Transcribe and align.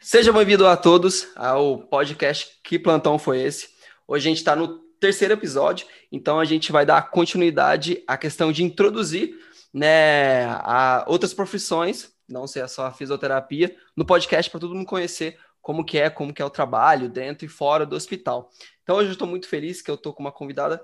Seja 0.00 0.32
bem-vindo 0.32 0.66
a 0.66 0.78
todos 0.78 1.28
ao 1.36 1.80
podcast 1.80 2.58
Que 2.64 2.78
Plantão 2.78 3.18
Foi 3.18 3.42
Esse? 3.42 3.68
Hoje 4.08 4.26
a 4.26 4.30
gente 4.30 4.38
está 4.38 4.56
no 4.56 4.78
terceiro 4.98 5.34
episódio, 5.34 5.86
então 6.10 6.40
a 6.40 6.46
gente 6.46 6.72
vai 6.72 6.86
dar 6.86 7.10
continuidade 7.10 8.02
à 8.06 8.16
questão 8.16 8.50
de 8.50 8.64
introduzir 8.64 9.34
né, 9.74 10.46
a 10.46 11.04
outras 11.06 11.34
profissões, 11.34 12.14
não 12.26 12.46
ser 12.46 12.66
só 12.66 12.86
a 12.86 12.92
fisioterapia, 12.92 13.76
no 13.94 14.06
podcast 14.06 14.50
para 14.50 14.60
todo 14.60 14.74
mundo 14.74 14.86
conhecer 14.86 15.38
como 15.60 15.84
que 15.84 15.98
é, 15.98 16.08
como 16.08 16.32
que 16.32 16.40
é 16.40 16.44
o 16.46 16.50
trabalho 16.50 17.10
dentro 17.10 17.44
e 17.44 17.48
fora 17.48 17.84
do 17.84 17.94
hospital. 17.94 18.50
Então 18.82 18.96
hoje 18.96 19.10
eu 19.10 19.12
estou 19.12 19.28
muito 19.28 19.46
feliz 19.46 19.82
que 19.82 19.90
eu 19.90 19.96
estou 19.96 20.14
com 20.14 20.22
uma 20.22 20.32
convidada 20.32 20.82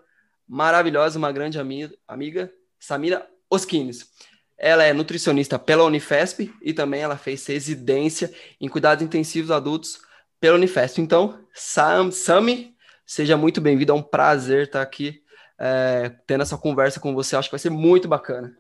maravilhosa, 0.48 1.18
uma 1.18 1.32
grande 1.32 1.58
amiga, 1.58 2.52
Samira 2.78 3.28
Oskines. 3.50 4.10
Ela 4.58 4.84
é 4.84 4.92
nutricionista 4.92 5.58
pela 5.58 5.84
Unifesp 5.84 6.52
e 6.62 6.72
também 6.72 7.00
ela 7.00 7.16
fez 7.16 7.46
residência 7.46 8.32
em 8.60 8.68
cuidados 8.68 9.04
intensivos 9.04 9.50
adultos 9.50 10.00
pela 10.40 10.56
Unifesp. 10.56 11.00
Então, 11.00 11.38
Sam, 11.52 12.10
Sami, 12.10 12.74
seja 13.04 13.36
muito 13.36 13.60
bem-vindo. 13.60 13.92
É 13.92 13.94
um 13.94 14.02
prazer 14.02 14.64
estar 14.64 14.82
aqui 14.82 15.22
é, 15.58 16.10
tendo 16.26 16.42
essa 16.42 16.56
conversa 16.56 17.00
com 17.00 17.14
você. 17.14 17.36
Acho 17.36 17.48
que 17.48 17.54
vai 17.54 17.60
ser 17.60 17.70
muito 17.70 18.08
bacana. 18.08 18.56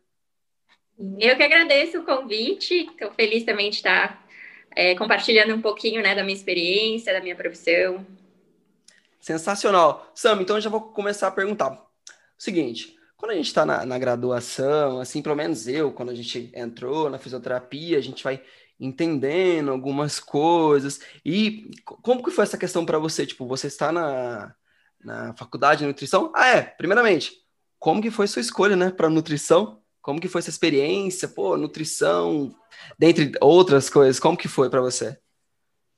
Eu 1.18 1.36
que 1.36 1.42
agradeço 1.42 2.00
o 2.00 2.04
convite. 2.04 2.74
Estou 2.74 3.12
feliz 3.12 3.44
também 3.44 3.70
de 3.70 3.76
estar 3.76 4.26
é, 4.74 4.94
compartilhando 4.94 5.54
um 5.54 5.60
pouquinho 5.60 6.02
né, 6.02 6.14
da 6.14 6.22
minha 6.22 6.36
experiência, 6.36 7.12
da 7.12 7.20
minha 7.20 7.36
profissão. 7.36 8.04
Sensacional. 9.26 10.08
Sam, 10.14 10.40
então 10.40 10.56
eu 10.56 10.60
já 10.60 10.70
vou 10.70 10.80
começar 10.80 11.26
a 11.26 11.32
perguntar. 11.32 11.84
Seguinte, 12.38 12.96
quando 13.16 13.32
a 13.32 13.34
gente 13.34 13.48
está 13.48 13.66
na, 13.66 13.84
na, 13.84 13.98
graduação, 13.98 15.00
assim, 15.00 15.20
pelo 15.20 15.34
menos 15.34 15.66
eu, 15.66 15.90
quando 15.90 16.10
a 16.10 16.14
gente 16.14 16.52
entrou 16.54 17.10
na 17.10 17.18
fisioterapia, 17.18 17.98
a 17.98 18.00
gente 18.00 18.22
vai 18.22 18.40
entendendo 18.78 19.72
algumas 19.72 20.20
coisas. 20.20 21.00
E 21.24 21.72
como 21.84 22.22
que 22.22 22.30
foi 22.30 22.44
essa 22.44 22.56
questão 22.56 22.86
para 22.86 23.00
você? 23.00 23.26
Tipo, 23.26 23.48
você 23.48 23.66
está 23.66 23.90
na, 23.90 24.54
na 25.02 25.34
faculdade 25.34 25.80
de 25.80 25.86
nutrição? 25.86 26.30
Ah, 26.32 26.46
é, 26.46 26.62
primeiramente, 26.62 27.32
como 27.80 28.00
que 28.00 28.12
foi 28.12 28.28
sua 28.28 28.40
escolha, 28.40 28.76
né, 28.76 28.92
para 28.92 29.10
nutrição? 29.10 29.82
Como 30.00 30.20
que 30.20 30.28
foi 30.28 30.38
essa 30.38 30.50
experiência? 30.50 31.26
Pô, 31.26 31.56
nutrição, 31.56 32.54
dentre 32.96 33.32
outras 33.40 33.90
coisas, 33.90 34.20
como 34.20 34.38
que 34.38 34.46
foi 34.46 34.70
para 34.70 34.80
você? 34.80 35.18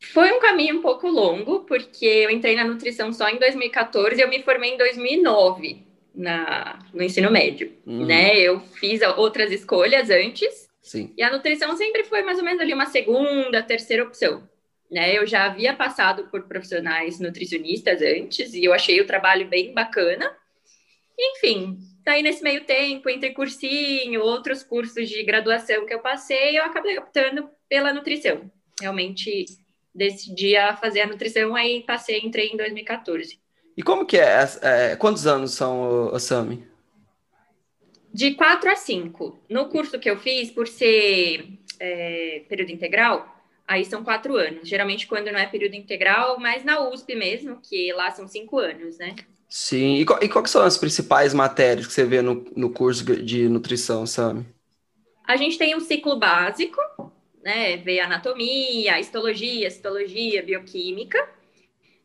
Foi 0.01 0.31
um 0.31 0.41
caminho 0.41 0.79
um 0.79 0.83
pouco 0.83 1.09
longo, 1.09 1.61
porque 1.61 2.07
eu 2.07 2.31
entrei 2.31 2.55
na 2.55 2.65
nutrição 2.65 3.13
só 3.13 3.29
em 3.29 3.39
2014 3.39 4.17
e 4.17 4.23
eu 4.23 4.29
me 4.29 4.43
formei 4.43 4.75
em 4.75 4.79
2009 4.79 5.83
na, 6.15 6.79
no 6.93 7.03
ensino 7.03 7.31
médio, 7.31 7.73
uhum. 7.85 8.07
né? 8.07 8.39
Eu 8.39 8.61
fiz 8.61 9.01
outras 9.17 9.51
escolhas 9.51 10.09
antes. 10.11 10.69
Sim. 10.81 11.13
E 11.17 11.23
a 11.23 11.31
nutrição 11.31 11.77
sempre 11.77 12.05
foi 12.05 12.23
mais 12.23 12.39
ou 12.39 12.45
menos 12.45 12.61
ali 12.61 12.73
uma 12.73 12.87
segunda, 12.87 13.63
terceira 13.63 14.05
opção. 14.05 14.49
Né? 14.91 15.19
Eu 15.19 15.27
já 15.27 15.45
havia 15.45 15.75
passado 15.75 16.29
por 16.31 16.45
profissionais 16.45 17.21
nutricionistas 17.21 18.01
antes 18.01 18.55
e 18.55 18.65
eu 18.65 18.73
achei 18.73 19.01
o 19.01 19.07
trabalho 19.07 19.47
bem 19.47 19.75
bacana. 19.75 20.35
Enfim, 21.19 21.77
daí 22.05 22.23
nesse 22.23 22.43
meio 22.43 22.65
tempo, 22.65 23.11
entre 23.11 23.31
cursinho, 23.31 24.23
outros 24.23 24.63
cursos 24.63 25.09
de 25.09 25.23
graduação 25.25 25.85
que 25.85 25.93
eu 25.93 26.01
passei, 26.01 26.59
eu 26.59 26.65
acabei 26.65 26.97
optando 26.99 27.51
pela 27.69 27.93
nutrição. 27.93 28.51
Realmente 28.81 29.45
decidi 29.95 30.55
fazer 30.81 31.03
a 31.03 31.07
nutrição, 31.07 31.55
aí 31.55 31.83
passei, 31.83 32.21
entrei 32.21 32.49
em 32.49 32.57
2014. 32.57 33.39
E 33.77 33.83
como 33.83 34.05
que 34.05 34.19
é? 34.19 34.45
é 34.63 34.97
quantos 34.97 35.27
anos 35.27 35.53
são, 35.53 36.13
o 36.13 36.19
Sami? 36.19 36.67
De 38.13 38.35
quatro 38.35 38.71
a 38.71 38.77
cinco. 38.77 39.39
No 39.49 39.69
curso 39.69 39.99
que 39.99 40.11
eu 40.11 40.19
fiz, 40.19 40.51
por 40.51 40.67
ser 40.67 41.59
é, 41.79 42.43
período 42.49 42.73
integral, 42.73 43.37
aí 43.67 43.85
são 43.85 44.03
quatro 44.03 44.37
anos. 44.37 44.69
Geralmente 44.69 45.07
quando 45.07 45.31
não 45.31 45.39
é 45.39 45.47
período 45.47 45.75
integral, 45.75 46.41
mas 46.41 46.65
na 46.65 46.89
USP 46.89 47.15
mesmo, 47.15 47.61
que 47.63 47.93
lá 47.93 48.11
são 48.11 48.27
cinco 48.27 48.59
anos, 48.59 48.99
né? 48.99 49.15
Sim. 49.49 49.97
E, 49.97 50.05
qual, 50.05 50.23
e 50.23 50.29
quais 50.29 50.51
são 50.51 50.63
as 50.63 50.77
principais 50.77 51.33
matérias 51.33 51.87
que 51.87 51.93
você 51.93 52.05
vê 52.05 52.21
no, 52.21 52.45
no 52.57 52.71
curso 52.71 53.05
de 53.05 53.49
nutrição, 53.49 54.07
Sami? 54.07 54.45
A 55.27 55.37
gente 55.37 55.59
tem 55.59 55.77
um 55.77 55.81
ciclo 55.81 56.19
básico, 56.19 56.81
né? 57.43 57.77
Vê 57.79 58.01
anatomia, 58.01 58.99
histologia, 58.99 59.71
citologia, 59.71 60.43
bioquímica. 60.43 61.19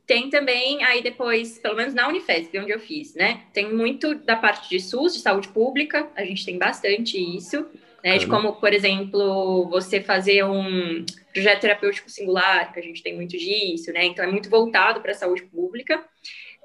Tem 0.05 0.29
também, 0.29 0.83
aí 0.83 1.01
depois, 1.01 1.57
pelo 1.59 1.75
menos 1.75 1.93
na 1.93 2.07
Unifesp, 2.09 2.57
onde 2.59 2.71
eu 2.71 2.79
fiz, 2.79 3.15
né? 3.15 3.43
Tem 3.53 3.73
muito 3.73 4.13
da 4.15 4.35
parte 4.35 4.69
de 4.69 4.79
SUS, 4.79 5.13
de 5.13 5.21
saúde 5.21 5.47
pública, 5.47 6.09
a 6.15 6.25
gente 6.25 6.45
tem 6.45 6.57
bastante 6.57 7.17
isso, 7.17 7.65
né? 8.03 8.17
De 8.17 8.27
como, 8.27 8.53
por 8.53 8.73
exemplo, 8.73 9.69
você 9.69 10.01
fazer 10.01 10.43
um 10.43 11.05
projeto 11.31 11.61
terapêutico 11.61 12.09
singular, 12.09 12.73
que 12.73 12.79
a 12.79 12.83
gente 12.83 13.01
tem 13.01 13.15
muito 13.15 13.37
disso, 13.37 13.93
né? 13.93 14.03
Então 14.03 14.25
é 14.25 14.27
muito 14.27 14.49
voltado 14.49 14.99
para 14.99 15.11
a 15.11 15.15
saúde 15.15 15.43
pública. 15.43 16.03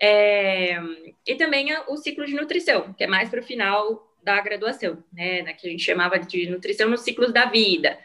É... 0.02 0.76
E 1.24 1.36
também 1.36 1.68
o 1.86 1.96
ciclo 1.96 2.26
de 2.26 2.34
nutrição, 2.34 2.92
que 2.92 3.04
é 3.04 3.06
mais 3.06 3.28
para 3.28 3.40
o 3.40 3.44
final 3.44 4.12
da 4.20 4.40
graduação, 4.40 5.02
né? 5.12 5.44
Que 5.54 5.68
a 5.68 5.70
gente 5.70 5.84
chamava 5.84 6.18
de 6.18 6.50
nutrição 6.50 6.90
nos 6.90 7.02
ciclos 7.02 7.32
da 7.32 7.44
vida, 7.44 7.96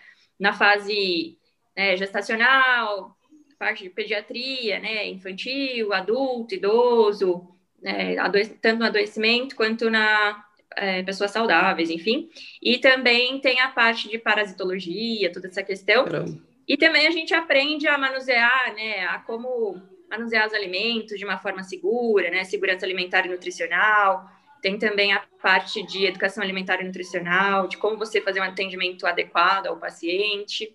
na 0.44 0.52
fase 0.52 1.38
né, 1.74 1.96
gestacional, 1.96 3.16
parte 3.58 3.84
de 3.84 3.90
pediatria, 3.90 4.78
né, 4.78 5.08
infantil, 5.08 5.94
adulto, 5.94 6.54
idoso, 6.54 7.48
né, 7.82 8.18
tanto 8.62 8.80
no 8.80 8.86
adoecimento 8.86 9.56
quanto 9.56 9.90
na 9.90 10.44
é, 10.76 11.02
pessoas 11.02 11.32
saudáveis, 11.32 11.90
enfim. 11.90 12.30
E 12.62 12.78
também 12.78 13.40
tem 13.40 13.62
a 13.62 13.70
parte 13.70 14.10
de 14.10 14.18
parasitologia, 14.18 15.32
toda 15.32 15.48
essa 15.48 15.64
questão. 15.64 16.04
Caramba. 16.04 16.38
E 16.68 16.76
também 16.76 17.08
a 17.08 17.12
gente 17.12 17.34
aprende 17.34 17.88
a 17.88 17.98
manusear, 17.98 18.74
né, 18.76 19.06
a 19.06 19.20
como 19.20 19.82
manusear 20.10 20.46
os 20.46 20.54
alimentos 20.54 21.18
de 21.18 21.24
uma 21.24 21.38
forma 21.38 21.64
segura, 21.64 22.30
né, 22.30 22.44
segurança 22.44 22.86
alimentar 22.86 23.26
e 23.26 23.30
nutricional. 23.30 24.30
Tem 24.64 24.80
também 24.80 25.12
a 25.12 25.22
parte 25.42 25.86
de 25.86 26.06
educação 26.06 26.42
alimentar 26.42 26.80
e 26.80 26.86
nutricional, 26.86 27.68
de 27.68 27.76
como 27.76 27.98
você 27.98 28.22
fazer 28.22 28.40
um 28.40 28.44
atendimento 28.44 29.06
adequado 29.06 29.68
ao 29.68 29.76
paciente. 29.76 30.74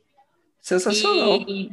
Sensacional. 0.60 1.40
E, 1.48 1.70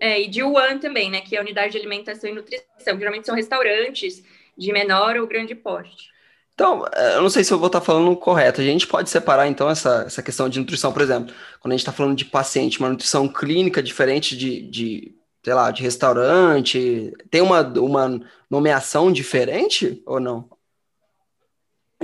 é, 0.00 0.22
e 0.22 0.26
de 0.26 0.42
UAN 0.42 0.78
também, 0.78 1.10
né? 1.10 1.20
Que 1.20 1.36
é 1.36 1.38
a 1.38 1.42
unidade 1.42 1.72
de 1.72 1.78
alimentação 1.78 2.30
e 2.30 2.32
nutrição. 2.32 2.98
Geralmente 2.98 3.26
são 3.26 3.34
restaurantes 3.34 4.24
de 4.56 4.72
menor 4.72 5.18
ou 5.18 5.26
grande 5.26 5.54
porte. 5.54 6.08
Então, 6.54 6.86
é, 6.94 7.16
eu 7.16 7.22
não 7.22 7.28
sei 7.28 7.44
se 7.44 7.52
eu 7.52 7.58
vou 7.58 7.66
estar 7.66 7.82
falando 7.82 8.16
correto. 8.16 8.62
A 8.62 8.64
gente 8.64 8.86
pode 8.86 9.10
separar, 9.10 9.46
então, 9.46 9.68
essa, 9.68 10.04
essa 10.06 10.22
questão 10.22 10.48
de 10.48 10.58
nutrição, 10.58 10.94
por 10.94 11.02
exemplo, 11.02 11.34
quando 11.60 11.72
a 11.72 11.76
gente 11.76 11.82
está 11.82 11.92
falando 11.92 12.16
de 12.16 12.24
paciente, 12.24 12.78
uma 12.78 12.88
nutrição 12.88 13.28
clínica 13.28 13.82
diferente 13.82 14.34
de, 14.34 14.62
de, 14.62 15.14
sei 15.44 15.52
lá, 15.52 15.70
de 15.70 15.82
restaurante, 15.82 17.12
tem 17.30 17.42
uma, 17.42 17.60
uma 17.78 18.18
nomeação 18.48 19.12
diferente 19.12 20.02
ou 20.06 20.18
não? 20.18 20.48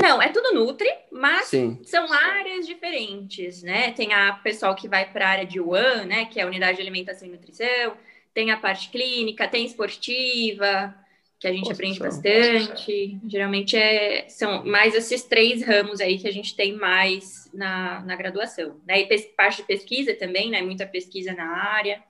Não, 0.01 0.21
é 0.21 0.29
tudo 0.29 0.53
Nutri, 0.53 0.91
mas 1.11 1.47
Sim. 1.47 1.81
são 1.83 2.12
áreas 2.12 2.67
diferentes, 2.67 3.62
né? 3.62 3.93
Tem 3.93 4.12
a 4.12 4.33
pessoal 4.34 4.75
que 4.75 4.87
vai 4.87 5.11
para 5.11 5.27
a 5.27 5.31
área 5.31 5.47
de 5.47 5.59
UAN, 5.59 6.05
né? 6.05 6.27
Que 6.27 6.39
é 6.39 6.43
a 6.43 6.47
unidade 6.47 6.77
de 6.77 6.83
alimentação 6.83 7.27
e 7.27 7.31
nutrição, 7.31 7.97
tem 8.34 8.51
a 8.51 8.59
parte 8.59 8.91
clínica, 8.91 9.49
tem 9.49 9.65
esportiva, 9.65 10.95
que 11.39 11.47
a 11.47 11.51
gente 11.51 11.62
Poxa, 11.62 11.73
aprende 11.73 11.99
bastante. 11.99 13.19
Geralmente 13.27 13.77
é, 13.77 14.29
são 14.29 14.65
mais 14.65 14.95
esses 14.95 15.23
três 15.25 15.62
ramos 15.62 16.01
aí 16.01 16.19
que 16.19 16.28
a 16.28 16.33
gente 16.33 16.55
tem 16.55 16.75
mais 16.75 17.51
na, 17.53 18.01
na 18.01 18.17
graduação. 18.17 18.77
Né? 18.87 19.03
E 19.03 19.23
parte 19.37 19.59
de 19.59 19.63
pesquisa 19.65 20.15
também, 20.15 20.51
né? 20.51 20.63
Muita 20.63 20.87
pesquisa 20.87 21.33
na 21.33 21.47
área. 21.47 22.03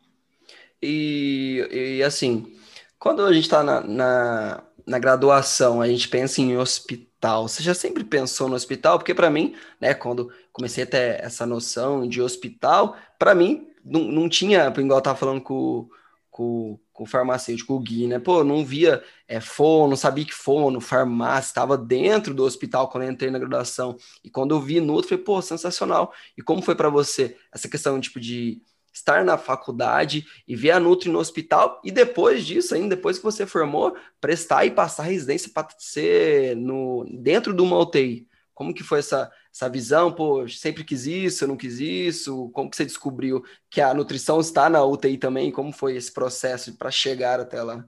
E, 0.83 1.67
e 1.71 2.03
assim, 2.03 2.57
quando 2.99 3.25
a 3.25 3.33
gente 3.33 3.45
está 3.45 3.63
na, 3.63 3.81
na, 3.81 4.66
na 4.87 4.99
graduação, 4.99 5.83
a 5.83 5.89
gente 5.89 6.09
pensa 6.09 6.41
em 6.41 6.57
hospital? 6.57 7.49
Você 7.49 7.63
já 7.63 7.75
sempre 7.75 8.05
pensou 8.05 8.49
no 8.49 8.55
hospital? 8.55 8.99
Porque 8.99 9.15
para 9.15 9.29
mim, 9.29 9.55
né, 9.81 9.95
quando 9.95 10.31
comecei 10.53 10.85
a 10.85 10.87
ter 10.87 11.21
essa 11.23 11.45
noção 11.45 12.09
de 12.09 12.23
hospital, 12.23 12.97
para 13.19 13.35
mim 13.35 13.69
não, 13.85 14.03
não 14.05 14.29
tinha, 14.29 14.67
igual 14.69 14.99
eu 14.99 15.03
tava 15.03 15.19
falando 15.19 15.41
com, 15.41 15.89
com, 16.31 16.79
com 16.93 17.05
o 17.05 17.07
farmacêutico, 17.07 17.75
o 17.75 17.81
Gui, 17.81 18.07
né? 18.07 18.19
Pô, 18.19 18.45
não 18.45 18.65
via 18.65 19.03
é, 19.27 19.41
fono, 19.41 19.97
sabia 19.97 20.25
que 20.25 20.35
fono, 20.35 20.81
farmácia, 20.81 21.49
estava 21.49 21.77
dentro 21.77 22.33
do 22.33 22.45
hospital 22.45 22.89
quando 22.89 23.05
eu 23.05 23.11
entrei 23.11 23.31
na 23.31 23.39
graduação. 23.39 23.97
E 24.23 24.31
quando 24.31 24.55
eu 24.55 24.61
vi 24.61 24.81
Nutri, 24.81 25.11
falei, 25.11 25.25
pô, 25.25 25.43
sensacional. 25.43 26.13
E 26.37 26.43
como 26.43 26.63
foi 26.63 26.75
para 26.75 26.89
você 26.89 27.37
essa 27.53 27.69
questão, 27.69 28.01
tipo, 28.01 28.21
de 28.21 28.61
estar 28.97 29.25
na 29.25 29.37
faculdade 29.37 30.27
e 30.49 30.57
ver 30.57 30.71
a 30.71 30.81
Nutri 30.81 31.11
no 31.11 31.19
hospital 31.19 31.81
e 31.85 31.91
depois 31.91 32.45
disso, 32.45 32.75
ainda 32.75 32.97
depois 32.97 33.19
que 33.19 33.25
você 33.25 33.47
formou, 33.47 33.95
prestar 34.21 34.65
e 34.65 34.71
passar 34.71 35.03
residência 35.05 35.51
para 35.53 35.69
ser 35.79 36.57
no, 36.57 37.05
dentro 37.11 37.55
de 37.55 37.63
uma 37.63 37.79
UTI. 37.79 38.27
Como 38.55 38.73
que 38.73 38.83
foi 38.83 39.01
essa, 39.01 39.31
essa 39.55 39.69
visão? 39.69 40.11
Pô, 40.11 40.49
sempre 40.49 40.83
quis 40.83 41.07
isso, 41.07 41.45
eu 41.45 41.49
não 41.49 41.59
quis 41.59 41.79
isso? 41.79 42.49
Como 42.55 42.71
que 42.71 42.77
você 42.77 42.87
descobriu 42.87 43.45
que 43.69 43.83
a 43.83 43.93
nutrição 43.93 44.41
está 44.41 44.71
na 44.71 44.83
UTI 44.83 45.19
também? 45.19 45.53
Como 45.53 45.73
foi 45.73 45.95
esse 45.95 46.11
processo 46.11 46.75
para 46.79 46.91
chegar 46.91 47.39
até 47.39 47.63
lá? 47.63 47.85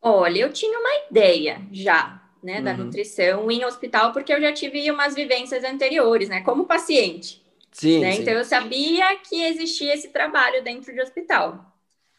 Olha, 0.00 0.38
eu 0.38 0.50
tinha 0.50 0.78
uma 0.78 1.10
ideia 1.10 1.60
já, 1.70 2.22
né, 2.42 2.56
uhum. 2.56 2.64
da 2.64 2.74
nutrição 2.74 3.50
em 3.50 3.62
hospital, 3.66 4.14
porque 4.14 4.32
eu 4.32 4.40
já 4.40 4.50
tive 4.50 4.90
umas 4.90 5.14
vivências 5.14 5.62
anteriores, 5.62 6.30
né, 6.30 6.40
como 6.40 6.64
paciente. 6.64 7.39
Sim, 7.72 8.00
né? 8.00 8.12
sim. 8.12 8.22
Então 8.22 8.34
eu 8.34 8.44
sabia 8.44 9.16
que 9.16 9.42
existia 9.42 9.94
esse 9.94 10.08
trabalho 10.08 10.62
dentro 10.62 10.92
de 10.92 11.00
hospital. 11.00 11.66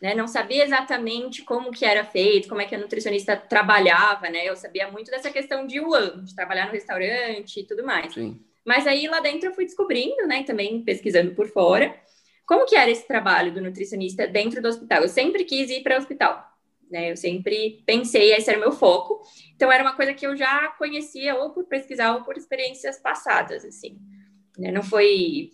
Né? 0.02 0.16
Não 0.16 0.28
sabia 0.28 0.64
exatamente 0.64 1.44
como 1.44 1.72
que 1.72 1.86
era 1.86 2.04
feito, 2.04 2.50
como 2.50 2.60
é 2.60 2.66
que 2.66 2.74
a 2.74 2.78
nutricionista 2.80 3.38
trabalhava, 3.38 4.30
né? 4.30 4.50
Eu 4.50 4.56
sabia 4.56 4.90
muito 4.90 5.12
dessa 5.12 5.30
questão 5.30 5.68
de 5.68 5.80
UAM, 5.80 6.24
de 6.24 6.36
trabalhar 6.36 6.66
no 6.66 6.72
restaurante 6.72 7.60
e 7.60 7.64
tudo 7.64 7.84
mais. 7.84 8.12
Sim. 8.12 8.44
Mas 8.66 8.88
aí 8.88 9.08
lá 9.08 9.20
dentro 9.20 9.50
eu 9.50 9.54
fui 9.54 9.66
descobrindo, 9.66 10.28
né, 10.28 10.44
também 10.44 10.84
pesquisando 10.84 11.34
por 11.34 11.48
fora, 11.48 11.96
como 12.46 12.66
que 12.66 12.76
era 12.76 12.90
esse 12.90 13.08
trabalho 13.08 13.54
do 13.54 13.62
nutricionista 13.62 14.28
dentro 14.28 14.62
do 14.62 14.68
hospital. 14.68 15.04
Eu 15.04 15.10
sempre 15.10 15.46
quis 15.46 15.70
ir 15.70 15.84
para 15.84 15.96
o 15.96 16.00
hospital, 16.00 16.48
né? 16.90 17.12
Eu 17.12 17.18
sempre 17.18 17.84
pensei, 17.86 18.34
esse 18.34 18.50
era 18.50 18.58
o 18.58 18.62
meu 18.62 18.72
foco. 18.72 19.22
Então 19.56 19.72
era 19.72 19.84
uma 19.84 19.96
coisa 19.96 20.14
que 20.14 20.26
eu 20.26 20.36
já 20.36 20.68
conhecia 20.80 21.36
ou 21.36 21.52
por 21.52 21.66
pesquisar 21.66 22.16
ou 22.16 22.24
por 22.24 22.36
experiências 22.38 23.00
passadas, 23.00 23.64
assim. 23.64 24.00
Né? 24.62 24.72
Não 24.72 24.84
foi 24.84 25.50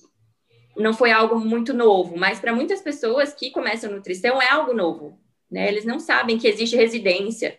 não 0.75 0.93
foi 0.93 1.09
algo 1.09 1.39
muito 1.39 1.73
novo, 1.73 2.15
mas 2.17 2.39
para 2.39 2.53
muitas 2.53 2.81
pessoas 2.81 3.33
que 3.33 3.49
começam 3.49 3.89
nutrição 3.89 4.39
é 4.39 4.47
algo 4.47 4.73
novo, 4.73 5.17
né? 5.49 5.67
Eles 5.67 5.85
não 5.85 5.99
sabem 5.99 6.37
que 6.37 6.47
existe 6.47 6.75
residência 6.75 7.57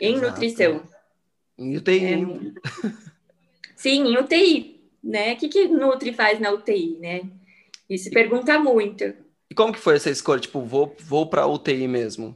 em 0.00 0.14
Exato. 0.14 0.30
nutrição. 0.30 0.82
Em 1.58 1.76
UTI. 1.76 2.04
É, 2.04 2.16
sim, 3.76 4.06
em 4.06 4.16
UTI, 4.16 4.80
né? 5.04 5.34
O 5.34 5.36
que, 5.36 5.48
que 5.48 5.68
Nutri 5.68 6.14
faz 6.14 6.40
na 6.40 6.50
UTI, 6.50 6.96
né? 6.98 7.28
E 7.90 7.98
se 7.98 8.10
pergunta 8.10 8.58
muito. 8.58 9.04
E 9.50 9.54
como 9.54 9.72
que 9.72 9.78
foi 9.78 9.96
essa 9.96 10.08
escolha? 10.08 10.40
Tipo, 10.40 10.62
vou, 10.62 10.96
vou 11.00 11.28
para 11.28 11.46
UTI 11.46 11.86
mesmo? 11.86 12.34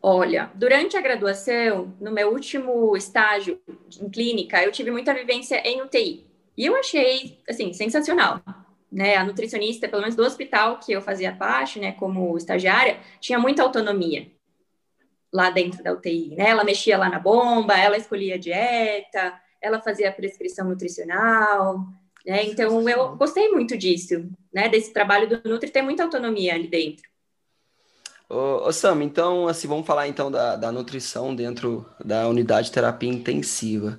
Olha, 0.00 0.52
durante 0.54 0.96
a 0.96 1.00
graduação, 1.00 1.92
no 2.00 2.12
meu 2.12 2.30
último 2.30 2.96
estágio 2.96 3.58
em 4.00 4.08
clínica, 4.08 4.62
eu 4.62 4.70
tive 4.70 4.92
muita 4.92 5.12
vivência 5.12 5.56
em 5.66 5.82
UTI. 5.82 6.35
E 6.56 6.64
eu 6.64 6.76
achei, 6.76 7.38
assim, 7.48 7.72
sensacional. 7.72 8.40
Né, 8.90 9.16
a 9.16 9.24
nutricionista, 9.24 9.88
pelo 9.88 10.00
menos 10.00 10.14
do 10.14 10.22
hospital 10.22 10.78
que 10.78 10.92
eu 10.92 11.02
fazia 11.02 11.34
parte, 11.34 11.80
né, 11.80 11.92
como 11.92 12.36
estagiária, 12.36 13.00
tinha 13.20 13.38
muita 13.38 13.62
autonomia 13.62 14.30
lá 15.32 15.50
dentro 15.50 15.82
da 15.82 15.92
UTI, 15.92 16.34
né? 16.36 16.50
Ela 16.50 16.64
mexia 16.64 16.96
lá 16.96 17.08
na 17.08 17.18
bomba, 17.18 17.74
ela 17.74 17.96
escolhia 17.96 18.36
a 18.36 18.38
dieta, 18.38 19.38
ela 19.60 19.82
fazia 19.82 20.08
a 20.08 20.12
prescrição 20.12 20.68
nutricional, 20.68 21.84
né? 22.24 22.44
Então 22.44 22.88
eu 22.88 23.16
gostei 23.16 23.50
muito 23.50 23.76
disso, 23.76 24.28
né? 24.52 24.68
Desse 24.68 24.92
trabalho 24.92 25.28
do 25.28 25.48
Nutri 25.48 25.70
ter 25.70 25.82
muita 25.82 26.04
autonomia 26.04 26.54
ali 26.54 26.68
dentro. 26.68 27.08
Ô, 28.28 28.66
ô 28.66 28.72
Sam, 28.72 29.04
então 29.04 29.46
assim, 29.46 29.68
vamos 29.68 29.86
falar 29.86 30.08
então 30.08 30.30
da, 30.30 30.56
da 30.56 30.72
nutrição 30.72 31.34
dentro 31.34 31.86
da 32.04 32.28
unidade 32.28 32.68
de 32.68 32.72
terapia 32.72 33.10
intensiva. 33.10 33.98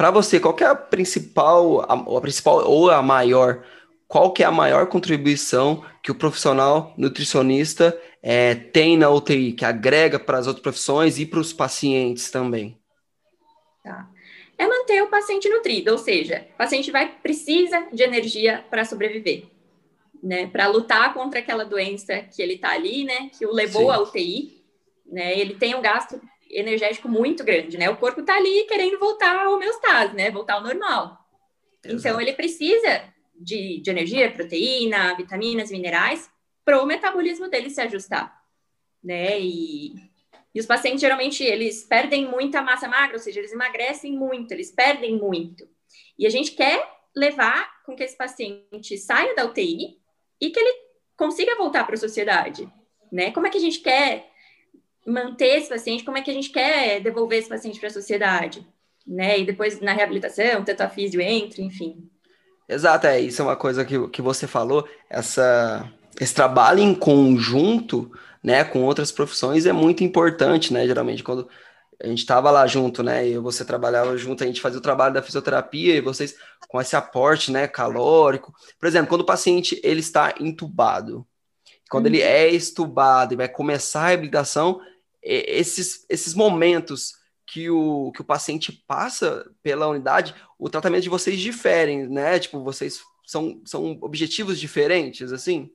Para 0.00 0.10
você, 0.10 0.40
qual 0.40 0.56
é 0.58 0.64
a 0.64 0.74
principal, 0.74 1.82
a, 1.82 1.92
a, 1.92 2.20
principal 2.22 2.66
ou 2.66 2.90
a 2.90 3.02
maior, 3.02 3.66
qual 4.08 4.32
que 4.32 4.42
é 4.42 4.46
a 4.46 4.50
maior 4.50 4.86
contribuição 4.86 5.84
que 6.02 6.10
o 6.10 6.14
profissional 6.14 6.94
nutricionista 6.96 8.00
é, 8.22 8.54
tem 8.54 8.96
na 8.96 9.10
UTI, 9.10 9.52
que 9.52 9.62
agrega 9.62 10.18
para 10.18 10.38
as 10.38 10.46
outras 10.46 10.62
profissões 10.62 11.18
e 11.18 11.26
para 11.26 11.38
os 11.38 11.52
pacientes 11.52 12.30
também? 12.30 12.78
Tá. 13.84 14.08
É 14.56 14.66
manter 14.66 15.02
o 15.02 15.10
paciente 15.10 15.50
nutrido, 15.50 15.92
ou 15.92 15.98
seja, 15.98 16.46
o 16.54 16.56
paciente 16.56 16.90
vai 16.90 17.06
precisa 17.06 17.86
de 17.92 18.02
energia 18.02 18.64
para 18.70 18.86
sobreviver, 18.86 19.48
né? 20.22 20.46
Para 20.46 20.66
lutar 20.66 21.12
contra 21.12 21.40
aquela 21.40 21.64
doença 21.64 22.22
que 22.22 22.40
ele 22.40 22.54
está 22.54 22.70
ali, 22.70 23.04
né? 23.04 23.28
Que 23.38 23.44
o 23.44 23.52
levou 23.52 23.82
Sim. 23.82 23.90
à 23.90 24.00
UTI, 24.00 24.64
né? 25.04 25.38
Ele 25.38 25.56
tem 25.56 25.74
um 25.74 25.82
gasto 25.82 26.18
energético 26.50 27.08
muito 27.08 27.44
grande, 27.44 27.78
né? 27.78 27.88
O 27.88 27.96
corpo 27.96 28.22
tá 28.22 28.36
ali 28.36 28.64
querendo 28.64 28.98
voltar 28.98 29.36
ao 29.36 29.54
homeostase, 29.54 30.14
né? 30.14 30.30
Voltar 30.30 30.54
ao 30.54 30.62
normal. 30.62 31.18
Então, 31.78 31.92
Exato. 31.92 32.08
Então, 32.08 32.20
ele 32.20 32.32
precisa 32.32 33.04
de, 33.34 33.80
de 33.80 33.90
energia, 33.90 34.30
proteína, 34.30 35.14
vitaminas, 35.14 35.70
minerais, 35.70 36.30
para 36.64 36.82
o 36.82 36.86
metabolismo 36.86 37.48
dele 37.48 37.70
se 37.70 37.80
ajustar, 37.80 38.42
né? 39.02 39.40
E, 39.40 39.94
e 40.54 40.60
os 40.60 40.66
pacientes, 40.66 41.00
geralmente, 41.00 41.42
eles 41.42 41.84
perdem 41.84 42.26
muita 42.26 42.60
massa 42.60 42.88
magra, 42.88 43.16
ou 43.16 43.22
seja, 43.22 43.40
eles 43.40 43.52
emagrecem 43.52 44.12
muito, 44.12 44.52
eles 44.52 44.70
perdem 44.70 45.16
muito. 45.16 45.68
E 46.18 46.26
a 46.26 46.30
gente 46.30 46.52
quer 46.52 46.86
levar 47.16 47.82
com 47.84 47.96
que 47.96 48.02
esse 48.02 48.16
paciente 48.16 48.96
saia 48.98 49.34
da 49.34 49.46
UTI 49.46 49.98
e 50.40 50.50
que 50.50 50.60
ele 50.60 50.74
consiga 51.16 51.56
voltar 51.56 51.84
para 51.84 51.94
a 51.94 51.98
sociedade, 51.98 52.70
né? 53.10 53.30
Como 53.30 53.46
é 53.46 53.50
que 53.50 53.58
a 53.58 53.60
gente 53.60 53.80
quer 53.80 54.29
manter 55.10 55.58
esse 55.58 55.68
paciente, 55.68 56.04
como 56.04 56.18
é 56.18 56.22
que 56.22 56.30
a 56.30 56.34
gente 56.34 56.50
quer 56.50 57.00
devolver 57.00 57.38
esse 57.38 57.48
paciente 57.48 57.78
para 57.78 57.88
a 57.88 57.92
sociedade, 57.92 58.66
né? 59.06 59.40
E 59.40 59.44
depois 59.44 59.80
na 59.80 59.92
reabilitação, 59.92 60.64
tanto 60.64 60.80
a 60.82 60.88
físio 60.88 61.20
entra, 61.20 61.62
enfim. 61.62 62.08
Exato, 62.68 63.08
é, 63.08 63.20
isso 63.20 63.42
é 63.42 63.44
uma 63.44 63.56
coisa 63.56 63.84
que, 63.84 64.08
que 64.08 64.22
você 64.22 64.46
falou, 64.46 64.88
essa, 65.08 65.92
esse 66.20 66.32
trabalho 66.32 66.78
em 66.78 66.94
conjunto, 66.94 68.12
né, 68.40 68.62
com 68.62 68.84
outras 68.84 69.10
profissões 69.10 69.66
é 69.66 69.72
muito 69.72 70.04
importante, 70.04 70.72
né, 70.72 70.86
geralmente, 70.86 71.24
quando 71.24 71.48
a 72.00 72.06
gente 72.06 72.20
estava 72.20 72.48
lá 72.48 72.66
junto, 72.68 73.02
né, 73.02 73.28
e 73.28 73.38
você 73.38 73.64
trabalhava 73.64 74.16
junto, 74.16 74.44
a 74.44 74.46
gente 74.46 74.60
fazia 74.60 74.78
o 74.78 74.82
trabalho 74.82 75.12
da 75.12 75.20
fisioterapia 75.20 75.96
e 75.96 76.00
vocês 76.00 76.36
com 76.68 76.80
esse 76.80 76.94
aporte, 76.94 77.50
né, 77.50 77.66
calórico. 77.66 78.54
Por 78.78 78.86
exemplo, 78.86 79.08
quando 79.08 79.22
o 79.22 79.26
paciente, 79.26 79.80
ele 79.82 80.00
está 80.00 80.32
entubado, 80.38 81.26
quando 81.90 82.06
ele 82.06 82.20
uhum. 82.20 82.28
é 82.28 82.48
estubado 82.48 83.34
e 83.34 83.36
vai 83.36 83.48
começar 83.48 84.02
a 84.02 84.08
reabilitação, 84.08 84.80
esses, 85.22 86.04
esses 86.08 86.34
momentos 86.34 87.14
que 87.46 87.68
o, 87.68 88.12
que 88.12 88.20
o 88.20 88.24
paciente 88.24 88.72
passa 88.86 89.50
pela 89.62 89.88
unidade, 89.88 90.34
o 90.58 90.68
tratamento 90.68 91.02
de 91.02 91.08
vocês 91.08 91.38
diferem, 91.38 92.08
né? 92.08 92.38
Tipo, 92.38 92.62
vocês 92.62 93.00
são, 93.26 93.60
são 93.64 93.98
objetivos 94.00 94.58
diferentes, 94.58 95.32
assim? 95.32 95.70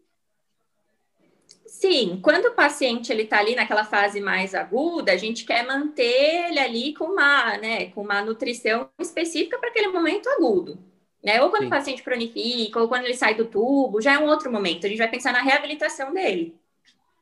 Sim, 1.65 2.19
quando 2.21 2.45
o 2.45 2.53
paciente 2.55 3.11
ele 3.11 3.23
está 3.23 3.39
ali 3.39 3.53
naquela 3.53 3.83
fase 3.83 4.21
mais 4.21 4.55
aguda, 4.55 5.11
a 5.11 5.17
gente 5.17 5.43
quer 5.43 5.67
manter 5.67 6.49
ele 6.49 6.59
ali 6.59 6.93
com 6.93 7.05
uma, 7.05 7.57
né, 7.57 7.87
com 7.87 8.01
uma 8.01 8.21
nutrição 8.21 8.89
específica 8.97 9.57
para 9.59 9.69
aquele 9.69 9.89
momento 9.89 10.29
agudo. 10.29 10.79
Né? 11.21 11.41
Ou 11.43 11.49
quando 11.49 11.63
Sim. 11.63 11.67
o 11.67 11.71
paciente 11.71 12.03
cronifica, 12.03 12.79
ou 12.79 12.87
quando 12.87 13.03
ele 13.03 13.15
sai 13.15 13.35
do 13.35 13.45
tubo, 13.45 13.99
já 13.99 14.13
é 14.13 14.19
um 14.19 14.27
outro 14.27 14.49
momento. 14.49 14.85
A 14.85 14.89
gente 14.89 14.99
vai 14.99 15.09
pensar 15.09 15.33
na 15.33 15.41
reabilitação 15.41 16.13
dele. 16.13 16.55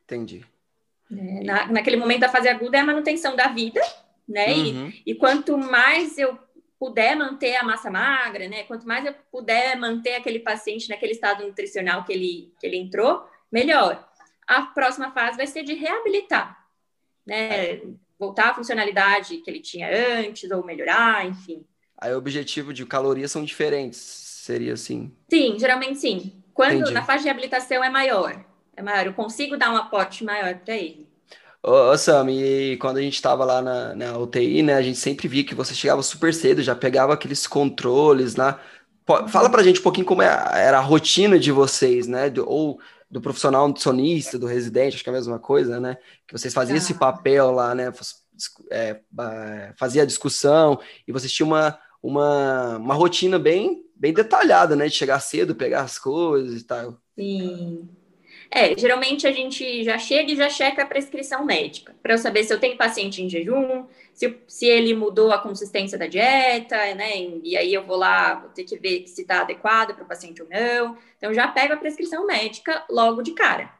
Entendi. 0.04 0.44
É, 1.12 1.44
na, 1.44 1.66
naquele 1.66 1.96
momento 1.96 2.20
da 2.20 2.28
fase 2.28 2.48
aguda 2.48 2.78
é 2.78 2.80
a 2.80 2.84
manutenção 2.84 3.36
da 3.36 3.48
vida, 3.48 3.80
né? 4.28 4.52
Uhum. 4.52 4.88
E, 4.88 5.12
e, 5.12 5.14
quanto 5.14 5.56
mais 5.56 6.18
eu 6.18 6.38
puder 6.78 7.16
manter 7.16 7.56
a 7.56 7.62
massa 7.62 7.90
magra, 7.90 8.48
né? 8.48 8.64
Quanto 8.64 8.86
mais 8.86 9.04
eu 9.04 9.14
puder 9.30 9.76
manter 9.76 10.14
aquele 10.14 10.38
paciente 10.38 10.88
naquele 10.88 11.12
estado 11.12 11.46
nutricional 11.46 12.04
que 12.04 12.12
ele, 12.12 12.52
que 12.58 12.66
ele 12.66 12.76
entrou, 12.76 13.26
melhor. 13.50 14.08
A 14.46 14.62
próxima 14.62 15.10
fase 15.12 15.36
vai 15.36 15.46
ser 15.46 15.62
de 15.62 15.74
reabilitar, 15.74 16.58
né? 17.26 17.80
Voltar 18.18 18.50
à 18.50 18.54
funcionalidade 18.54 19.38
que 19.38 19.50
ele 19.50 19.60
tinha 19.60 19.88
antes, 20.20 20.50
ou 20.50 20.64
melhorar, 20.64 21.26
enfim. 21.26 21.64
Aí 21.98 22.12
o 22.12 22.18
objetivo 22.18 22.72
de 22.72 22.84
calorias 22.84 23.30
são 23.32 23.44
diferentes, 23.44 23.98
seria 23.98 24.74
assim? 24.74 25.14
Sim, 25.30 25.58
geralmente 25.58 25.98
sim. 25.98 26.42
Quando 26.52 26.74
Entendi. 26.74 26.92
na 26.92 27.04
fase 27.04 27.20
de 27.20 27.24
reabilitação 27.24 27.82
é 27.82 27.90
maior, 27.90 28.44
é 28.76 28.82
maior, 28.82 29.06
eu 29.06 29.14
consigo 29.14 29.56
dar 29.56 29.72
um 29.72 29.76
aporte 29.76 30.24
maior 30.24 30.56
para 30.56 30.76
ele. 30.76 31.06
Ô, 31.62 31.92
ô, 31.92 31.96
Sam, 31.96 32.30
e 32.30 32.76
quando 32.76 32.98
a 32.98 33.00
gente 33.00 33.14
estava 33.14 33.44
lá 33.44 33.62
na, 33.62 33.94
na 33.94 34.18
UTI, 34.18 34.62
né, 34.62 34.74
a 34.74 34.82
gente 34.82 34.98
sempre 34.98 35.26
via 35.26 35.44
que 35.44 35.54
você 35.54 35.74
chegava 35.74 36.02
super 36.02 36.34
cedo, 36.34 36.62
já 36.62 36.74
pegava 36.74 37.14
aqueles 37.14 37.46
controles 37.46 38.36
lá. 38.36 38.60
Uhum. 39.08 39.28
Fala 39.28 39.50
pra 39.50 39.62
gente 39.62 39.80
um 39.80 39.82
pouquinho 39.82 40.06
como 40.06 40.22
é 40.22 40.26
era 40.26 40.78
a 40.78 40.82
rotina 40.82 41.38
de 41.38 41.50
vocês, 41.50 42.06
né? 42.06 42.28
Do, 42.28 42.48
ou 42.48 42.78
do 43.10 43.20
profissional 43.20 43.66
nutricionista, 43.66 44.38
do 44.38 44.46
residente, 44.46 44.94
acho 44.94 45.04
que 45.04 45.08
é 45.08 45.12
a 45.12 45.16
mesma 45.16 45.38
coisa, 45.38 45.80
né? 45.80 45.96
Que 46.26 46.36
vocês 46.36 46.52
faziam 46.52 46.74
ah. 46.74 46.78
esse 46.78 46.94
papel 46.94 47.50
lá, 47.50 47.74
né? 47.74 47.92
É, 48.70 49.00
fazia 49.78 50.02
a 50.02 50.06
discussão 50.06 50.80
e 51.06 51.12
vocês 51.12 51.32
tinham 51.32 51.48
uma, 51.48 51.78
uma, 52.02 52.76
uma 52.76 52.94
rotina 52.94 53.38
bem, 53.38 53.84
bem 53.94 54.12
detalhada, 54.12 54.76
né? 54.76 54.86
De 54.86 54.94
chegar 54.94 55.20
cedo, 55.20 55.54
pegar 55.54 55.82
as 55.82 55.98
coisas 55.98 56.60
e 56.60 56.64
tal. 56.64 56.98
Sim. 57.14 57.88
É, 58.50 58.76
geralmente 58.76 59.26
a 59.26 59.32
gente 59.32 59.82
já 59.84 59.98
chega 59.98 60.32
e 60.32 60.36
já 60.36 60.48
checa 60.48 60.82
a 60.82 60.86
prescrição 60.86 61.44
médica, 61.44 61.94
para 62.02 62.14
eu 62.14 62.18
saber 62.18 62.44
se 62.44 62.52
eu 62.52 62.60
tenho 62.60 62.76
paciente 62.76 63.22
em 63.22 63.28
jejum, 63.28 63.86
se, 64.12 64.38
se 64.46 64.66
ele 64.66 64.94
mudou 64.94 65.32
a 65.32 65.38
consistência 65.38 65.98
da 65.98 66.06
dieta, 66.06 66.76
né? 66.94 67.12
E 67.42 67.56
aí 67.56 67.74
eu 67.74 67.84
vou 67.84 67.96
lá, 67.96 68.34
vou 68.34 68.50
ter 68.50 68.64
que 68.64 68.78
ver 68.78 69.06
se 69.08 69.22
está 69.22 69.40
adequado 69.40 69.94
para 69.94 70.04
o 70.04 70.08
paciente 70.08 70.42
ou 70.42 70.48
não. 70.48 70.96
Então 71.16 71.34
já 71.34 71.48
pego 71.48 71.74
a 71.74 71.76
prescrição 71.76 72.26
médica 72.26 72.84
logo 72.88 73.22
de 73.22 73.32
cara. 73.32 73.72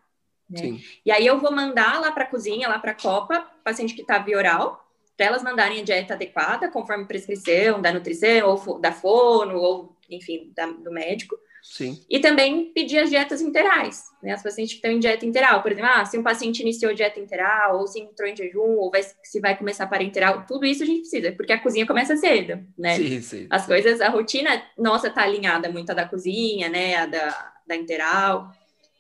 Né? 0.48 0.78
E 1.04 1.10
aí 1.10 1.26
eu 1.26 1.38
vou 1.38 1.52
mandar 1.52 2.00
lá 2.00 2.12
para 2.12 2.24
a 2.24 2.26
cozinha, 2.26 2.68
lá 2.68 2.78
para 2.78 2.92
a 2.92 3.00
copa, 3.00 3.40
paciente 3.62 3.94
que 3.94 4.02
está 4.02 4.18
via 4.18 4.36
oral, 4.36 4.84
para 5.16 5.26
elas 5.26 5.42
mandarem 5.42 5.80
a 5.80 5.84
dieta 5.84 6.14
adequada, 6.14 6.68
conforme 6.68 7.06
prescrição 7.06 7.80
da 7.80 7.92
nutrição, 7.92 8.48
ou 8.48 8.78
da 8.78 8.92
fono, 8.92 9.56
ou 9.56 9.96
enfim, 10.10 10.52
da, 10.54 10.66
do 10.66 10.90
médico. 10.90 11.38
Sim. 11.64 11.98
E 12.10 12.20
também 12.20 12.66
pedir 12.74 12.98
as 12.98 13.08
dietas 13.08 13.40
interais, 13.40 14.04
né? 14.22 14.32
As 14.32 14.42
pacientes 14.42 14.74
que 14.74 14.78
estão 14.78 14.90
em 14.90 14.98
dieta 14.98 15.24
interal, 15.24 15.62
por 15.62 15.72
exemplo, 15.72 15.90
ah, 15.94 16.04
se 16.04 16.18
um 16.18 16.22
paciente 16.22 16.60
iniciou 16.60 16.92
dieta 16.92 17.18
interal, 17.18 17.80
ou 17.80 17.86
se 17.86 17.98
entrou 17.98 18.28
em 18.28 18.36
jejum, 18.36 18.76
ou 18.76 18.90
vai, 18.90 19.02
se 19.22 19.40
vai 19.40 19.56
começar 19.56 19.86
para 19.86 20.02
interal, 20.02 20.44
tudo 20.46 20.66
isso 20.66 20.82
a 20.82 20.86
gente 20.86 21.00
precisa, 21.00 21.32
porque 21.32 21.54
a 21.54 21.58
cozinha 21.58 21.86
começa 21.86 22.16
cedo, 22.16 22.62
né? 22.76 22.96
Sim, 22.96 23.22
sim. 23.22 23.46
As 23.48 23.66
coisas, 23.66 24.02
a 24.02 24.10
rotina 24.10 24.62
nossa 24.76 25.08
tá 25.08 25.22
alinhada 25.22 25.70
muito 25.70 25.88
a 25.90 25.94
da 25.94 26.06
cozinha, 26.06 26.68
né? 26.68 26.96
A 26.96 27.06
da, 27.06 27.52
da 27.66 27.74
interal. 27.74 28.52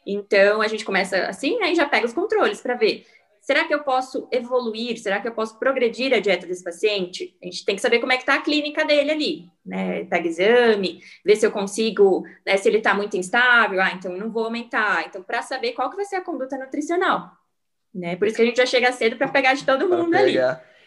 Então 0.06 0.62
a 0.62 0.66
gente 0.66 0.86
começa 0.86 1.26
assim, 1.26 1.58
né? 1.58 1.70
E 1.70 1.74
já 1.74 1.86
pega 1.86 2.06
os 2.06 2.14
controles 2.14 2.62
para 2.62 2.74
ver 2.74 3.06
será 3.44 3.64
que 3.64 3.74
eu 3.74 3.84
posso 3.84 4.26
evoluir? 4.32 4.98
Será 4.98 5.20
que 5.20 5.28
eu 5.28 5.32
posso 5.32 5.58
progredir 5.58 6.14
a 6.14 6.18
dieta 6.18 6.46
desse 6.46 6.64
paciente? 6.64 7.36
A 7.42 7.44
gente 7.44 7.62
tem 7.64 7.76
que 7.76 7.82
saber 7.82 8.00
como 8.00 8.10
é 8.10 8.16
que 8.16 8.22
está 8.22 8.36
a 8.36 8.40
clínica 8.40 8.86
dele 8.86 9.10
ali, 9.10 9.48
né? 9.64 10.04
Pega 10.04 10.26
exame, 10.26 11.02
ver 11.22 11.36
se 11.36 11.46
eu 11.46 11.52
consigo, 11.52 12.24
né, 12.44 12.56
se 12.56 12.66
ele 12.68 12.78
está 12.78 12.94
muito 12.94 13.18
instável, 13.18 13.82
ah, 13.82 13.92
então 13.92 14.16
não 14.16 14.30
vou 14.30 14.44
aumentar. 14.44 15.04
Então, 15.06 15.22
para 15.22 15.42
saber 15.42 15.72
qual 15.72 15.90
que 15.90 15.96
vai 15.96 16.06
ser 16.06 16.16
a 16.16 16.20
conduta 16.22 16.56
nutricional, 16.56 17.32
né? 17.94 18.16
Por 18.16 18.26
isso 18.26 18.36
que 18.36 18.42
a 18.42 18.46
gente 18.46 18.56
já 18.56 18.66
chega 18.66 18.90
cedo 18.92 19.16
para 19.16 19.28
pegar 19.28 19.52
de 19.52 19.64
todo 19.64 19.88
mundo 19.88 20.14
ali. 20.16 20.38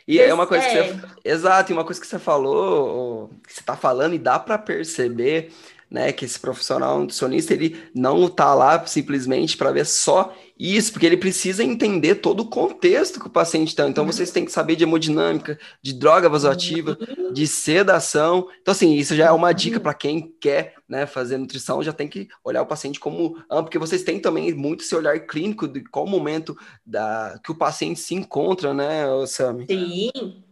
E 0.08 0.20
é 0.20 0.34
uma 0.34 0.48
coisa 0.48 0.66
é... 0.66 0.70
que 0.70 0.94
você... 0.94 1.08
Exato, 1.24 1.72
e 1.72 1.74
uma 1.74 1.86
coisa 1.86 2.02
que 2.02 2.08
você 2.08 2.18
falou, 2.18 3.30
que 3.46 3.54
você 3.54 3.60
está 3.60 3.78
falando, 3.78 4.16
e 4.16 4.18
dá 4.20 4.40
para 4.40 4.58
perceber 4.58 5.52
né, 5.90 6.12
que 6.12 6.26
esse 6.26 6.40
profissional 6.40 7.00
nutricionista 7.00 7.54
ele 7.54 7.78
não 7.96 8.26
está 8.26 8.54
lá 8.54 8.86
simplesmente 8.86 9.56
para 9.56 9.72
ver 9.72 9.86
só 9.86 10.36
isso, 10.60 10.92
porque 10.92 11.06
ele 11.06 11.18
precisa 11.18 11.64
entender 11.64 12.16
todo 12.16 12.42
o 12.42 12.50
contexto 12.50 13.20
que 13.20 13.28
o 13.28 13.32
paciente 13.32 13.70
está. 13.70 13.88
Então, 13.88 14.06
vocês 14.06 14.32
têm 14.32 14.44
que 14.44 14.52
saber 14.52 14.76
de 14.76 14.84
hemodinâmica, 14.84 15.60
de 15.82 15.94
droga 15.94 16.28
vasoativa, 16.28 16.98
de 17.32 17.46
sedação. 17.46 18.48
Então, 18.62 18.72
assim, 18.72 18.96
isso 18.96 19.16
já 19.16 19.28
é 19.28 19.32
uma 19.32 19.54
dica 19.54 19.80
para 19.80 19.94
quem 19.94 20.34
quer 20.42 20.74
né, 20.90 21.06
fazer 21.06 21.38
nutrição, 21.38 21.84
já 21.84 21.94
tem 21.94 22.08
que 22.08 22.28
olhar 22.44 22.64
o 22.64 22.68
paciente 22.68 23.00
como 23.00 23.38
amplo, 23.50 23.66
porque 23.66 23.78
vocês 23.78 24.04
têm 24.04 24.20
também 24.20 24.54
muito 24.54 24.84
esse 24.84 24.96
olhar 24.96 25.20
clínico 25.28 25.68
de 25.68 25.84
qual 25.84 26.08
momento 26.08 26.58
da, 26.86 27.40
que 27.44 27.52
o 27.52 27.56
paciente 27.56 28.00
se 28.00 28.16
encontra, 28.16 28.74
né, 28.74 29.06
Sami? 29.28 29.68
Sim, 29.68 30.44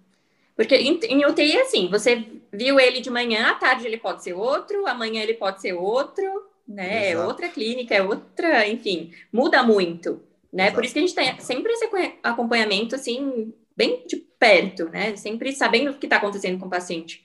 porque 0.55 0.75
em, 0.75 0.99
em 1.03 1.25
UTI 1.25 1.57
é 1.57 1.61
assim, 1.61 1.89
você 1.89 2.25
viu 2.51 2.79
ele 2.79 3.01
de 3.01 3.09
manhã, 3.09 3.49
à 3.49 3.55
tarde 3.55 3.85
ele 3.85 3.97
pode 3.97 4.23
ser 4.23 4.33
outro, 4.33 4.87
amanhã 4.87 5.21
ele 5.21 5.33
pode 5.33 5.61
ser 5.61 5.73
outro, 5.73 6.23
né? 6.67 7.11
É 7.11 7.19
outra 7.19 7.49
clínica, 7.49 7.93
é 7.93 8.01
outra, 8.01 8.67
enfim, 8.67 9.11
muda 9.31 9.61
muito, 9.61 10.21
né? 10.51 10.63
Exato. 10.63 10.75
Por 10.75 10.85
isso 10.85 10.93
que 10.93 10.99
a 10.99 11.01
gente 11.01 11.15
tem 11.15 11.39
sempre 11.39 11.71
esse 11.73 11.89
acompanhamento, 12.23 12.95
assim, 12.95 13.53
bem 13.75 14.05
de 14.07 14.15
perto, 14.15 14.85
né? 14.85 15.15
Sempre 15.17 15.51
sabendo 15.51 15.91
o 15.91 15.95
que 15.95 16.05
está 16.05 16.17
acontecendo 16.17 16.57
com 16.57 16.67
o 16.67 16.69
paciente. 16.69 17.23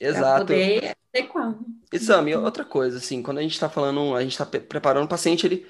Exato. 0.00 0.46
poder 0.46 0.96
adequar. 1.14 1.54
E 1.92 1.98
Sami, 1.98 2.34
outra 2.34 2.64
coisa, 2.64 2.98
assim, 2.98 3.22
quando 3.22 3.38
a 3.38 3.42
gente 3.42 3.52
está 3.52 3.68
falando, 3.68 4.14
a 4.16 4.22
gente 4.22 4.32
está 4.32 4.46
preparando 4.46 5.04
o 5.04 5.08
paciente, 5.08 5.46
ele 5.46 5.66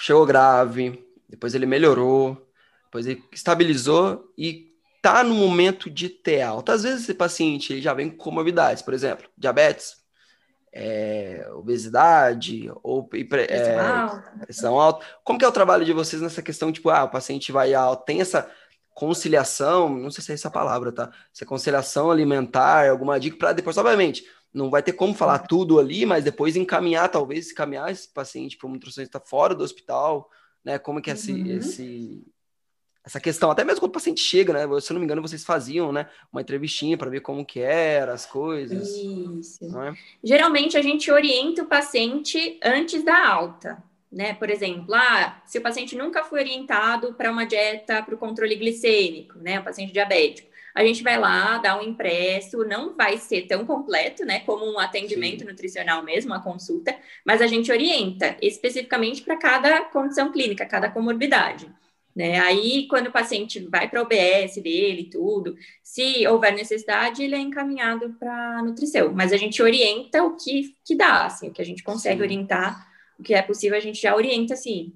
chegou 0.00 0.24
grave, 0.24 1.04
depois 1.28 1.54
ele 1.54 1.66
melhorou, 1.66 2.48
depois 2.84 3.06
ele 3.06 3.22
estabilizou 3.32 4.32
e 4.36 4.69
tá 5.02 5.22
no 5.24 5.34
momento 5.34 5.90
de 5.90 6.08
ter 6.08 6.42
alta. 6.42 6.72
Às 6.72 6.82
vezes 6.82 7.02
esse 7.02 7.14
paciente 7.14 7.72
ele 7.72 7.82
já 7.82 7.94
vem 7.94 8.10
com 8.10 8.16
comorbidades, 8.16 8.82
por 8.82 8.94
exemplo, 8.94 9.28
diabetes, 9.36 9.96
é, 10.72 11.48
obesidade 11.54 12.70
ou 12.82 13.04
pressão, 13.04 13.72
é, 13.72 13.88
alta. 13.88 14.32
pressão 14.40 14.80
alta. 14.80 15.06
Como 15.24 15.38
que 15.38 15.44
é 15.44 15.48
o 15.48 15.52
trabalho 15.52 15.84
de 15.84 15.92
vocês 15.92 16.22
nessa 16.22 16.42
questão, 16.42 16.70
tipo, 16.70 16.90
ah, 16.90 17.04
o 17.04 17.10
paciente 17.10 17.50
vai 17.50 17.74
alto, 17.74 18.04
tem 18.04 18.20
essa 18.20 18.48
conciliação, 18.94 19.88
não 19.88 20.10
sei 20.10 20.22
se 20.22 20.32
é 20.32 20.34
essa 20.34 20.50
palavra, 20.50 20.92
tá? 20.92 21.10
Essa 21.34 21.46
conciliação 21.46 22.10
alimentar, 22.10 22.90
alguma 22.90 23.18
dica 23.18 23.36
para 23.36 23.52
depois, 23.52 23.78
obviamente, 23.78 24.24
não 24.52 24.68
vai 24.68 24.82
ter 24.82 24.92
como 24.92 25.14
falar 25.14 25.40
tudo 25.40 25.78
ali, 25.78 26.04
mas 26.04 26.24
depois 26.24 26.56
encaminhar, 26.56 27.08
talvez, 27.08 27.50
encaminhar 27.50 27.90
esse 27.90 28.12
paciente 28.12 28.56
para 28.56 28.68
um 28.68 28.72
nutricionista 28.72 29.20
fora 29.20 29.54
do 29.54 29.64
hospital, 29.64 30.28
né? 30.64 30.78
Como 30.78 31.00
que 31.00 31.10
é 31.10 31.14
esse, 31.14 31.32
uhum. 31.32 31.46
esse 31.46 32.26
essa 33.04 33.18
questão, 33.18 33.50
até 33.50 33.64
mesmo 33.64 33.80
quando 33.80 33.90
o 33.90 33.94
paciente 33.94 34.20
chega, 34.20 34.52
né? 34.52 34.80
Se 34.80 34.92
eu 34.92 34.94
não 34.94 35.00
me 35.00 35.04
engano, 35.04 35.22
vocês 35.22 35.42
faziam, 35.44 35.90
né? 35.90 36.08
Uma 36.30 36.42
entrevistinha 36.42 36.98
para 36.98 37.10
ver 37.10 37.20
como 37.20 37.44
que 37.44 37.60
era 37.60 38.12
as 38.12 38.26
coisas. 38.26 38.88
Isso. 38.88 39.64
É? 39.80 39.94
Geralmente 40.22 40.76
a 40.76 40.82
gente 40.82 41.10
orienta 41.10 41.62
o 41.62 41.66
paciente 41.66 42.58
antes 42.62 43.02
da 43.02 43.26
alta, 43.26 43.82
né? 44.12 44.34
Por 44.34 44.50
exemplo, 44.50 44.94
ah, 44.94 45.40
se 45.46 45.58
o 45.58 45.62
paciente 45.62 45.96
nunca 45.96 46.24
foi 46.24 46.40
orientado 46.40 47.14
para 47.14 47.30
uma 47.30 47.46
dieta 47.46 48.02
para 48.02 48.14
o 48.14 48.18
controle 48.18 48.54
glicêmico, 48.54 49.38
né? 49.38 49.58
O 49.58 49.64
paciente 49.64 49.92
diabético. 49.92 50.50
A 50.74 50.84
gente 50.84 51.02
vai 51.02 51.18
lá, 51.18 51.58
dá 51.58 51.76
um 51.78 51.82
impresso, 51.82 52.64
não 52.64 52.94
vai 52.94 53.18
ser 53.18 53.42
tão 53.42 53.66
completo, 53.66 54.24
né, 54.24 54.40
como 54.40 54.64
um 54.64 54.78
atendimento 54.78 55.40
Sim. 55.40 55.46
nutricional 55.46 56.02
mesmo, 56.04 56.30
uma 56.30 56.42
consulta, 56.42 56.96
mas 57.24 57.42
a 57.42 57.46
gente 57.48 57.72
orienta 57.72 58.36
especificamente 58.40 59.22
para 59.22 59.36
cada 59.36 59.80
condição 59.86 60.30
clínica, 60.30 60.64
cada 60.64 60.88
comorbidade. 60.88 61.68
Né? 62.14 62.38
Aí, 62.40 62.86
quando 62.88 63.06
o 63.06 63.12
paciente 63.12 63.60
vai 63.70 63.88
para 63.88 64.00
o 64.00 64.02
OBS 64.02 64.56
dele 64.56 65.02
e 65.02 65.10
tudo, 65.10 65.56
se 65.82 66.26
houver 66.26 66.52
necessidade, 66.52 67.22
ele 67.22 67.34
é 67.34 67.38
encaminhado 67.38 68.14
para 68.18 68.62
nutrição. 68.62 69.12
Mas 69.14 69.32
a 69.32 69.36
gente 69.36 69.62
orienta 69.62 70.22
o 70.22 70.36
que, 70.36 70.74
que 70.84 70.96
dá, 70.96 71.26
assim, 71.26 71.48
o 71.48 71.52
que 71.52 71.62
a 71.62 71.64
gente 71.64 71.82
consegue 71.82 72.18
sim. 72.18 72.24
orientar, 72.24 72.88
o 73.18 73.22
que 73.22 73.34
é 73.34 73.42
possível, 73.42 73.76
a 73.76 73.80
gente 73.80 74.00
já 74.00 74.14
orienta, 74.14 74.56
sim. 74.56 74.92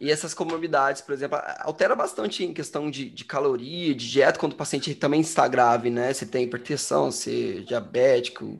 E 0.00 0.10
essas 0.10 0.34
comorbidades, 0.34 1.00
por 1.02 1.12
exemplo, 1.12 1.38
altera 1.60 1.94
bastante 1.94 2.44
em 2.44 2.52
questão 2.52 2.90
de, 2.90 3.08
de 3.08 3.24
caloria, 3.24 3.94
de 3.94 4.10
dieta, 4.10 4.38
quando 4.38 4.52
o 4.52 4.56
paciente 4.56 4.94
também 4.94 5.20
está 5.20 5.48
grave, 5.48 5.88
né? 5.88 6.12
Se 6.12 6.26
tem 6.26 6.44
hipertensão, 6.44 7.10
se 7.10 7.58
é 7.58 7.60
diabético, 7.60 8.58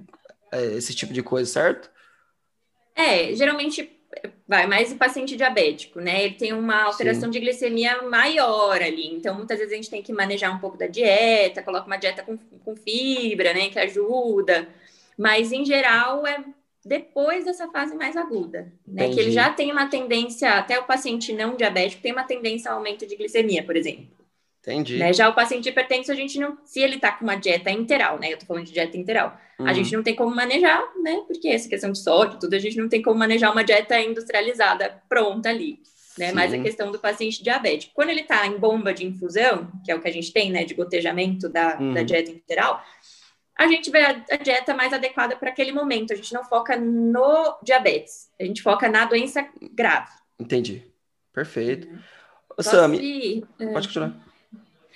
é, 0.52 0.64
esse 0.74 0.94
tipo 0.94 1.12
de 1.12 1.22
coisa, 1.22 1.50
certo? 1.50 1.90
É, 2.94 3.34
geralmente 3.34 3.93
vai 4.47 4.66
mais 4.66 4.92
o 4.92 4.97
paciente 4.97 5.37
diabético, 5.37 6.00
né? 6.00 6.25
Ele 6.25 6.35
tem 6.35 6.52
uma 6.52 6.83
alteração 6.85 7.25
Sim. 7.25 7.30
de 7.30 7.40
glicemia 7.40 8.02
maior 8.02 8.80
ali, 8.80 9.14
então 9.14 9.35
muitas 9.35 9.59
vezes 9.59 9.73
a 9.73 9.76
gente 9.76 9.90
tem 9.90 10.02
que 10.02 10.12
manejar 10.12 10.54
um 10.54 10.59
pouco 10.59 10.76
da 10.76 10.87
dieta, 10.87 11.62
coloca 11.62 11.87
uma 11.87 11.97
dieta 11.97 12.23
com, 12.23 12.37
com 12.37 12.76
fibra, 12.76 13.52
né, 13.52 13.68
que 13.68 13.78
ajuda, 13.78 14.68
mas 15.16 15.52
em 15.52 15.64
geral 15.64 16.26
é 16.26 16.44
depois 16.85 17.47
dessa 17.47 17.68
fase 17.68 17.94
mais 17.94 18.16
aguda, 18.16 18.73
né? 18.87 19.04
Entendi. 19.04 19.14
Que 19.14 19.21
ele 19.23 19.30
já 19.30 19.50
tem 19.50 19.73
uma 19.73 19.87
tendência, 19.87 20.50
até 20.50 20.78
o 20.78 20.85
paciente 20.85 21.33
não 21.33 21.56
diabético 21.56 22.02
tem 22.02 22.12
uma 22.12 22.25
tendência 22.25 22.71
ao 22.71 22.76
aumento 22.76 23.06
de 23.06 23.16
glicemia, 23.16 23.62
por 23.62 23.76
exemplo. 23.76 24.23
Entendi. 24.66 24.97
Né? 24.97 25.12
Já 25.12 25.28
o 25.28 25.35
paciente 25.35 25.68
hipertenso, 25.68 26.11
a 26.11 26.14
gente 26.14 26.38
não. 26.38 26.56
Se 26.64 26.80
ele 26.80 26.99
tá 26.99 27.12
com 27.12 27.25
uma 27.25 27.37
dieta 27.37 27.71
interal, 27.71 28.18
né? 28.18 28.33
Eu 28.33 28.38
tô 28.38 28.47
falando 28.47 28.64
de 28.64 28.73
dieta 28.73 28.97
interal. 28.97 29.38
Uhum. 29.59 29.66
A 29.66 29.73
gente 29.75 29.94
não 29.94 30.02
tem 30.02 30.14
como 30.14 30.35
manejar, 30.35 30.83
né? 31.02 31.23
Porque 31.26 31.49
essa 31.49 31.68
questão 31.68 31.92
de 31.92 31.99
sódio, 31.99 32.38
tudo, 32.38 32.54
a 32.54 32.59
gente 32.59 32.78
não 32.78 32.88
tem 32.88 33.02
como 33.02 33.18
manejar 33.18 33.52
uma 33.52 33.62
dieta 33.62 34.00
industrializada 34.00 35.02
pronta 35.09 35.50
ali. 35.50 35.80
Né? 36.18 36.33
Mas 36.33 36.54
a 36.54 36.59
questão 36.59 36.90
do 36.90 36.99
paciente 36.99 37.42
diabético. 37.42 37.92
Quando 37.94 38.11
ele 38.11 38.23
tá 38.23 38.47
em 38.47 38.56
bomba 38.56 38.94
de 38.94 39.04
infusão, 39.04 39.71
que 39.85 39.90
é 39.90 39.94
o 39.94 40.00
que 40.00 40.09
a 40.09 40.12
gente 40.12 40.33
tem, 40.33 40.50
né? 40.50 40.64
De 40.64 40.73
gotejamento 40.73 41.49
da, 41.49 41.78
uhum. 41.78 41.92
da 41.92 42.02
dieta 42.02 42.30
interal, 42.30 42.83
a 43.59 43.66
gente 43.66 43.90
vê 43.90 43.99
a, 43.99 44.25
a 44.30 44.37
dieta 44.37 44.75
mais 44.75 44.94
adequada 44.94 45.37
para 45.37 45.50
aquele 45.50 45.73
momento. 45.73 46.12
A 46.12 46.16
gente 46.16 46.33
não 46.33 46.44
foca 46.44 46.75
no 46.76 47.59
diabetes, 47.62 48.30
a 48.40 48.44
gente 48.44 48.62
foca 48.62 48.88
na 48.88 49.04
doença 49.04 49.47
grave. 49.73 50.11
Entendi. 50.38 50.83
Perfeito. 51.35 51.87
Uhum. 51.87 51.99
Sami, 52.61 52.99
se, 52.99 53.44
pode 53.73 53.88
continuar. 53.88 54.25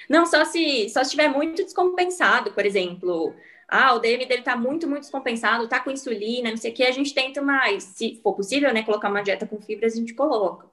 Não, 0.08 0.26
só 0.26 0.44
se 0.44 0.88
só 0.88 1.02
estiver 1.02 1.28
muito 1.28 1.62
descompensado, 1.62 2.52
por 2.52 2.64
exemplo. 2.64 3.34
Ah, 3.68 3.94
o 3.94 3.98
DM 3.98 4.24
dele 4.26 4.42
tá 4.42 4.56
muito, 4.56 4.88
muito 4.88 5.02
descompensado, 5.02 5.68
tá 5.68 5.78
com 5.78 5.90
insulina, 5.90 6.50
não 6.50 6.56
sei 6.56 6.70
o 6.70 6.74
que, 6.74 6.82
a 6.82 6.90
gente 6.90 7.12
tenta 7.12 7.42
mais, 7.42 7.84
se 7.84 8.18
for 8.22 8.34
possível, 8.34 8.72
né, 8.72 8.82
colocar 8.82 9.10
uma 9.10 9.20
dieta 9.20 9.46
com 9.46 9.60
fibras, 9.60 9.92
a 9.92 9.96
gente 9.96 10.14
coloca. 10.14 10.66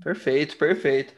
Perfeito, 0.00 0.56
perfeito. 0.56 1.12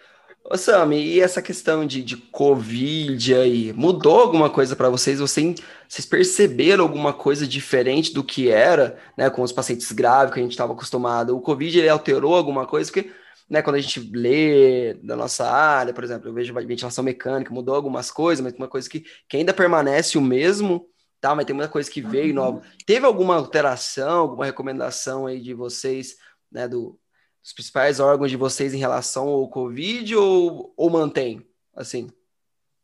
Ô, 0.48 0.56
Sami, 0.56 1.02
e 1.02 1.20
essa 1.20 1.42
questão 1.42 1.84
de, 1.84 2.02
de 2.02 2.16
Covid 2.16 3.34
aí, 3.34 3.72
mudou 3.72 4.20
alguma 4.20 4.48
coisa 4.48 4.76
para 4.76 4.88
vocês? 4.88 5.18
Vocês, 5.18 5.56
vocês 5.88 6.06
perceberam 6.06 6.84
alguma 6.84 7.12
coisa 7.12 7.46
diferente 7.46 8.14
do 8.14 8.22
que 8.22 8.48
era, 8.48 8.96
né, 9.16 9.28
com 9.28 9.42
os 9.42 9.52
pacientes 9.52 9.90
graves 9.92 10.32
que 10.32 10.38
a 10.38 10.42
gente 10.42 10.52
estava 10.52 10.72
acostumado? 10.72 11.36
O 11.36 11.40
Covid, 11.40 11.78
ele 11.78 11.88
alterou 11.88 12.34
alguma 12.34 12.64
coisa? 12.64 12.90
Porque 12.90 13.10
né, 13.48 13.62
quando 13.62 13.76
a 13.76 13.80
gente 13.80 14.00
lê 14.00 14.94
da 14.94 15.14
nossa 15.14 15.48
área, 15.48 15.94
por 15.94 16.02
exemplo, 16.02 16.28
eu 16.28 16.34
vejo 16.34 16.52
ventilação 16.52 17.04
mecânica, 17.04 17.54
mudou 17.54 17.74
algumas 17.74 18.10
coisas, 18.10 18.42
mas 18.42 18.54
uma 18.54 18.68
coisa 18.68 18.88
que, 18.88 19.04
que 19.28 19.36
ainda 19.36 19.54
permanece 19.54 20.18
o 20.18 20.20
mesmo, 20.20 20.88
tá? 21.20 21.34
Mas 21.34 21.46
tem 21.46 21.54
muita 21.54 21.70
coisa 21.70 21.90
que 21.90 22.00
veio 22.00 22.28
uhum. 22.28 22.34
nova. 22.34 22.62
Teve 22.84 23.06
alguma 23.06 23.36
alteração, 23.36 24.20
alguma 24.20 24.44
recomendação 24.44 25.26
aí 25.26 25.40
de 25.40 25.54
vocês, 25.54 26.16
né, 26.50 26.66
do, 26.66 26.98
dos 27.40 27.52
principais 27.52 28.00
órgãos 28.00 28.30
de 28.30 28.36
vocês 28.36 28.74
em 28.74 28.78
relação 28.78 29.28
ao 29.28 29.48
Covid 29.48 30.16
ou, 30.16 30.74
ou 30.76 30.90
mantém, 30.90 31.46
assim? 31.74 32.10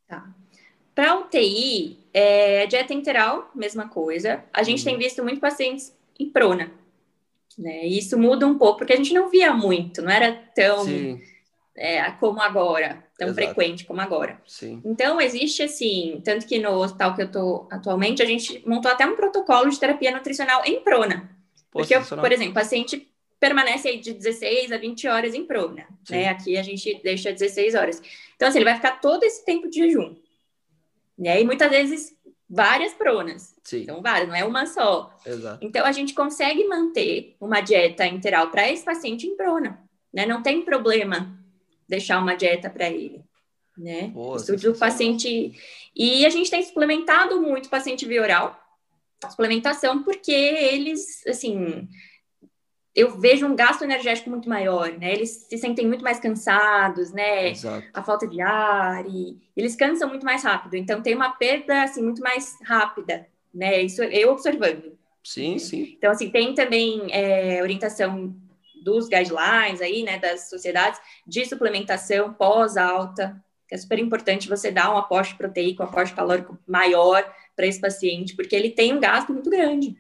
Tá. 0.06 0.32
Para 0.94 1.18
UTI, 1.18 1.98
é, 2.12 2.66
dieta 2.66 2.94
interal, 2.94 3.50
mesma 3.54 3.88
coisa. 3.88 4.44
A 4.52 4.62
gente 4.62 4.80
uhum. 4.80 4.84
tem 4.84 4.98
visto 4.98 5.24
muito 5.24 5.40
pacientes 5.40 5.92
em 6.20 6.30
prona, 6.30 6.70
né? 7.58 7.86
E 7.86 7.98
isso 7.98 8.18
muda 8.18 8.46
um 8.46 8.58
pouco, 8.58 8.78
porque 8.78 8.92
a 8.92 8.96
gente 8.96 9.14
não 9.14 9.28
via 9.28 9.52
muito, 9.52 10.02
não 10.02 10.10
era 10.10 10.32
tão 10.54 10.86
é, 11.76 12.10
como 12.12 12.40
agora, 12.40 13.04
tão 13.18 13.28
Exato. 13.28 13.34
frequente 13.34 13.84
como 13.84 14.00
agora. 14.00 14.40
Sim. 14.46 14.80
Então, 14.84 15.20
existe 15.20 15.62
assim, 15.62 16.20
tanto 16.24 16.46
que 16.46 16.58
no 16.58 16.72
hospital 16.82 17.14
que 17.14 17.22
eu 17.22 17.26
estou 17.26 17.68
atualmente, 17.70 18.22
a 18.22 18.26
gente 18.26 18.62
montou 18.66 18.90
até 18.90 19.06
um 19.06 19.16
protocolo 19.16 19.70
de 19.70 19.78
terapia 19.78 20.10
nutricional 20.10 20.62
em 20.64 20.80
prona. 20.80 21.30
Porque, 21.70 21.98
por 21.98 22.30
exemplo, 22.30 22.52
paciente 22.52 23.08
permanece 23.40 23.88
aí 23.88 23.98
de 23.98 24.12
16 24.12 24.70
a 24.70 24.76
20 24.76 25.08
horas 25.08 25.34
em 25.34 25.44
prona, 25.44 25.86
né? 26.08 26.28
Aqui 26.28 26.56
a 26.56 26.62
gente 26.62 27.00
deixa 27.02 27.32
16 27.32 27.74
horas. 27.74 28.02
Então, 28.36 28.48
assim, 28.48 28.58
ele 28.58 28.66
vai 28.66 28.76
ficar 28.76 29.00
todo 29.00 29.24
esse 29.24 29.44
tempo 29.44 29.68
de 29.68 29.78
jejum. 29.78 30.14
Né? 31.18 31.40
E 31.40 31.44
muitas 31.44 31.70
vezes 31.70 32.14
várias 32.52 32.92
pronas. 32.92 33.56
Sim. 33.64 33.82
Então, 33.82 34.02
várias, 34.02 34.28
não 34.28 34.34
é 34.34 34.44
uma 34.44 34.66
só. 34.66 35.16
Exato. 35.24 35.64
Então, 35.64 35.86
a 35.86 35.90
gente 35.90 36.12
consegue 36.12 36.68
manter 36.68 37.34
uma 37.40 37.62
dieta 37.62 38.06
integral 38.06 38.50
para 38.50 38.70
esse 38.70 38.84
paciente 38.84 39.26
em 39.26 39.34
prona. 39.34 39.82
Né? 40.12 40.26
Não 40.26 40.42
tem 40.42 40.62
problema 40.62 41.34
deixar 41.88 42.18
uma 42.18 42.34
dieta 42.34 42.68
para 42.68 42.90
ele. 42.90 43.24
Né? 43.76 44.08
Boa, 44.08 44.36
Estudo 44.36 44.72
do 44.72 44.78
paciente. 44.78 45.54
E 45.96 46.26
a 46.26 46.30
gente 46.30 46.50
tem 46.50 46.62
suplementado 46.62 47.40
muito 47.40 47.66
o 47.66 47.70
paciente 47.70 48.06
via 48.06 48.20
oral, 48.20 48.60
suplementação, 49.30 50.02
porque 50.02 50.32
eles, 50.32 51.26
assim, 51.26 51.88
eu 52.94 53.18
vejo 53.18 53.46
um 53.46 53.56
gasto 53.56 53.82
energético 53.82 54.28
muito 54.28 54.48
maior, 54.48 54.92
né? 54.92 55.12
Eles 55.12 55.46
se 55.48 55.56
sentem 55.56 55.86
muito 55.86 56.04
mais 56.04 56.20
cansados, 56.20 57.10
né? 57.10 57.50
Exato. 57.50 57.86
A 57.94 58.02
falta 58.02 58.26
de 58.26 58.40
ar 58.40 59.04
e 59.06 59.38
eles 59.56 59.74
cansam 59.74 60.08
muito 60.08 60.26
mais 60.26 60.44
rápido. 60.44 60.76
Então 60.76 61.02
tem 61.02 61.14
uma 61.14 61.30
perda 61.30 61.84
assim 61.84 62.02
muito 62.02 62.20
mais 62.20 62.58
rápida, 62.62 63.26
né? 63.52 63.80
Isso 63.80 64.02
eu 64.02 64.30
observando. 64.30 64.98
Sim, 65.24 65.58
sim. 65.58 65.94
Então 65.96 66.10
assim 66.10 66.30
tem 66.30 66.54
também 66.54 67.06
é, 67.10 67.62
orientação 67.62 68.34
dos 68.84 69.08
guidelines 69.08 69.80
aí, 69.80 70.02
né? 70.02 70.18
Das 70.18 70.50
sociedades 70.50 71.00
de 71.26 71.46
suplementação 71.46 72.34
pós 72.34 72.76
alta. 72.76 73.42
Que 73.66 73.74
é 73.74 73.78
super 73.78 73.98
importante 73.98 74.50
você 74.50 74.70
dar 74.70 74.92
um 74.92 74.98
aporte 74.98 75.34
proteico, 75.34 75.82
um 75.82 75.86
aporte 75.86 76.12
calórico 76.12 76.58
maior 76.66 77.24
para 77.56 77.66
esse 77.66 77.80
paciente, 77.80 78.36
porque 78.36 78.54
ele 78.54 78.70
tem 78.70 78.92
um 78.92 79.00
gasto 79.00 79.32
muito 79.32 79.48
grande. 79.48 79.96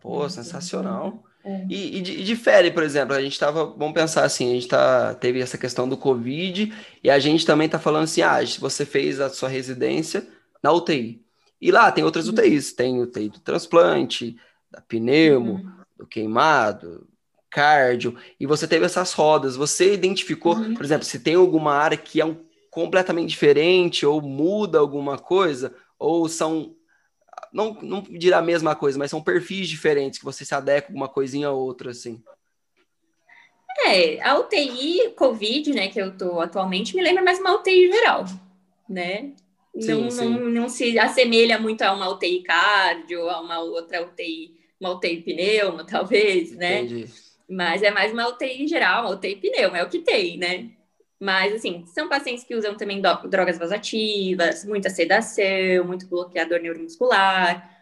Pô, 0.00 0.28
sensacional. 0.28 1.24
É. 1.44 1.66
E, 1.68 1.98
e, 1.98 1.98
e, 1.98 2.24
difere, 2.24 2.70
por 2.70 2.82
exemplo, 2.82 3.14
a 3.14 3.22
gente 3.22 3.32
estava, 3.32 3.64
vamos 3.64 3.94
pensar 3.94 4.24
assim, 4.24 4.50
a 4.50 4.54
gente 4.54 4.68
tá, 4.68 5.14
teve 5.14 5.40
essa 5.40 5.56
questão 5.56 5.88
do 5.88 5.96
Covid 5.96 6.72
e 7.02 7.10
a 7.10 7.18
gente 7.18 7.46
também 7.46 7.66
está 7.66 7.78
falando 7.78 8.04
assim, 8.04 8.22
ah, 8.22 8.38
você 8.58 8.84
fez 8.84 9.20
a 9.20 9.28
sua 9.30 9.48
residência 9.48 10.26
na 10.62 10.72
UTI. 10.72 11.22
E 11.60 11.70
lá 11.70 11.90
tem 11.90 12.04
outras 12.04 12.28
uhum. 12.28 12.34
UTIs, 12.34 12.72
tem 12.72 13.00
UTI 13.00 13.28
do 13.28 13.40
transplante, 13.40 14.36
da 14.70 14.80
pneumo, 14.80 15.54
uhum. 15.54 15.72
do 15.98 16.06
queimado, 16.06 17.06
cardio, 17.50 18.16
e 18.38 18.46
você 18.46 18.66
teve 18.68 18.84
essas 18.84 19.12
rodas, 19.12 19.56
você 19.56 19.94
identificou, 19.94 20.54
uhum. 20.56 20.74
por 20.74 20.84
exemplo, 20.84 21.04
se 21.04 21.18
tem 21.18 21.34
alguma 21.34 21.72
área 21.72 21.96
que 21.96 22.20
é 22.20 22.24
um, 22.24 22.36
completamente 22.70 23.30
diferente 23.30 24.04
ou 24.04 24.20
muda 24.20 24.78
alguma 24.78 25.18
coisa, 25.18 25.74
ou 25.98 26.28
são 26.28 26.76
não, 27.52 27.74
não 27.74 28.02
dirá 28.02 28.38
a 28.38 28.42
mesma 28.42 28.74
coisa, 28.74 28.98
mas 28.98 29.10
são 29.10 29.22
perfis 29.22 29.68
diferentes 29.68 30.18
que 30.18 30.24
você 30.24 30.44
se 30.44 30.54
adequa 30.54 30.92
uma 30.92 31.08
coisinha 31.08 31.48
a 31.48 31.52
outra, 31.52 31.90
assim. 31.90 32.22
É, 33.86 34.20
a 34.22 34.38
UTI 34.38 35.10
Covid, 35.16 35.72
né, 35.72 35.88
que 35.88 36.00
eu 36.00 36.16
tô 36.16 36.40
atualmente, 36.40 36.96
me 36.96 37.02
lembra 37.02 37.22
mais 37.22 37.38
uma 37.38 37.54
UTI 37.54 37.90
geral, 37.92 38.24
né? 38.88 39.32
Sim, 39.78 40.02
não, 40.02 40.10
sim. 40.10 40.28
Não, 40.28 40.40
não 40.50 40.68
se 40.68 40.98
assemelha 40.98 41.58
muito 41.58 41.82
a 41.82 41.92
uma 41.92 42.08
UTI 42.08 42.42
cardio, 42.42 43.28
a 43.28 43.40
uma 43.40 43.60
outra 43.60 44.02
UTI, 44.02 44.54
uma 44.80 44.90
UTI 44.90 45.22
pneumo, 45.22 45.84
talvez, 45.86 46.52
né? 46.52 46.82
Entendi. 46.82 47.08
Mas 47.48 47.82
é 47.82 47.90
mais 47.90 48.12
uma 48.12 48.28
UTI 48.28 48.66
geral, 48.66 49.04
uma 49.04 49.14
UTI 49.14 49.36
pneumo, 49.36 49.76
é 49.76 49.82
o 49.82 49.88
que 49.88 50.00
tem, 50.00 50.36
né? 50.36 50.70
Mas, 51.20 51.52
assim, 51.52 51.84
são 51.86 52.08
pacientes 52.08 52.44
que 52.44 52.54
usam 52.54 52.76
também 52.76 53.02
drogas 53.28 53.58
vasativas, 53.58 54.64
muita 54.64 54.88
sedação, 54.88 55.84
muito 55.84 56.06
bloqueador 56.06 56.60
neuromuscular. 56.60 57.76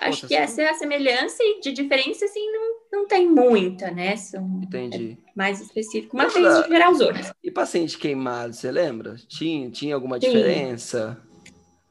Acho 0.00 0.26
que 0.26 0.34
essa 0.34 0.62
é 0.62 0.68
a 0.68 0.74
semelhança 0.74 1.42
e 1.42 1.60
de 1.60 1.72
diferença, 1.72 2.24
assim, 2.24 2.50
não, 2.52 2.76
não 2.92 3.06
tem 3.06 3.28
muita, 3.28 3.90
né? 3.90 4.16
São 4.16 4.60
Entendi. 4.62 5.18
É 5.26 5.30
mais 5.34 5.60
específico, 5.60 6.16
mas 6.16 6.32
tem 6.32 6.42
de 6.42 6.68
geral 6.68 6.92
os 6.92 7.00
outros. 7.00 7.32
E 7.42 7.50
paciente 7.50 7.98
queimado, 7.98 8.54
você 8.54 8.70
lembra? 8.70 9.16
Tinha, 9.28 9.70
tinha 9.70 9.94
alguma 9.94 10.20
Sim. 10.20 10.26
diferença? 10.26 11.20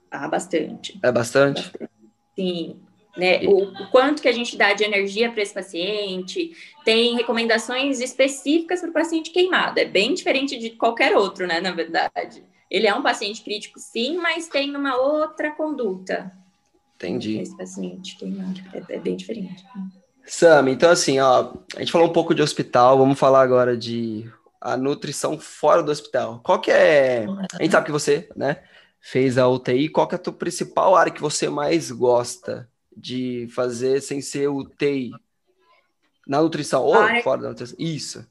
Ah, 0.10 0.28
bastante. 0.28 1.00
É 1.04 1.12
bastante? 1.12 1.64
bastante. 1.64 1.92
Sim 2.36 2.82
né? 3.18 3.42
O, 3.46 3.64
o, 3.64 3.88
quanto 3.90 4.22
que 4.22 4.28
a 4.28 4.32
gente 4.32 4.58
dá 4.58 4.74
de 4.74 4.84
energia 4.84 5.32
para 5.32 5.42
esse 5.42 5.54
paciente, 5.54 6.56
tem 6.86 7.16
recomendações 7.16 8.00
específicas 8.00 8.82
para 8.82 8.90
o 8.90 8.94
paciente 8.94 9.32
queimado, 9.32 9.80
é 9.80 9.86
bem 9.86 10.14
diferente 10.14 10.58
de 10.58 10.72
qualquer 10.72 11.16
outro, 11.16 11.46
né? 11.46 11.60
Na 11.60 11.72
verdade, 11.72 12.44
ele 12.70 12.88
é 12.88 12.96
um 12.96 13.04
paciente 13.04 13.44
crítico, 13.44 13.80
sim, 13.80 14.18
mas 14.18 14.48
tem 14.48 14.76
uma 14.76 14.96
outra 14.96 15.52
conduta. 15.52 16.32
Entendi. 16.96 17.40
Esse 17.40 17.58
paciente 17.58 18.16
queimado 18.18 18.62
é, 18.74 18.96
é 18.96 19.00
bem 19.00 19.16
diferente. 19.16 19.64
Sam, 20.26 20.70
então 20.70 20.90
assim, 20.90 21.20
ó, 21.20 21.54
a 21.76 21.80
gente 21.80 21.92
falou 21.92 22.08
um 22.08 22.14
pouco 22.14 22.34
de 22.34 22.42
hospital, 22.42 22.98
vamos 22.98 23.20
falar 23.20 23.42
agora 23.42 23.76
de 23.76 24.30
a 24.62 24.78
nutrição 24.78 25.40
fora 25.40 25.82
do 25.82 25.92
hospital. 25.92 26.40
Qual 26.44 26.62
que 26.62 26.70
é? 26.70 27.26
A 27.54 27.64
gente 27.64 27.72
sabe 27.72 27.88
que 27.88 27.92
você, 27.92 28.30
né, 28.36 28.58
fez 29.02 29.38
a 29.40 29.48
UTI. 29.48 29.90
Qual 29.90 30.08
que 30.08 30.14
é 30.14 30.18
a 30.18 30.22
tua 30.22 30.32
principal 30.32 30.96
área 30.96 31.12
que 31.12 31.20
você 31.20 31.50
mais 31.50 31.90
gosta 31.90 32.70
de 32.96 33.48
fazer 33.54 34.02
sem 34.02 34.22
ser 34.22 34.48
o 34.48 34.64
TI? 34.66 35.12
Na 36.28 36.42
nutrição 36.42 36.84
ou 36.84 36.94
área... 36.94 37.24
fora 37.24 37.42
da 37.42 37.50
nutrição? 37.50 37.76
Isso. 37.80 38.28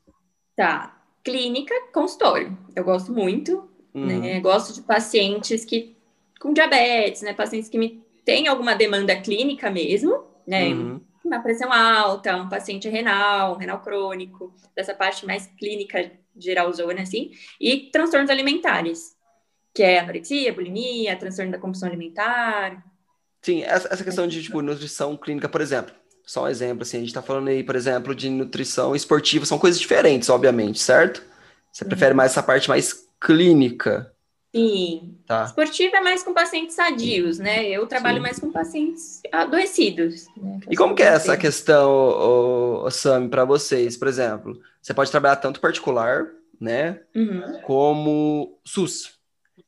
Tá. 0.57 0.97
Clínica, 1.23 1.75
consultório. 1.93 2.57
Eu 2.75 2.85
gosto 2.85 3.13
muito, 3.13 3.69
uhum. 3.93 4.07
né? 4.07 4.41
Gosto 4.41 4.73
de 4.73 4.83
pacientes 4.83 5.65
que 5.65 5.97
com 6.41 6.53
diabetes, 6.53 7.23
né? 7.23 7.35
Pacientes 7.35 7.69
que 7.69 7.79
me 7.79 8.03
têm 8.25 8.49
alguma 8.49 8.75
demanda 8.75 9.15
clínica 9.21 9.71
mesmo, 9.71 10.25
né? 10.47 10.69
Uhum. 10.69 11.01
Uma 11.23 11.41
pressão 11.41 11.71
alta, 11.71 12.35
um 12.37 12.49
paciente 12.49 12.89
renal, 12.89 13.57
renal 13.57 13.81
crônico, 13.83 14.55
dessa 14.75 14.95
parte 14.95 15.27
mais 15.27 15.47
clínica 15.59 16.11
geralzona, 16.37 17.03
assim, 17.03 17.33
e 17.61 17.91
transtornos 17.91 18.31
alimentares, 18.31 19.15
que 19.75 19.83
é 19.83 19.99
anorexia, 19.99 20.53
bulimia, 20.53 21.17
transtorno 21.17 21.53
da 21.53 21.59
compulsão 21.59 21.89
alimentar, 21.89 22.83
Sim, 23.43 23.63
essa, 23.63 23.89
essa 23.93 24.05
questão 24.05 24.27
de 24.27 24.43
tipo, 24.43 24.61
nutrição 24.61 25.17
clínica, 25.17 25.49
por 25.49 25.61
exemplo. 25.61 25.95
Só 26.25 26.45
um 26.45 26.49
exemplo, 26.49 26.83
assim, 26.83 26.99
a 26.99 27.01
gente 27.01 27.09
está 27.09 27.23
falando 27.23 27.49
aí, 27.49 27.65
por 27.65 27.75
exemplo, 27.75 28.15
de 28.15 28.29
nutrição 28.29 28.95
esportiva, 28.95 29.45
são 29.45 29.59
coisas 29.59 29.81
diferentes, 29.81 30.29
obviamente, 30.29 30.79
certo? 30.79 31.23
Você 31.73 31.85
prefere 31.85 32.15
mais 32.15 32.33
essa 32.33 32.43
parte 32.43 32.69
mais 32.69 33.09
clínica. 33.21 34.13
Sim. 34.55 35.17
Tá. 35.27 35.45
Esportiva 35.45 35.97
é 35.97 36.01
mais 36.01 36.23
com 36.23 36.35
pacientes 36.35 36.75
sadios, 36.75 37.39
né? 37.39 37.69
Eu 37.69 37.87
trabalho 37.87 38.17
Sim. 38.17 38.23
mais 38.23 38.39
com 38.39 38.51
pacientes 38.51 39.21
adoecidos. 39.31 40.27
Né? 40.37 40.61
E 40.69 40.77
como 40.77 40.95
que 40.95 41.03
é 41.03 41.07
essa 41.07 41.37
questão, 41.37 41.91
o, 41.91 42.85
o 42.85 42.91
Sami, 42.91 43.29
para 43.29 43.45
vocês? 43.45 43.97
Por 43.97 44.09
exemplo, 44.09 44.61
você 44.83 44.93
pode 44.93 45.11
trabalhar 45.11 45.37
tanto 45.37 45.61
particular, 45.61 46.27
né? 46.61 47.01
Uhum. 47.15 47.61
Como 47.63 48.59
SUS. 48.65 49.20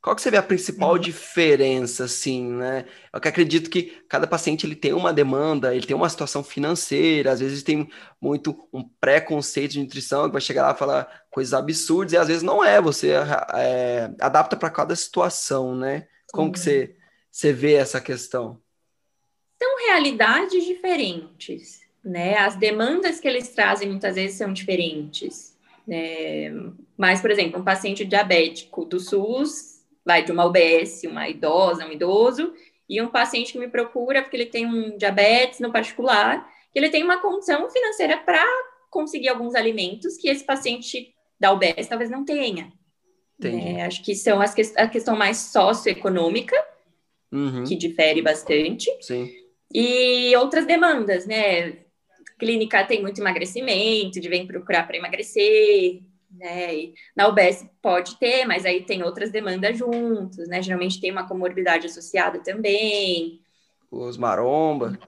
Qual 0.03 0.17
que 0.17 0.21
você 0.21 0.33
vê 0.33 0.37
a 0.37 0.43
principal 0.43 0.95
uhum. 0.95 0.99
diferença, 0.99 2.07
assim, 2.07 2.45
né? 2.55 2.87
Eu 3.13 3.19
acredito 3.19 3.71
que 3.71 4.03
cada 4.09 4.27
paciente 4.27 4.67
ele 4.67 4.75
tem 4.75 4.93
uma 4.93 5.13
demanda, 5.13 5.73
ele 5.73 5.87
tem 5.87 5.95
uma 5.95 6.09
situação 6.09 6.43
financeira, 6.43 7.31
às 7.31 7.39
vezes 7.39 7.63
tem 7.63 7.89
muito 8.21 8.69
um 8.73 8.83
preconceito 8.83 9.73
de 9.73 9.81
nutrição 9.81 10.27
que 10.27 10.33
vai 10.33 10.41
chegar 10.41 10.63
lá 10.67 10.73
e 10.73 10.79
falar 10.79 11.23
coisas 11.31 11.55
absurdas, 11.55 12.15
e 12.15 12.17
às 12.17 12.27
vezes 12.27 12.43
não 12.43 12.65
é, 12.65 12.81
você 12.81 13.13
é, 13.55 14.11
adapta 14.21 14.57
para 14.57 14.71
cada 14.71 14.97
situação, 14.97 15.77
né? 15.77 16.09
Como 16.33 16.49
uhum. 16.49 16.53
que 16.53 16.59
você, 16.59 16.97
você 17.31 17.53
vê 17.53 17.75
essa 17.75 18.01
questão? 18.01 18.61
São 19.63 19.87
realidades 19.87 20.65
diferentes, 20.65 21.81
né? 22.05 22.39
As 22.39 22.57
demandas 22.57 23.21
que 23.21 23.29
eles 23.29 23.51
trazem 23.51 23.89
muitas 23.89 24.17
vezes 24.17 24.37
são 24.37 24.53
diferentes. 24.53 25.57
Né? 25.87 26.51
Mas, 26.97 27.21
por 27.21 27.31
exemplo, 27.31 27.61
um 27.61 27.65
paciente 27.65 28.05
diabético 28.05 28.85
do 28.85 28.99
SUS 28.99 29.72
vai 30.05 30.25
de 30.25 30.33
uma 30.33 30.45
UBS, 30.45 31.05
uma 31.05 31.29
idosa, 31.29 31.87
um 31.87 31.93
idoso, 31.93 32.53
e 32.89 33.01
um 33.01 33.09
paciente 33.09 33.53
que 33.53 33.59
me 33.59 33.69
procura 33.69 34.23
porque 34.23 34.37
ele 34.37 34.47
tem 34.47 34.67
um 34.67 34.97
diabetes 34.97 35.61
no 35.61 35.73
particular, 35.73 36.47
que 36.73 36.79
ele 36.79 36.91
tem 36.91 37.03
uma 37.03 37.21
condição 37.21 37.69
financeira 37.71 38.19
para 38.19 38.45
conseguir 38.91 39.29
alguns 39.29 39.55
alimentos 39.55 40.17
que 40.17 40.29
esse 40.29 40.45
paciente 40.45 41.15
da 41.39 41.53
UBS 41.53 41.87
talvez 41.89 42.11
não 42.11 42.25
tenha. 42.25 42.73
É, 43.43 43.83
acho 43.85 44.05
que 44.05 44.15
são 44.15 44.41
as 44.41 44.55
que, 44.55 44.63
a 44.77 44.87
questão 44.87 45.17
mais 45.17 45.39
socioeconômica, 45.39 46.57
uhum. 47.33 47.65
que 47.65 47.75
difere 47.75 48.23
bastante. 48.23 48.89
Sim. 49.01 49.29
E 49.73 50.37
outras 50.37 50.67
demandas, 50.67 51.27
né? 51.27 51.79
Clínica 52.39 52.85
tem 52.85 53.01
muito 53.01 53.21
emagrecimento, 53.21 54.21
de 54.21 54.29
vem 54.29 54.47
procurar 54.47 54.87
para 54.87 54.97
emagrecer, 54.97 56.03
né? 56.33 56.75
E 56.75 56.95
na 57.15 57.29
UBS 57.29 57.67
pode 57.81 58.19
ter, 58.19 58.45
mas 58.47 58.65
aí 58.65 58.85
tem 58.85 59.03
outras 59.03 59.31
demandas 59.31 59.79
juntos, 59.79 60.49
né? 60.49 60.63
Geralmente 60.63 61.01
tem 61.01 61.11
uma 61.11 61.27
comorbidade 61.27 61.87
associada 61.87 62.39
também. 62.41 63.41
Os 63.91 64.17
maromba. 64.17 64.99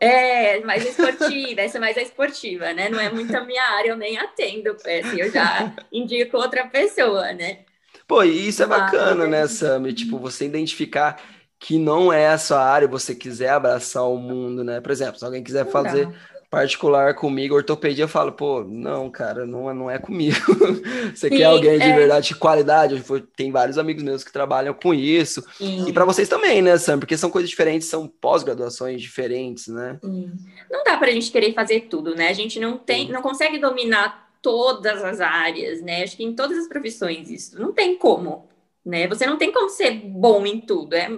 É, 0.00 0.58
mais 0.60 0.84
esportiva, 0.84 1.60
essa 1.60 1.78
é 1.78 1.80
mais 1.80 1.96
a 1.96 2.02
esportiva, 2.02 2.72
né? 2.72 2.88
Não 2.88 2.98
é 2.98 3.08
muito 3.08 3.32
a 3.36 3.44
minha 3.44 3.62
área, 3.62 3.90
eu 3.90 3.96
nem 3.96 4.18
atendo, 4.18 4.70
assim, 4.70 5.20
eu 5.20 5.30
já 5.30 5.72
indico 5.92 6.36
outra 6.36 6.66
pessoa, 6.66 7.32
né? 7.32 7.60
Pô, 8.08 8.24
e 8.24 8.48
isso 8.48 8.64
é 8.64 8.66
bacana, 8.66 9.24
ah, 9.24 9.28
né, 9.28 9.46
Sami? 9.46 9.92
Tipo, 9.92 10.18
você 10.18 10.44
identificar 10.44 11.22
que 11.56 11.78
não 11.78 12.12
é 12.12 12.26
a 12.26 12.38
sua 12.38 12.64
área, 12.64 12.88
você 12.88 13.14
quiser 13.14 13.50
abraçar 13.50 14.02
o 14.02 14.18
mundo, 14.18 14.64
né? 14.64 14.80
Por 14.80 14.90
exemplo, 14.90 15.20
se 15.20 15.24
alguém 15.24 15.44
quiser 15.44 15.66
fazer 15.70 16.08
particular 16.52 17.14
comigo, 17.14 17.54
ortopedia, 17.54 18.04
eu 18.04 18.08
falo, 18.08 18.30
pô, 18.30 18.62
não, 18.62 19.10
cara, 19.10 19.46
não, 19.46 19.72
não 19.72 19.90
é 19.90 19.98
comigo. 19.98 20.36
você 21.16 21.30
Sim, 21.30 21.38
quer 21.38 21.44
alguém 21.44 21.78
de 21.78 21.86
é. 21.86 21.96
verdade 21.96 22.28
de 22.28 22.34
qualidade? 22.34 23.02
Tem 23.34 23.50
vários 23.50 23.78
amigos 23.78 24.02
meus 24.02 24.22
que 24.22 24.30
trabalham 24.30 24.74
com 24.74 24.92
isso. 24.92 25.42
Sim. 25.56 25.88
E 25.88 25.92
para 25.94 26.04
vocês 26.04 26.28
também, 26.28 26.60
né, 26.60 26.76
Sam? 26.76 26.98
Porque 26.98 27.16
são 27.16 27.30
coisas 27.30 27.48
diferentes, 27.48 27.88
são 27.88 28.06
pós-graduações 28.06 29.00
diferentes, 29.00 29.68
né? 29.68 29.98
Não 30.02 30.84
dá 30.84 30.98
para 30.98 31.08
a 31.08 31.12
gente 31.12 31.32
querer 31.32 31.54
fazer 31.54 31.86
tudo, 31.88 32.14
né? 32.14 32.28
A 32.28 32.34
gente 32.34 32.60
não 32.60 32.76
tem, 32.76 33.08
não 33.08 33.22
consegue 33.22 33.58
dominar 33.58 34.30
todas 34.42 35.02
as 35.02 35.22
áreas, 35.22 35.80
né? 35.80 36.02
Acho 36.02 36.18
que 36.18 36.24
em 36.24 36.34
todas 36.34 36.58
as 36.58 36.68
profissões 36.68 37.30
isso 37.30 37.58
não 37.58 37.72
tem 37.72 37.96
como, 37.96 38.46
né? 38.84 39.08
Você 39.08 39.24
não 39.24 39.38
tem 39.38 39.50
como 39.50 39.70
ser 39.70 39.92
bom 39.92 40.44
em 40.44 40.60
tudo. 40.60 40.94
É, 40.94 41.08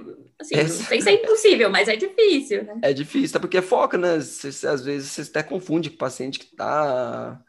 Assim, 0.44 0.57
Essa... 0.57 0.78
não 0.78 0.88
sei 0.88 1.00
se 1.00 1.09
é 1.09 1.12
impossível, 1.14 1.70
mas 1.70 1.88
é 1.88 1.96
difícil, 1.96 2.64
né? 2.64 2.78
É 2.83 2.92
difícil, 2.92 3.33
tá? 3.33 3.40
Porque 3.40 3.61
foca, 3.62 3.96
né? 3.96 4.20
Você, 4.20 4.66
às 4.66 4.85
vezes 4.85 5.11
você 5.11 5.22
até 5.22 5.42
confunde 5.42 5.88
com 5.88 5.96
o 5.96 5.98
paciente 5.98 6.38
que 6.38 6.54
tá. 6.54 7.40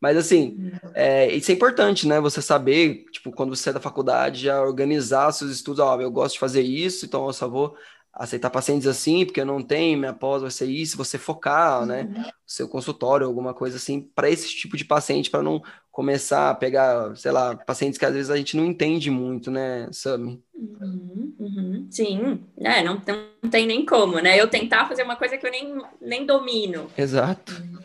Mas 0.00 0.16
assim, 0.16 0.72
é, 0.94 1.32
isso 1.32 1.50
é 1.50 1.54
importante, 1.54 2.06
né? 2.06 2.20
Você 2.20 2.40
saber, 2.40 3.04
tipo, 3.12 3.32
quando 3.32 3.54
você 3.54 3.70
é 3.70 3.72
da 3.72 3.80
faculdade, 3.80 4.42
já 4.42 4.62
organizar 4.62 5.32
seus 5.32 5.50
estudos. 5.50 5.80
Ó, 5.80 6.00
eu 6.00 6.10
gosto 6.10 6.34
de 6.34 6.40
fazer 6.40 6.62
isso, 6.62 7.04
então 7.04 7.26
eu 7.26 7.32
só 7.32 7.48
vou 7.48 7.76
aceitar 8.12 8.50
pacientes 8.50 8.86
assim, 8.86 9.24
porque 9.24 9.40
eu 9.40 9.46
não 9.46 9.62
tenho, 9.62 9.98
minha 9.98 10.12
pós 10.12 10.42
vai 10.42 10.50
ser 10.50 10.66
isso, 10.66 10.98
você 10.98 11.16
focar, 11.16 11.86
né, 11.86 12.02
uhum. 12.14 12.24
seu 12.46 12.68
consultório, 12.68 13.26
alguma 13.26 13.54
coisa 13.54 13.76
assim, 13.78 14.00
para 14.00 14.28
esse 14.28 14.48
tipo 14.54 14.76
de 14.76 14.84
paciente, 14.84 15.30
para 15.30 15.42
não 15.42 15.62
começar 15.90 16.50
a 16.50 16.54
pegar, 16.54 17.16
sei 17.16 17.32
lá, 17.32 17.56
pacientes 17.56 17.98
que 17.98 18.04
às 18.04 18.12
vezes 18.12 18.30
a 18.30 18.36
gente 18.36 18.56
não 18.56 18.66
entende 18.66 19.10
muito, 19.10 19.50
né, 19.50 19.88
Sami? 19.92 20.42
Uhum, 20.54 21.34
uhum. 21.38 21.86
Sim, 21.90 22.44
é, 22.58 22.82
não, 22.82 23.00
não 23.42 23.50
tem 23.50 23.66
nem 23.66 23.84
como, 23.86 24.18
né, 24.18 24.38
eu 24.38 24.48
tentar 24.48 24.86
fazer 24.86 25.04
uma 25.04 25.16
coisa 25.16 25.38
que 25.38 25.46
eu 25.46 25.50
nem, 25.50 25.78
nem 26.00 26.26
domino. 26.26 26.90
Exato. 26.96 27.54
Uhum. 27.54 27.78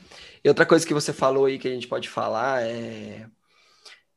E 0.43 0.49
outra 0.49 0.65
coisa 0.65 0.85
que 0.85 0.93
você 0.93 1.13
falou 1.13 1.45
aí 1.45 1.57
que 1.57 1.67
a 1.67 1.71
gente 1.71 1.87
pode 1.87 2.09
falar 2.09 2.63
é 2.63 3.25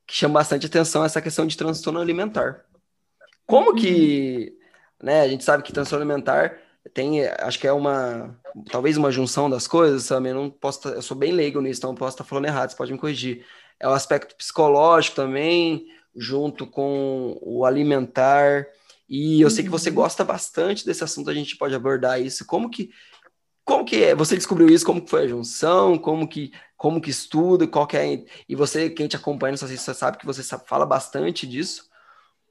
que 0.06 0.14
chama 0.14 0.34
bastante 0.34 0.66
atenção 0.66 1.04
essa 1.04 1.22
questão 1.22 1.46
de 1.46 1.56
transtorno 1.56 2.00
alimentar. 2.00 2.64
Como 3.46 3.74
que 3.74 4.52
uhum 4.52 4.59
né? 5.02 5.22
A 5.22 5.28
gente 5.28 5.44
sabe 5.44 5.62
que 5.62 5.72
transtorno 5.72 6.02
alimentar 6.04 6.58
tem, 6.94 7.26
acho 7.26 7.58
que 7.58 7.66
é 7.66 7.72
uma, 7.72 8.38
talvez 8.70 8.96
uma 8.96 9.10
junção 9.10 9.50
das 9.50 9.66
coisas, 9.66 10.04
sabe? 10.04 10.30
Eu 10.30 10.34
não 10.34 10.50
posso, 10.50 10.88
eu 10.88 11.02
sou 11.02 11.16
bem 11.16 11.32
leigo 11.32 11.60
nisso, 11.60 11.80
então 11.80 11.94
posso 11.94 12.14
estar 12.14 12.24
falando 12.24 12.46
errado, 12.46 12.70
você 12.70 12.76
pode 12.76 12.92
me 12.92 12.98
corrigir. 12.98 13.44
É 13.78 13.88
o 13.88 13.92
aspecto 13.92 14.34
psicológico 14.34 15.16
também, 15.16 15.86
junto 16.16 16.66
com 16.66 17.38
o 17.42 17.64
alimentar. 17.64 18.66
E 19.08 19.40
eu 19.40 19.48
uhum. 19.48 19.50
sei 19.54 19.64
que 19.64 19.70
você 19.70 19.90
uhum. 19.90 19.96
gosta 19.96 20.24
bastante 20.24 20.84
desse 20.84 21.04
assunto, 21.04 21.30
a 21.30 21.34
gente 21.34 21.56
pode 21.56 21.74
abordar 21.74 22.20
isso. 22.20 22.46
Como 22.46 22.70
que 22.70 22.90
como 23.62 23.84
que 23.84 24.02
é? 24.02 24.14
Você 24.16 24.34
descobriu 24.34 24.68
isso? 24.68 24.84
Como 24.84 25.02
que 25.02 25.10
foi 25.10 25.24
a 25.24 25.28
junção? 25.28 25.96
Como 25.98 26.26
que 26.26 26.50
como 26.76 27.00
que 27.00 27.10
estuda? 27.10 27.66
Qual 27.68 27.86
que 27.86 27.96
é? 27.96 28.24
E 28.48 28.56
você, 28.56 28.88
quem 28.90 29.06
te 29.06 29.16
acompanha 29.16 29.56
você 29.56 29.76
sabe 29.76 30.16
que 30.18 30.26
você 30.26 30.42
fala 30.66 30.86
bastante 30.86 31.46
disso 31.46 31.89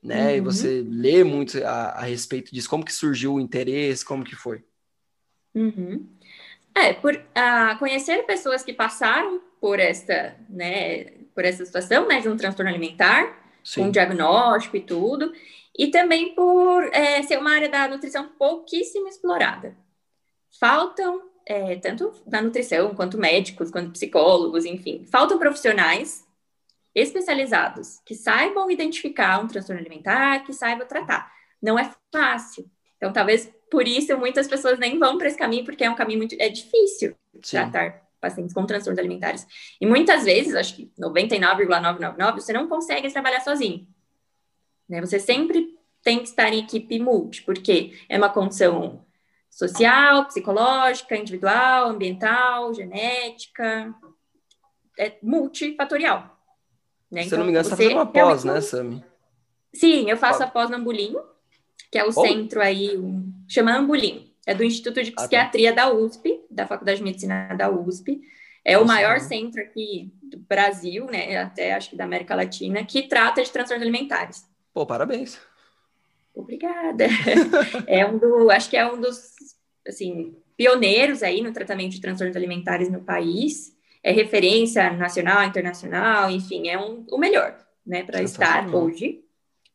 né? 0.02 0.32
Uhum. 0.32 0.36
E 0.36 0.42
você 0.42 0.86
lê 0.88 1.24
muito 1.24 1.64
a, 1.64 1.90
a, 1.92 2.02
respeito 2.04 2.54
disso, 2.54 2.70
como 2.70 2.86
que 2.86 2.94
surgiu 2.94 3.34
o 3.34 3.40
interesse, 3.40 4.06
como 4.06 4.24
que 4.24 4.36
foi? 4.36 4.64
Uhum. 5.54 6.08
É, 6.74 6.94
por 6.94 7.14
uh, 7.14 7.78
conhecer 7.78 8.26
pessoas 8.26 8.64
que 8.64 8.74
passaram 8.74 9.42
por 9.60 9.80
essa, 9.80 10.36
né, 10.50 11.06
por 11.36 11.44
essa 11.44 11.66
situação, 11.66 12.08
né, 12.08 12.22
de 12.22 12.30
um 12.30 12.38
transtorno 12.38 12.70
alimentar, 12.70 13.38
Sim. 13.64 13.84
um 13.84 13.92
diagnóstico 13.92 14.78
e 14.78 14.82
tudo, 14.82 15.34
e 15.78 15.88
também 15.88 16.34
por 16.34 16.84
é, 16.94 17.22
ser 17.24 17.38
uma 17.38 17.52
área 17.52 17.70
da 17.70 17.88
nutrição 17.88 18.30
pouquíssimo 18.38 19.08
explorada. 19.08 19.76
Faltam, 20.60 21.22
é, 21.46 21.76
tanto 21.78 22.14
da 22.26 22.42
nutrição, 22.42 22.96
quanto 22.96 23.18
médicos, 23.18 23.72
quanto 23.72 23.92
psicólogos, 23.92 24.66
enfim, 24.66 25.06
faltam 25.12 25.38
profissionais 25.38 26.26
especializados 26.94 28.00
que 28.06 28.16
saibam 28.16 28.70
identificar 28.70 29.40
um 29.40 29.48
transtorno 29.48 29.82
alimentar, 29.82 30.44
que 30.44 30.54
saibam 30.54 30.88
tratar. 30.88 31.32
Não 31.62 31.78
é 31.78 31.92
fácil. 32.12 32.70
Então, 32.98 33.14
talvez 33.14 33.52
por 33.70 33.88
isso 33.88 34.18
muitas 34.18 34.48
pessoas 34.48 34.80
nem 34.80 34.98
vão 34.98 35.18
para 35.18 35.28
esse 35.28 35.38
caminho, 35.38 35.64
porque 35.64 35.84
é 35.84 35.90
um 35.90 35.96
caminho 35.96 36.20
muito 36.20 36.36
é 36.40 36.50
difícil 36.50 37.16
Sim. 37.42 37.58
tratar 37.58 38.10
pacientes 38.20 38.54
com 38.54 38.66
transtornos 38.66 39.00
alimentares. 39.00 39.48
E 39.80 39.86
muitas 39.86 40.26
vezes, 40.26 40.56
acho 40.56 40.76
que 40.76 40.92
99,999, 40.98 42.42
você 42.42 42.52
não 42.52 42.68
consegue 42.68 43.12
trabalhar 43.12 43.40
sozinho. 43.42 43.88
Né? 44.88 45.00
Você 45.02 45.20
sempre 45.20 45.78
tem 46.04 46.20
que 46.20 46.26
estar 46.26 46.52
em 46.52 46.64
equipe 46.64 47.00
multi, 47.00 47.44
porque 47.44 47.98
é 48.10 48.18
uma 48.18 48.30
condição 48.30 49.06
social, 49.50 50.26
psicológica, 50.26 51.16
individual, 51.16 51.90
ambiental, 51.90 52.74
genética, 52.74 53.94
é 54.98 55.18
multifatorial. 55.22 56.39
Né? 57.12 57.22
Se 57.22 57.28
então, 57.28 57.40
não 57.40 57.46
me 57.46 57.52
engano, 57.52 57.66
você 57.66 57.74
está 57.74 57.78
fazendo 57.78 57.98
uma 57.98 58.06
pós, 58.06 58.44
né, 58.44 58.62
Sami? 58.62 59.04
Sim, 59.74 60.10
eu 60.10 60.18
faço 60.18 60.44
a 60.44 60.48
pós 60.48 60.70
no 60.70 60.78
Ambulinho, 60.78 61.22
que 61.92 61.98
é 61.98 62.04
o 62.04 62.10
oh. 62.10 62.12
centro 62.12 62.62
aí, 62.62 62.98
um... 62.98 63.32
chama 63.48 63.76
Ambulinho. 63.76 64.30
É 64.46 64.54
do 64.54 64.64
Instituto 64.64 65.04
de 65.04 65.12
Psiquiatria 65.12 65.72
ah, 65.72 65.76
tá. 65.76 65.86
da 65.86 65.94
USP, 65.94 66.42
da 66.50 66.66
Faculdade 66.66 66.98
de 66.98 67.04
Medicina 67.04 67.54
da 67.56 67.70
USP. 67.70 68.22
É 68.66 68.74
Nossa, 68.74 68.84
o 68.84 68.88
maior 68.88 69.20
centro 69.20 69.62
aqui 69.62 70.12
do 70.24 70.40
Brasil, 70.40 71.06
né? 71.06 71.38
Até 71.38 71.74
acho 71.74 71.92
que 71.92 71.96
da 71.96 72.04
América 72.04 72.36
Latina, 72.36 72.84
que 72.84 73.04
trata 73.04 73.44
de 73.44 73.52
transtornos 73.52 73.84
alimentares. 73.84 74.48
Pô, 74.74 74.86
parabéns. 74.86 75.40
Obrigada. 76.34 77.06
é 77.86 78.06
um 78.06 78.18
do, 78.18 78.50
acho 78.50 78.70
que 78.70 78.78
é 78.78 78.92
um 78.92 79.00
dos 79.00 79.34
assim, 79.88 80.36
pioneiros 80.58 81.22
aí 81.22 81.42
no 81.42 81.54
tratamento 81.54 81.92
de 81.92 82.02
transtornos 82.02 82.36
alimentares 82.36 82.90
no 82.90 83.02
país 83.02 83.78
é 84.04 84.12
referência 84.12 84.92
nacional, 84.94 85.44
internacional, 85.44 86.30
enfim, 86.32 86.68
é 86.68 86.78
um, 86.78 87.06
o 87.12 87.18
melhor, 87.18 87.58
né, 87.86 88.04
para 88.04 88.22
estar 88.22 88.74
hoje, 88.74 89.24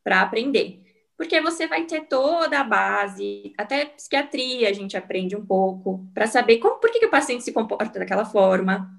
para 0.02 0.20
aprender. 0.22 0.80
Porque 1.16 1.40
você 1.40 1.66
vai 1.66 1.84
ter 1.84 2.02
toda 2.06 2.58
a 2.58 2.64
base, 2.64 3.52
até 3.56 3.84
psiquiatria 3.84 4.68
a 4.68 4.72
gente 4.72 4.96
aprende 4.96 5.36
um 5.36 5.44
pouco, 5.44 6.06
para 6.12 6.26
saber 6.26 6.58
como, 6.58 6.80
por 6.80 6.90
que, 6.90 6.98
que 6.98 7.06
o 7.06 7.10
paciente 7.10 7.44
se 7.44 7.52
comporta 7.52 7.98
daquela 7.98 8.24
forma, 8.24 8.90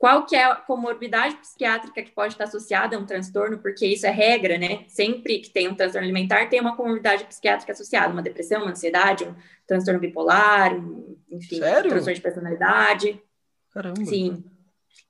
qual 0.00 0.24
que 0.24 0.34
é 0.34 0.44
a 0.44 0.56
comorbidade 0.56 1.36
psiquiátrica 1.36 2.02
que 2.02 2.10
pode 2.10 2.32
estar 2.32 2.44
associada 2.44 2.96
a 2.96 2.98
um 2.98 3.04
transtorno, 3.04 3.58
porque 3.58 3.86
isso 3.86 4.06
é 4.06 4.10
regra, 4.10 4.56
né? 4.56 4.84
Sempre 4.88 5.40
que 5.40 5.50
tem 5.50 5.68
um 5.68 5.74
transtorno 5.74 6.06
alimentar, 6.06 6.48
tem 6.48 6.58
uma 6.58 6.74
comorbidade 6.74 7.24
psiquiátrica 7.24 7.72
associada, 7.72 8.10
uma 8.10 8.22
depressão, 8.22 8.62
uma 8.62 8.70
ansiedade, 8.70 9.24
um 9.24 9.34
transtorno 9.66 10.00
bipolar, 10.00 10.74
um, 10.74 11.18
enfim, 11.30 11.58
Sério? 11.58 11.86
um 11.86 11.90
transtorno 11.90 12.14
de 12.14 12.20
personalidade. 12.22 13.22
Caramba. 13.72 14.04
Sim. 14.04 14.44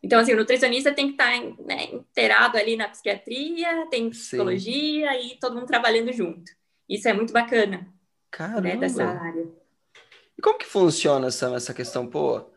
Então, 0.03 0.19
assim, 0.19 0.33
o 0.33 0.37
nutricionista 0.37 0.93
tem 0.93 1.07
que 1.07 1.13
estar 1.13 1.31
né, 1.65 1.85
inteirado 1.93 2.57
ali 2.57 2.77
na 2.77 2.89
psiquiatria, 2.89 3.87
tem 3.91 4.11
psicologia 4.11 5.13
Sim. 5.13 5.27
e 5.27 5.39
todo 5.39 5.55
mundo 5.55 5.67
trabalhando 5.67 6.13
junto. 6.13 6.53
Isso 6.89 7.09
é 7.09 7.13
muito 7.13 7.33
bacana. 7.33 7.79
Né, 7.79 7.87
Caramba. 8.31 8.61
Né, 8.63 8.77
dessa 8.77 9.05
área. 9.05 9.47
E 10.39 10.43
como 10.43 10.59
que 10.59 10.67
funciona 10.67 11.29
essa, 11.29 11.55
essa 11.55 11.75
questão, 11.75 12.07
pô, 12.07 12.51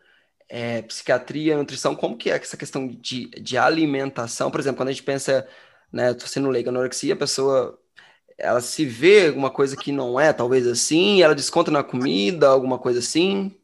é, 0.48 0.82
psiquiatria, 0.82 1.56
nutrição, 1.56 1.94
como 1.94 2.16
que 2.16 2.30
é 2.30 2.36
essa 2.36 2.56
questão 2.56 2.88
de, 2.88 3.26
de 3.30 3.58
alimentação? 3.58 4.50
Por 4.50 4.60
exemplo, 4.60 4.78
quando 4.78 4.88
a 4.88 4.92
gente 4.92 5.02
pensa, 5.02 5.46
né, 5.92 6.14
tô 6.14 6.26
sendo 6.26 6.48
leiga, 6.48 6.70
anorexia, 6.70 7.12
a 7.12 7.16
pessoa, 7.16 7.78
ela 8.38 8.60
se 8.60 8.86
vê 8.86 9.28
alguma 9.28 9.50
coisa 9.50 9.76
que 9.76 9.92
não 9.92 10.18
é, 10.18 10.32
talvez 10.32 10.66
assim, 10.66 11.22
ela 11.22 11.34
desconta 11.34 11.70
na 11.70 11.84
comida, 11.84 12.48
alguma 12.48 12.78
coisa 12.78 13.00
assim? 13.00 13.54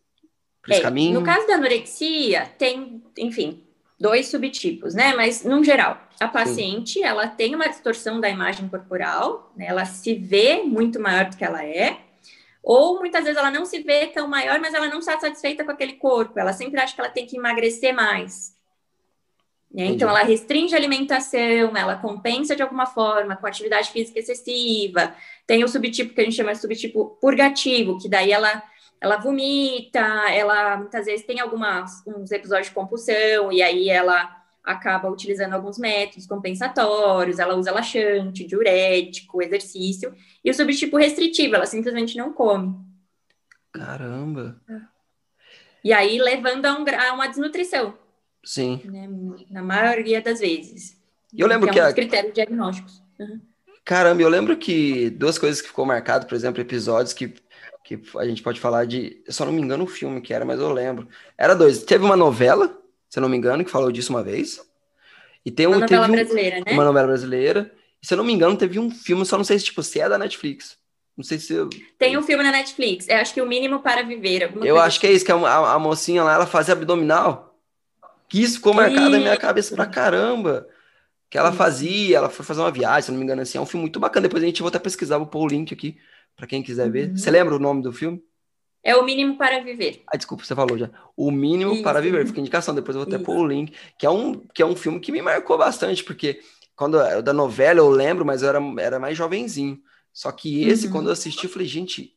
Esse 0.68 0.80
é, 0.80 0.82
caminho? 0.82 1.20
No 1.20 1.26
caso 1.26 1.46
da 1.46 1.54
anorexia, 1.54 2.50
tem, 2.58 3.02
enfim, 3.18 3.62
dois 3.98 4.28
subtipos, 4.28 4.94
né? 4.94 5.14
Mas, 5.14 5.44
no 5.44 5.62
geral, 5.62 6.00
a 6.18 6.28
paciente, 6.28 6.94
Sim. 6.94 7.04
ela 7.04 7.26
tem 7.28 7.54
uma 7.54 7.68
distorção 7.68 8.20
da 8.20 8.28
imagem 8.28 8.68
corporal, 8.68 9.52
né? 9.56 9.66
ela 9.68 9.84
se 9.84 10.14
vê 10.14 10.62
muito 10.62 10.98
maior 11.00 11.26
do 11.26 11.36
que 11.36 11.44
ela 11.44 11.64
é, 11.64 11.98
ou 12.62 12.98
muitas 12.98 13.24
vezes 13.24 13.38
ela 13.38 13.50
não 13.50 13.64
se 13.64 13.80
vê 13.80 14.06
tão 14.06 14.28
maior, 14.28 14.60
mas 14.60 14.74
ela 14.74 14.88
não 14.88 14.98
está 14.98 15.18
satisfeita 15.18 15.64
com 15.64 15.70
aquele 15.70 15.94
corpo, 15.94 16.38
ela 16.38 16.52
sempre 16.52 16.78
acha 16.78 16.94
que 16.94 17.00
ela 17.00 17.10
tem 17.10 17.26
que 17.26 17.36
emagrecer 17.36 17.94
mais. 17.94 18.54
Né? 19.72 19.86
Então, 19.86 20.08
ela 20.08 20.24
restringe 20.24 20.74
a 20.74 20.78
alimentação, 20.78 21.76
ela 21.76 21.96
compensa 21.96 22.56
de 22.56 22.62
alguma 22.62 22.86
forma 22.86 23.36
com 23.36 23.46
atividade 23.46 23.90
física 23.90 24.18
excessiva. 24.18 25.14
Tem 25.46 25.62
o 25.62 25.68
subtipo 25.68 26.12
que 26.12 26.20
a 26.20 26.24
gente 26.24 26.34
chama 26.36 26.52
de 26.52 26.60
subtipo 26.60 27.16
purgativo, 27.20 27.96
que 27.98 28.08
daí 28.08 28.32
ela 28.32 28.62
ela 29.00 29.16
vomita, 29.16 30.00
ela 30.30 30.76
muitas 30.76 31.06
vezes 31.06 31.24
tem 31.24 31.40
alguns 31.40 32.02
uns 32.06 32.30
episódios 32.30 32.68
de 32.68 32.74
compulsão, 32.74 33.50
e 33.50 33.62
aí 33.62 33.88
ela 33.88 34.38
acaba 34.62 35.10
utilizando 35.10 35.54
alguns 35.54 35.78
métodos 35.78 36.26
compensatórios, 36.26 37.38
ela 37.38 37.56
usa 37.56 37.72
laxante, 37.72 38.46
diurético, 38.46 39.42
exercício, 39.42 40.14
e 40.44 40.50
o 40.50 40.54
subtipo 40.54 40.98
restritivo, 40.98 41.54
ela 41.54 41.66
simplesmente 41.66 42.16
não 42.16 42.32
come. 42.32 42.74
Caramba! 43.72 44.60
E 45.82 45.92
aí 45.92 46.18
levando 46.18 46.66
a, 46.66 46.78
um, 46.78 46.84
a 46.84 47.12
uma 47.14 47.26
desnutrição. 47.26 47.94
Sim. 48.44 48.80
Né, 48.84 49.08
na 49.50 49.62
maioria 49.62 50.20
das 50.20 50.40
vezes. 50.40 50.98
Eu 51.36 51.46
lembro 51.46 51.68
que, 51.68 51.74
que 51.74 51.80
é 51.80 51.84
um 51.84 51.88
a... 51.88 51.92
critérios 51.92 52.34
diagnósticos. 52.34 53.02
Uhum. 53.18 53.40
Caramba, 53.84 54.22
eu 54.22 54.28
lembro 54.28 54.56
que 54.56 55.10
duas 55.10 55.38
coisas 55.38 55.60
que 55.60 55.68
ficou 55.68 55.86
marcado, 55.86 56.26
por 56.26 56.34
exemplo, 56.34 56.60
episódios 56.60 57.12
que, 57.12 57.34
que 57.96 58.18
a 58.18 58.24
gente 58.24 58.42
pode 58.42 58.60
falar 58.60 58.86
de. 58.86 59.20
Eu 59.26 59.32
só 59.32 59.44
não 59.44 59.52
me 59.52 59.60
engano 59.60 59.82
o 59.82 59.88
filme 59.88 60.20
que 60.20 60.32
era, 60.32 60.44
mas 60.44 60.60
eu 60.60 60.72
lembro. 60.72 61.08
Era 61.36 61.54
dois. 61.54 61.82
Teve 61.82 62.04
uma 62.04 62.16
novela, 62.16 62.78
se 63.08 63.18
eu 63.18 63.20
não 63.20 63.28
me 63.28 63.36
engano, 63.36 63.64
que 63.64 63.70
falou 63.70 63.90
disso 63.90 64.12
uma 64.12 64.22
vez. 64.22 64.60
E 65.44 65.50
tem 65.50 65.66
um, 65.66 65.70
uma 65.70 65.80
novela 65.80 66.06
teve 66.06 66.12
um, 66.12 66.24
brasileira, 66.24 66.56
né? 66.64 66.72
Uma 66.72 66.84
novela 66.84 67.06
brasileira. 67.08 67.72
E, 68.00 68.06
se 68.06 68.14
eu 68.14 68.18
não 68.18 68.24
me 68.24 68.32
engano, 68.32 68.56
teve 68.56 68.78
um 68.78 68.90
filme, 68.90 69.26
só 69.26 69.36
não 69.36 69.44
sei 69.44 69.58
se, 69.58 69.64
tipo, 69.64 69.82
se 69.82 69.98
é 69.98 70.08
da 70.08 70.18
Netflix. 70.18 70.78
Não 71.16 71.24
sei 71.24 71.38
se. 71.40 71.52
Eu... 71.52 71.68
Tem 71.98 72.16
um 72.16 72.22
filme 72.22 72.44
na 72.44 72.52
Netflix. 72.52 73.08
Eu 73.08 73.16
acho 73.16 73.34
que 73.34 73.42
o 73.42 73.46
mínimo 73.46 73.80
para 73.80 74.02
viver. 74.02 74.52
Eu 74.62 74.78
acho 74.78 75.00
que 75.00 75.08
é 75.08 75.12
isso, 75.12 75.24
que 75.24 75.32
a, 75.32 75.36
a, 75.36 75.74
a, 75.74 75.78
mocinha 75.78 76.22
lá, 76.22 76.34
ela 76.34 76.46
fazia 76.46 76.74
abdominal. 76.74 77.58
Que 78.28 78.40
isso 78.40 78.56
ficou 78.56 78.72
marcado 78.72 79.10
na 79.10 79.18
minha 79.18 79.36
cabeça 79.36 79.74
pra 79.74 79.86
caramba. 79.86 80.68
Que 81.28 81.36
ela 81.36 81.52
fazia, 81.52 82.18
ela 82.18 82.28
foi 82.28 82.44
fazer 82.44 82.60
uma 82.60 82.70
viagem, 82.70 83.02
se 83.02 83.10
não 83.10 83.18
me 83.18 83.24
engano, 83.24 83.42
assim. 83.42 83.58
É 83.58 83.60
um 83.60 83.66
filme 83.66 83.82
muito 83.82 83.98
bacana. 83.98 84.28
Depois 84.28 84.44
a 84.44 84.46
gente 84.46 84.62
volta 84.62 84.78
a 84.78 84.80
pesquisar, 84.80 85.18
vou 85.18 85.26
pôr 85.26 85.40
o 85.40 85.48
link 85.48 85.74
aqui 85.74 85.98
para 86.36 86.46
quem 86.46 86.62
quiser 86.62 86.86
uhum. 86.86 86.92
ver. 86.92 87.18
Você 87.18 87.30
lembra 87.30 87.54
o 87.54 87.58
nome 87.58 87.82
do 87.82 87.92
filme? 87.92 88.22
É 88.82 88.96
o 88.96 89.04
mínimo 89.04 89.36
para 89.36 89.60
viver. 89.60 90.02
Ah, 90.06 90.16
desculpa, 90.16 90.44
você 90.44 90.54
falou 90.54 90.78
já. 90.78 90.90
O 91.16 91.30
mínimo 91.30 91.74
Isso. 91.74 91.82
para 91.82 92.00
viver. 92.00 92.26
Fica 92.26 92.40
indicação, 92.40 92.74
depois 92.74 92.96
eu 92.96 93.02
vou 93.02 93.08
até 93.08 93.16
Isso. 93.16 93.24
pôr 93.24 93.36
o 93.36 93.46
link. 93.46 93.74
Que 93.98 94.06
é, 94.06 94.10
um, 94.10 94.40
que 94.54 94.62
é 94.62 94.66
um 94.66 94.74
filme 94.74 95.00
que 95.00 95.12
me 95.12 95.20
marcou 95.20 95.58
bastante, 95.58 96.02
porque 96.02 96.40
quando 96.74 96.98
da 97.20 97.32
novela 97.32 97.80
eu 97.80 97.90
lembro, 97.90 98.24
mas 98.24 98.42
eu 98.42 98.48
era, 98.48 98.60
era 98.78 98.98
mais 98.98 99.16
jovenzinho. 99.16 99.78
Só 100.12 100.32
que 100.32 100.66
esse, 100.66 100.86
uhum. 100.86 100.92
quando 100.92 101.06
eu 101.06 101.12
assisti, 101.12 101.44
eu 101.44 101.50
falei, 101.50 101.68
gente, 101.68 102.16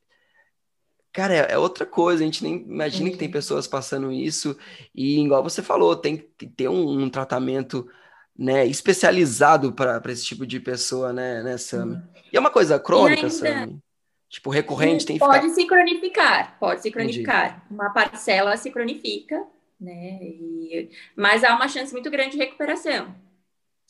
cara, 1.12 1.34
é, 1.34 1.52
é 1.52 1.58
outra 1.58 1.86
coisa. 1.86 2.23
A 2.23 2.26
gente 2.26 2.43
nem 2.43 2.56
imagina 2.62 3.08
uhum. 3.08 3.12
que 3.12 3.17
tem 3.17 3.28
uhum. 3.28 3.34
pessoas 3.34 3.67
passando 3.67 4.10
isso. 4.10 4.58
E, 4.95 5.21
igual 5.21 5.43
você 5.43 5.62
falou, 5.62 5.95
tem 5.97 6.15
que 6.38 6.47
ter 6.47 6.69
um, 6.69 7.04
um 7.04 7.10
tratamento 7.10 7.86
né, 8.38 8.65
especializado 8.65 9.73
para 9.73 10.02
esse 10.12 10.23
tipo 10.23 10.47
de 10.47 10.62
pessoa, 10.62 11.12
né, 11.12 11.43
né 11.43 11.58
Sami? 11.58 11.95
Uhum. 11.95 12.04
E 12.32 12.38
é 12.38 12.39
uma 12.39 12.49
coisa 12.49 12.80
crônica, 12.80 13.23
ainda... 13.23 13.30
Sami? 13.30 13.84
Tipo, 14.34 14.50
recorrente, 14.50 15.06
tem 15.06 15.15
que 15.15 15.19
Pode 15.19 15.41
ficar... 15.41 15.54
se 15.54 15.67
cronificar, 15.67 16.58
pode 16.60 16.82
se 16.82 16.89
cronificar. 16.89 17.50
Entendi. 17.50 17.65
Uma 17.69 17.91
parcela 17.91 18.58
se 18.58 18.72
cronifica, 18.72 19.46
né? 19.80 20.17
E... 20.24 20.89
Mas 21.15 21.43
há 21.43 21.56
uma 21.56 21.67
chance 21.67 21.93
muito 21.93 22.10
grande 22.10 22.32
de 22.32 22.39
recuperação, 22.39 23.13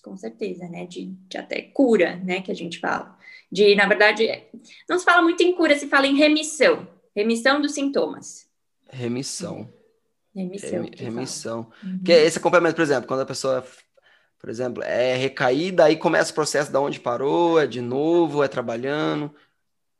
com 0.04 0.18
certeza, 0.18 0.68
né? 0.68 0.86
De, 0.86 1.06
de 1.30 1.38
até 1.38 1.62
cura, 1.62 2.18
né? 2.18 2.42
Que 2.42 2.52
a 2.52 2.54
gente 2.54 2.78
fala. 2.78 3.18
De, 3.50 3.74
na 3.74 3.88
verdade, 3.88 4.44
não 4.90 5.00
se 5.00 5.06
fala 5.06 5.22
muito 5.22 5.42
em 5.42 5.54
cura, 5.54 5.80
se 5.80 5.88
fala 5.88 6.08
em 6.08 6.18
remissão. 6.18 6.90
Remissão 7.16 7.62
dos 7.62 7.72
sintomas. 7.72 8.46
Remissão. 8.92 9.70
Remissão. 10.36 10.82
Rem, 10.82 10.92
remissão. 10.94 11.72
Uhum. 11.82 12.02
Que 12.04 12.12
é 12.12 12.26
esse 12.26 12.38
acompanhamento, 12.38 12.76
por 12.76 12.82
exemplo, 12.82 13.08
quando 13.08 13.22
a 13.22 13.26
pessoa, 13.26 13.66
por 14.38 14.50
exemplo, 14.50 14.84
é 14.84 15.16
recaída, 15.16 15.86
aí 15.86 15.96
começa 15.96 16.34
o 16.34 16.36
processo 16.36 16.70
da 16.70 16.82
onde 16.82 17.00
parou, 17.00 17.62
é 17.62 17.66
de 17.66 17.80
novo, 17.80 18.44
é 18.44 18.50
trabalhando 18.50 19.34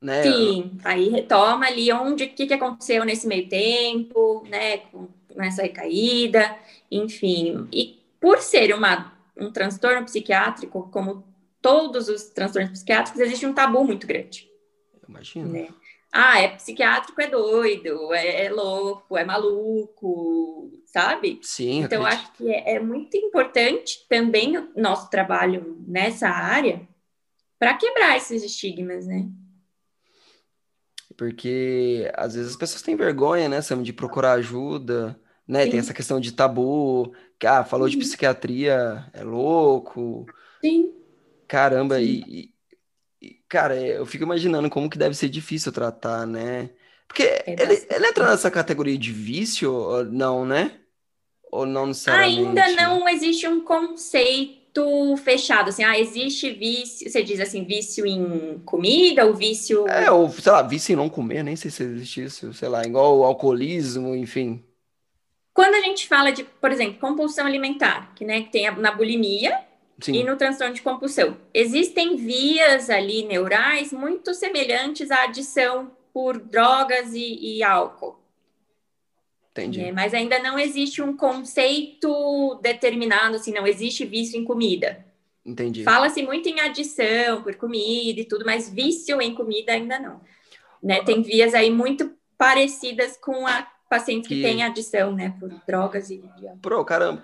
né? 0.04 0.22
Sim, 0.22 0.78
aí 0.84 1.08
retoma 1.08 1.66
ali 1.66 1.92
onde, 1.94 2.26
o 2.26 2.30
que, 2.30 2.46
que 2.46 2.54
aconteceu 2.54 3.06
nesse 3.06 3.26
meio 3.26 3.48
tempo, 3.48 4.46
né, 4.50 4.78
com, 4.78 5.08
essa 5.40 5.64
recaída, 5.64 6.56
enfim. 6.92 7.68
E 7.72 8.00
por 8.20 8.40
ser 8.40 8.76
uma, 8.76 9.14
um 9.38 9.50
transtorno 9.50 10.04
psiquiátrico, 10.06 10.90
como 10.92 11.26
todos 11.62 12.10
os 12.10 12.26
transtornos 12.26 12.72
psiquiátricos, 12.72 13.22
existe 13.22 13.46
um 13.46 13.54
tabu 13.54 13.84
muito 13.86 14.06
grande. 14.06 14.48
Imagina. 15.08 15.50
Né? 15.50 15.70
Ah, 16.12 16.40
é 16.40 16.50
psiquiátrico, 16.50 17.20
é 17.20 17.28
doido, 17.28 18.14
é, 18.14 18.46
é, 18.46 18.50
louco, 18.52 19.18
é 19.18 19.26
maluco, 19.26 20.70
sabe? 20.86 21.40
Sim. 21.42 21.82
Então, 21.82 22.06
acho 22.06 22.32
que 22.34 22.52
é, 22.52 22.76
é 22.76 22.80
muito 22.80 23.18
importante 23.18 24.06
também 24.08 24.58
o 24.58 24.70
nosso 24.76 25.10
trabalho 25.10 25.82
nessa 25.88 26.28
área 26.30 26.88
para 27.58 27.74
quebrar 27.76 28.18
esses 28.18 28.44
estigmas, 28.44 29.08
né? 29.08 29.28
Porque 31.24 32.12
às 32.16 32.36
vezes 32.36 32.52
as 32.52 32.58
pessoas 32.58 32.82
têm 32.82 32.98
vergonha, 32.98 33.48
né, 33.48 33.62
Sam, 33.62 33.82
de 33.82 33.94
procurar 33.94 34.34
ajuda, 34.34 35.18
né? 35.48 35.64
Sim. 35.64 35.72
Tem 35.72 35.80
essa 35.80 35.94
questão 35.94 36.20
de 36.20 36.34
tabu, 36.34 37.14
que 37.40 37.48
ah, 37.48 37.64
falou 37.64 37.88
de 37.88 37.96
psiquiatria, 37.96 39.06
é 39.14 39.24
louco. 39.24 40.26
Sim. 40.60 40.94
Caramba, 41.48 41.98
Sim. 41.98 42.24
E, 42.28 42.54
e, 43.22 43.40
cara, 43.48 43.80
eu 43.80 44.06
fico 44.06 44.26
imaginando 44.26 44.70
como 44.70 44.90
que 44.90 44.98
deve 44.98 45.16
ser 45.16 45.30
difícil 45.30 45.72
tratar, 45.72 46.28
né? 46.28 46.72
Porque 47.08 47.24
é 47.24 47.56
ele, 47.58 47.88
ele 47.90 48.08
entra 48.08 48.30
nessa 48.30 48.52
categoria 48.52 48.98
de 48.98 49.14
vício 49.14 49.72
ou 49.72 50.04
não, 50.04 50.46
né? 50.46 50.78
Ou 51.50 51.66
não 51.66 51.88
necessariamente? 51.88 52.60
Ainda 52.60 52.82
não 52.84 53.08
existe 53.08 53.48
um 53.48 53.62
conceito 53.64 54.63
muito 54.76 55.18
fechado, 55.18 55.70
assim, 55.70 55.84
ah, 55.84 55.98
existe 55.98 56.52
vício, 56.52 57.10
você 57.10 57.24
diz 57.24 57.40
assim, 57.40 57.64
vício 57.64 58.06
em 58.06 58.60
comida, 58.66 59.26
ou 59.26 59.34
vício... 59.34 59.88
É, 59.88 60.10
ou, 60.10 60.30
sei 60.30 60.52
lá, 60.52 60.62
vício 60.64 60.94
em 60.94 60.96
não 60.96 61.10
comer, 61.10 61.44
nem 61.44 61.56
sei 61.56 61.70
se 61.70 61.84
existe 61.84 62.24
isso, 62.24 62.54
sei 62.54 62.68
lá, 62.68 62.84
igual 62.84 63.20
o 63.20 63.24
alcoolismo, 63.24 64.16
enfim. 64.16 64.64
Quando 65.54 65.76
a 65.76 65.82
gente 65.82 66.08
fala 66.08 66.32
de, 66.32 66.44
por 66.44 66.72
exemplo, 66.72 67.00
compulsão 67.00 67.46
alimentar, 67.46 68.12
que, 68.16 68.26
né, 68.26 68.42
que 68.42 68.52
tem 68.52 68.72
na 68.78 68.92
bulimia 68.92 69.60
Sim. 70.00 70.14
e 70.14 70.24
no 70.24 70.36
transtorno 70.36 70.74
de 70.74 70.82
compulsão, 70.82 71.38
existem 71.54 72.16
vias 72.16 72.90
ali 72.90 73.24
neurais 73.24 73.94
muito 73.94 74.34
semelhantes 74.34 75.12
à 75.12 75.26
adição 75.26 75.92
por 76.12 76.40
drogas 76.40 77.14
e, 77.14 77.58
e 77.58 77.64
álcool. 77.64 78.23
Entendi. 79.54 79.82
É, 79.82 79.92
mas 79.92 80.16
ainda 80.16 80.40
não 80.40 80.58
existe 80.58 81.00
um 81.02 81.16
conceito 81.16 82.60
determinado, 82.62 83.36
assim, 83.36 83.54
não 83.54 83.68
existe 83.68 84.04
vício 84.04 84.40
em 84.40 84.44
comida. 84.44 85.06
Entendi. 85.46 85.84
Fala-se 85.84 86.24
muito 86.24 86.50
em 86.50 86.60
adição 86.60 87.44
por 87.44 87.56
comida 87.56 88.20
e 88.20 88.26
tudo, 88.26 88.44
mas 88.46 88.68
vício 88.68 89.22
em 89.22 89.36
comida 89.36 89.74
ainda 89.74 90.00
não. 90.00 90.20
Né? 90.82 91.04
Tem 91.04 91.22
vias 91.22 91.54
aí 91.54 91.70
muito 91.70 92.12
parecidas 92.36 93.16
com 93.18 93.46
a 93.46 93.68
pacientes 93.88 94.28
que, 94.28 94.36
que 94.36 94.42
têm 94.42 94.64
adição, 94.64 95.14
né, 95.14 95.36
por 95.40 95.50
drogas 95.68 96.10
e... 96.10 96.24
Pro, 96.60 96.84
caramba. 96.84 97.24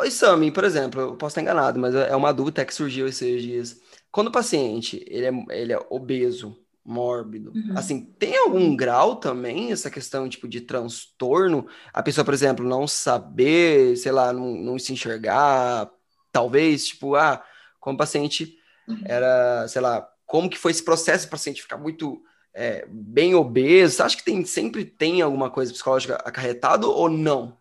Oi, 0.00 0.10
Sami, 0.10 0.52
por 0.52 0.62
exemplo, 0.62 1.00
eu 1.00 1.16
posso 1.16 1.32
estar 1.32 1.40
enganado, 1.40 1.80
mas 1.80 1.94
é 1.94 2.14
uma 2.14 2.32
dúvida 2.32 2.64
que 2.64 2.72
surgiu 2.72 3.08
esses 3.08 3.42
dias. 3.42 3.80
Quando 4.12 4.28
o 4.28 4.32
paciente 4.32 5.04
ele 5.08 5.26
é, 5.26 5.56
ele 5.56 5.72
é 5.72 5.86
obeso, 5.90 6.56
mórbido. 6.88 7.52
Uhum. 7.54 7.76
Assim, 7.76 8.00
tem 8.18 8.36
algum 8.36 8.74
grau 8.74 9.16
também 9.16 9.70
essa 9.70 9.90
questão 9.90 10.26
tipo 10.26 10.48
de 10.48 10.62
transtorno? 10.62 11.68
A 11.92 12.02
pessoa, 12.02 12.24
por 12.24 12.32
exemplo, 12.32 12.66
não 12.66 12.86
saber, 12.86 13.94
sei 13.98 14.10
lá, 14.10 14.32
não, 14.32 14.54
não 14.54 14.78
se 14.78 14.92
enxergar, 14.92 15.90
talvez, 16.32 16.88
tipo, 16.88 17.14
ah, 17.14 17.44
como 17.78 17.98
paciente 17.98 18.56
uhum. 18.88 19.02
era, 19.04 19.68
sei 19.68 19.82
lá, 19.82 20.08
como 20.24 20.48
que 20.48 20.56
foi 20.56 20.70
esse 20.70 20.82
processo 20.82 21.26
para 21.26 21.36
o 21.36 21.38
paciente 21.38 21.60
ficar 21.60 21.76
muito 21.76 22.22
é, 22.54 22.86
bem 22.88 23.34
obeso? 23.34 24.02
Acha 24.02 24.16
que 24.16 24.24
tem, 24.24 24.42
sempre 24.46 24.86
tem 24.86 25.20
alguma 25.20 25.50
coisa 25.50 25.72
psicológica 25.72 26.16
acarretado 26.24 26.90
ou 26.90 27.10
não? 27.10 27.58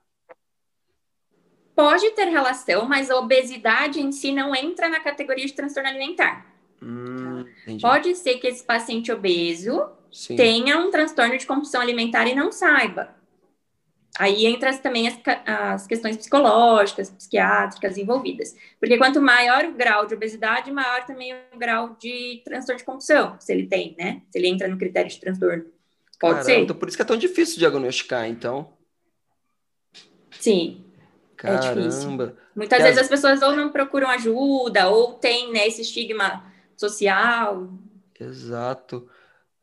Pode 1.75 2.09
ter 2.11 2.25
relação, 2.25 2.87
mas 2.87 3.11
a 3.11 3.17
obesidade 3.17 3.99
em 3.99 4.11
si 4.11 4.31
não 4.31 4.55
entra 4.55 4.87
na 4.87 5.01
categoria 5.01 5.45
de 5.45 5.53
transtorno 5.53 5.89
alimentar. 5.89 6.56
Hum, 6.81 7.45
Pode 7.81 8.15
ser 8.15 8.37
que 8.37 8.47
esse 8.47 8.63
paciente 8.63 9.11
obeso 9.11 9.89
Sim. 10.11 10.35
tenha 10.35 10.77
um 10.77 10.91
transtorno 10.91 11.37
de 11.37 11.45
compulsão 11.45 11.81
alimentar 11.81 12.27
e 12.27 12.35
não 12.35 12.51
saiba. 12.51 13.15
Aí 14.19 14.47
entra 14.47 14.75
também 14.77 15.07
as, 15.07 15.19
as, 15.45 15.87
questões 15.87 16.17
psicológicas, 16.17 17.11
psiquiátricas 17.11 17.97
envolvidas. 17.97 18.55
Porque 18.79 18.97
quanto 18.97 19.21
maior 19.21 19.65
o 19.65 19.73
grau 19.73 20.07
de 20.07 20.15
obesidade, 20.15 20.71
maior 20.71 21.05
também 21.05 21.33
o 21.33 21.57
grau 21.57 21.95
de 21.99 22.41
transtorno 22.43 22.79
de 22.79 22.85
compulsão, 22.85 23.35
se 23.39 23.53
ele 23.53 23.67
tem, 23.67 23.95
né? 23.97 24.23
Se 24.31 24.39
ele 24.39 24.47
entra 24.47 24.67
no 24.67 24.77
critério 24.77 25.09
de 25.09 25.19
transtorno. 25.19 25.65
Pode 26.19 26.33
Caramba, 26.33 26.43
ser. 26.43 26.59
Então 26.61 26.75
por 26.75 26.87
isso 26.87 26.97
que 26.97 27.03
é 27.03 27.05
tão 27.05 27.17
difícil 27.17 27.59
diagnosticar, 27.59 28.27
então. 28.27 28.73
Sim. 30.39 30.83
Caramba. 31.35 31.67
É 31.67 31.73
difícil. 31.75 32.35
Muitas 32.55 32.81
vezes 32.81 32.97
as... 32.97 33.03
as 33.03 33.09
pessoas 33.09 33.41
ou 33.43 33.55
não 33.55 33.69
procuram 33.69 34.09
ajuda, 34.09 34.89
ou 34.89 35.13
tem 35.13 35.53
né, 35.53 35.67
esse 35.67 35.81
estigma 35.81 36.46
social. 36.77 37.69
Exato. 38.19 39.09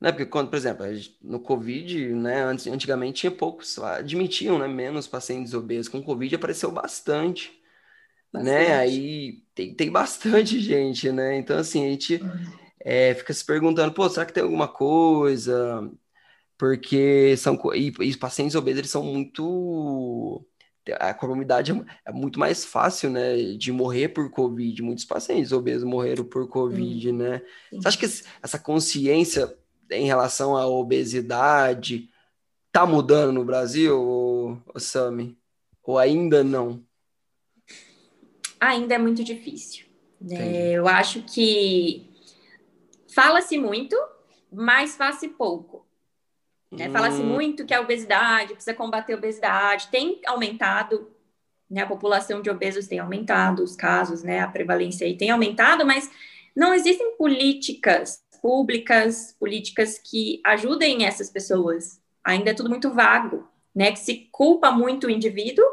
Né, 0.00 0.12
porque 0.12 0.26
quando, 0.26 0.50
por 0.50 0.56
exemplo, 0.56 0.84
no 1.22 1.40
Covid, 1.40 2.14
né, 2.14 2.42
antes, 2.44 2.66
antigamente 2.66 3.20
tinha 3.22 3.30
poucos, 3.30 3.78
admitiam, 3.78 4.58
né, 4.58 4.68
menos 4.68 5.06
pacientes 5.06 5.54
obesos. 5.54 5.88
Com 5.88 6.02
Covid 6.02 6.34
apareceu 6.34 6.70
bastante, 6.70 7.50
né, 8.38 8.42
bastante. 8.42 8.68
né, 8.68 8.74
aí 8.76 9.42
tem, 9.54 9.74
tem 9.74 9.90
bastante 9.90 10.60
gente, 10.60 11.10
né, 11.12 11.36
então 11.38 11.58
assim, 11.58 11.86
a 11.86 11.90
gente 11.90 12.20
é, 12.80 13.14
fica 13.14 13.32
se 13.32 13.44
perguntando, 13.44 13.94
pô, 13.94 14.08
será 14.08 14.26
que 14.26 14.32
tem 14.32 14.42
alguma 14.42 14.68
coisa? 14.68 15.90
Porque 16.58 17.36
são, 17.38 17.58
e, 17.74 17.92
e 18.00 18.10
os 18.10 18.16
pacientes 18.16 18.54
obesos, 18.56 18.78
eles 18.80 18.90
são 18.90 19.04
muito 19.04 20.46
a 20.92 21.14
comorbidade 21.14 21.72
é, 21.72 21.84
é 22.06 22.12
muito 22.12 22.38
mais 22.38 22.64
fácil, 22.64 23.10
né, 23.10 23.36
de 23.54 23.72
morrer 23.72 24.08
por 24.08 24.30
Covid. 24.30 24.82
Muitos 24.82 25.04
pacientes 25.04 25.52
obesos 25.52 25.84
morreram 25.84 26.24
por 26.24 26.48
Covid, 26.48 27.08
Sim. 27.08 27.12
né? 27.12 27.42
Você 27.72 27.88
acha 27.88 27.98
que 27.98 28.06
essa 28.42 28.58
consciência 28.58 29.56
em 29.90 30.06
relação 30.06 30.56
à 30.56 30.66
obesidade 30.66 32.08
tá 32.72 32.84
mudando 32.84 33.32
no 33.32 33.44
Brasil, 33.44 34.60
Sami? 34.76 35.38
Ou 35.82 35.98
ainda 35.98 36.42
não? 36.42 36.82
Ainda 38.58 38.94
é 38.94 38.98
muito 38.98 39.22
difícil. 39.22 39.84
Né? 40.20 40.72
Eu 40.72 40.88
acho 40.88 41.22
que 41.22 42.08
fala-se 43.14 43.58
muito, 43.58 43.96
mas 44.50 44.96
faz-se 44.96 45.28
pouco. 45.28 45.83
Né? 46.76 46.90
Fala-se 46.90 47.22
Hum. 47.22 47.26
muito 47.26 47.64
que 47.64 47.74
a 47.74 47.80
obesidade, 47.80 48.54
precisa 48.54 48.74
combater 48.74 49.14
a 49.14 49.16
obesidade, 49.16 49.88
tem 49.88 50.20
aumentado, 50.26 51.10
né? 51.70 51.82
A 51.82 51.86
população 51.86 52.42
de 52.42 52.50
obesos 52.50 52.86
tem 52.86 52.98
aumentado, 52.98 53.62
os 53.62 53.76
casos, 53.76 54.22
né? 54.22 54.40
A 54.40 54.48
prevalência 54.48 55.06
aí 55.06 55.16
tem 55.16 55.30
aumentado, 55.30 55.86
mas 55.86 56.10
não 56.54 56.74
existem 56.74 57.16
políticas 57.16 58.22
públicas, 58.42 59.34
políticas 59.38 59.98
que 59.98 60.40
ajudem 60.44 61.06
essas 61.06 61.30
pessoas. 61.30 62.00
Ainda 62.22 62.50
é 62.50 62.54
tudo 62.54 62.68
muito 62.68 62.92
vago, 62.92 63.48
né? 63.74 63.92
Que 63.92 63.98
se 63.98 64.28
culpa 64.30 64.70
muito 64.70 65.06
o 65.06 65.10
indivíduo, 65.10 65.64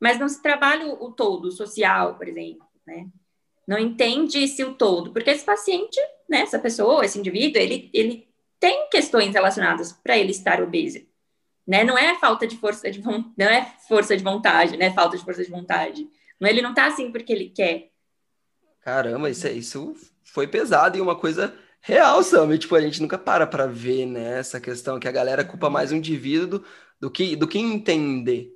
mas 0.00 0.18
não 0.18 0.28
se 0.28 0.42
trabalha 0.42 0.86
o, 0.86 1.06
o 1.06 1.12
todo, 1.12 1.46
o 1.46 1.52
social, 1.52 2.16
por 2.16 2.26
exemplo, 2.26 2.66
né? 2.86 3.06
Não 3.66 3.78
entende-se 3.78 4.64
o 4.64 4.74
todo, 4.74 5.12
porque 5.12 5.30
esse 5.30 5.44
paciente, 5.44 6.00
né? 6.28 6.40
Essa 6.40 6.58
pessoa, 6.58 7.04
esse 7.04 7.18
indivíduo, 7.18 7.62
ele, 7.62 7.88
ele 7.92 8.31
tem 8.62 8.88
questões 8.88 9.34
relacionadas 9.34 9.92
para 9.92 10.16
ele 10.16 10.30
estar 10.30 10.62
obeso, 10.62 11.00
né? 11.66 11.82
Não 11.84 11.98
é 11.98 12.14
falta 12.20 12.46
de 12.46 12.56
força 12.56 12.88
de 12.90 13.00
não 13.02 13.46
é 13.46 13.74
força 13.88 14.16
de 14.16 14.22
vontade, 14.22 14.76
né? 14.76 14.92
Falta 14.92 15.18
de 15.18 15.24
força 15.24 15.44
de 15.44 15.50
vontade. 15.50 16.08
Não, 16.40 16.48
ele 16.48 16.62
não 16.62 16.72
tá 16.72 16.86
assim 16.86 17.10
porque 17.10 17.32
ele 17.32 17.50
quer. 17.50 17.90
Caramba, 18.80 19.28
isso, 19.30 19.46
é- 19.48 19.52
isso 19.52 19.94
foi 20.24 20.46
pesado 20.46 20.96
e 20.96 21.00
uma 21.00 21.16
coisa 21.18 21.52
real, 21.80 22.22
Sam. 22.22 22.56
Tipo, 22.56 22.76
a 22.76 22.80
gente 22.80 23.02
nunca 23.02 23.18
para 23.18 23.46
para 23.48 23.66
ver, 23.66 24.06
né, 24.06 24.38
essa 24.38 24.60
questão 24.60 25.00
que 25.00 25.08
a 25.08 25.12
galera 25.12 25.44
culpa 25.44 25.68
mais 25.68 25.90
o 25.90 25.96
indivíduo 25.96 26.60
do, 26.60 26.64
do 27.00 27.10
que 27.10 27.34
do 27.36 27.48
que 27.48 27.58
entender, 27.58 28.52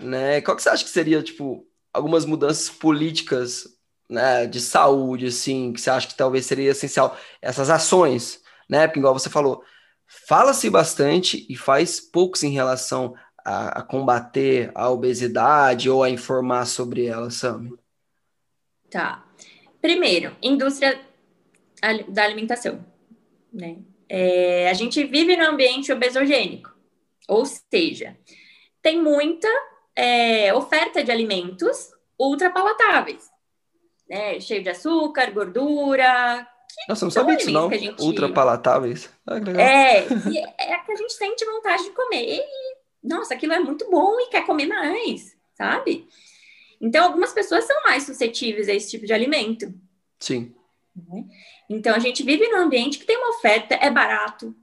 né? 0.00 0.40
Qual 0.42 0.56
que 0.56 0.62
você 0.62 0.70
acha 0.70 0.84
que 0.84 0.90
seria, 0.90 1.22
tipo, 1.22 1.66
algumas 1.92 2.26
mudanças 2.26 2.70
políticas, 2.70 3.68
né, 4.10 4.46
de 4.46 4.60
saúde, 4.60 5.26
assim, 5.26 5.72
que 5.72 5.80
você 5.80 5.90
acha 5.90 6.08
que 6.08 6.16
talvez 6.16 6.46
seria 6.46 6.72
essencial 6.72 7.16
essas 7.42 7.70
ações, 7.70 8.43
né? 8.68 8.86
Porque 8.86 8.98
igual 8.98 9.14
você 9.14 9.30
falou, 9.30 9.62
fala-se 10.06 10.68
bastante 10.70 11.46
e 11.48 11.56
faz 11.56 12.00
poucos 12.00 12.42
em 12.42 12.50
relação 12.50 13.14
a, 13.44 13.80
a 13.80 13.82
combater 13.82 14.70
a 14.74 14.90
obesidade 14.90 15.90
ou 15.90 16.02
a 16.02 16.10
informar 16.10 16.66
sobre 16.66 17.06
ela, 17.06 17.30
Sam. 17.30 17.70
Tá. 18.90 19.24
Primeiro, 19.80 20.34
indústria 20.42 20.98
da 22.08 22.24
alimentação, 22.24 22.84
né? 23.52 23.78
É, 24.08 24.70
a 24.70 24.72
gente 24.74 25.02
vive 25.04 25.36
num 25.36 25.50
ambiente 25.50 25.92
obesogênico, 25.92 26.74
ou 27.28 27.44
seja, 27.44 28.16
tem 28.80 29.00
muita 29.02 29.48
é, 29.96 30.52
oferta 30.54 31.02
de 31.02 31.10
alimentos 31.10 31.90
ultrapalatáveis, 32.18 33.28
né? 34.08 34.40
Cheio 34.40 34.62
de 34.62 34.70
açúcar, 34.70 35.30
gordura. 35.32 36.46
Nossa, 36.88 37.04
não 37.04 37.10
São 37.10 37.22
sabia 37.22 37.36
disso, 37.36 37.50
não. 37.50 37.66
alimentos 37.66 37.86
a 37.86 37.90
gente- 37.90 38.02
Ultra 38.02 38.28
palatáveis. 38.32 39.10
Ah. 39.26 39.36
É, 39.60 40.06
e 40.30 40.38
é 40.38 40.78
que 40.78 40.92
a 40.92 40.96
gente 40.96 41.12
sente 41.12 41.44
vontade 41.44 41.84
de 41.84 41.90
comer 41.90 42.38
e, 42.38 42.42
nossa, 43.02 43.34
aquilo 43.34 43.52
é 43.52 43.60
muito 43.60 43.88
bom 43.90 44.18
e 44.20 44.26
quer 44.28 44.44
comer 44.46 44.66
mais, 44.66 45.36
sabe? 45.54 46.06
Então, 46.80 47.04
algumas 47.04 47.32
pessoas 47.32 47.64
são 47.64 47.82
mais 47.84 48.02
suscetíveis 48.04 48.68
a 48.68 48.72
esse 48.74 48.90
tipo 48.90 49.06
de 49.06 49.12
alimento. 49.12 49.72
Sim. 50.18 50.54
né? 50.96 51.24
Então, 51.68 51.94
a 51.94 51.98
gente 51.98 52.22
vive 52.22 52.46
num 52.48 52.58
ambiente 52.58 52.98
que 52.98 53.06
tem 53.06 53.16
uma 53.16 53.30
oferta, 53.36 53.74
é 53.74 53.90
barato. 53.90 54.54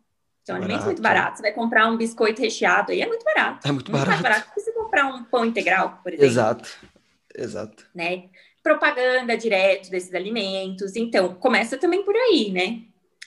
São 0.43 0.55
alimentos 0.55 0.85
muito 0.85 1.01
Barato. 1.01 1.19
baratos. 1.21 1.37
Você 1.39 1.43
vai 1.43 1.53
comprar 1.53 1.87
um 1.87 1.97
biscoito 1.97 2.41
recheado 2.41 2.91
aí, 2.91 3.01
é 3.01 3.07
muito 3.07 3.23
barato. 3.23 3.67
É 3.67 3.71
muito 3.71 3.91
Muito 3.91 3.91
mais 3.91 4.21
barato. 4.21 4.23
barato 4.23 4.53
que 4.53 4.59
você 4.59 4.71
comprar 4.71 5.05
um 5.07 5.23
pão 5.25 5.45
integral, 5.45 5.99
por 6.03 6.11
exemplo. 6.11 6.25
Exato. 6.25 6.69
Exato. 7.35 7.85
Né? 7.93 8.29
Propaganda 8.63 9.35
direto 9.35 9.89
desses 9.89 10.13
alimentos. 10.13 10.95
Então, 10.95 11.33
começa 11.35 11.77
também 11.77 12.03
por 12.03 12.15
aí, 12.15 12.51
né? 12.51 12.81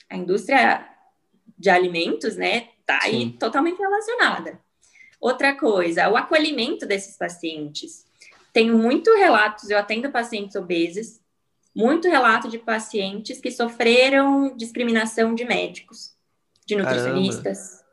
A 0.09 0.15
indústria 0.15 0.87
de 1.57 1.69
alimentos, 1.69 2.35
né, 2.35 2.69
tá 2.85 2.99
aí 3.01 3.21
Sim. 3.21 3.31
totalmente 3.31 3.79
relacionada. 3.79 4.59
Outra 5.19 5.55
coisa, 5.55 6.09
o 6.09 6.17
acolhimento 6.17 6.85
desses 6.85 7.17
pacientes. 7.17 8.05
Tenho 8.53 8.77
muito 8.77 9.13
relatos, 9.15 9.69
eu 9.69 9.77
atendo 9.77 10.11
pacientes 10.11 10.55
obesos, 10.55 11.19
muito 11.75 12.07
relato 12.07 12.47
de 12.47 12.57
pacientes 12.57 13.41
que 13.41 13.51
sofreram 13.51 14.55
discriminação 14.55 15.33
de 15.33 15.43
médicos, 15.43 16.15
de 16.65 16.75
nutricionistas. 16.75 17.83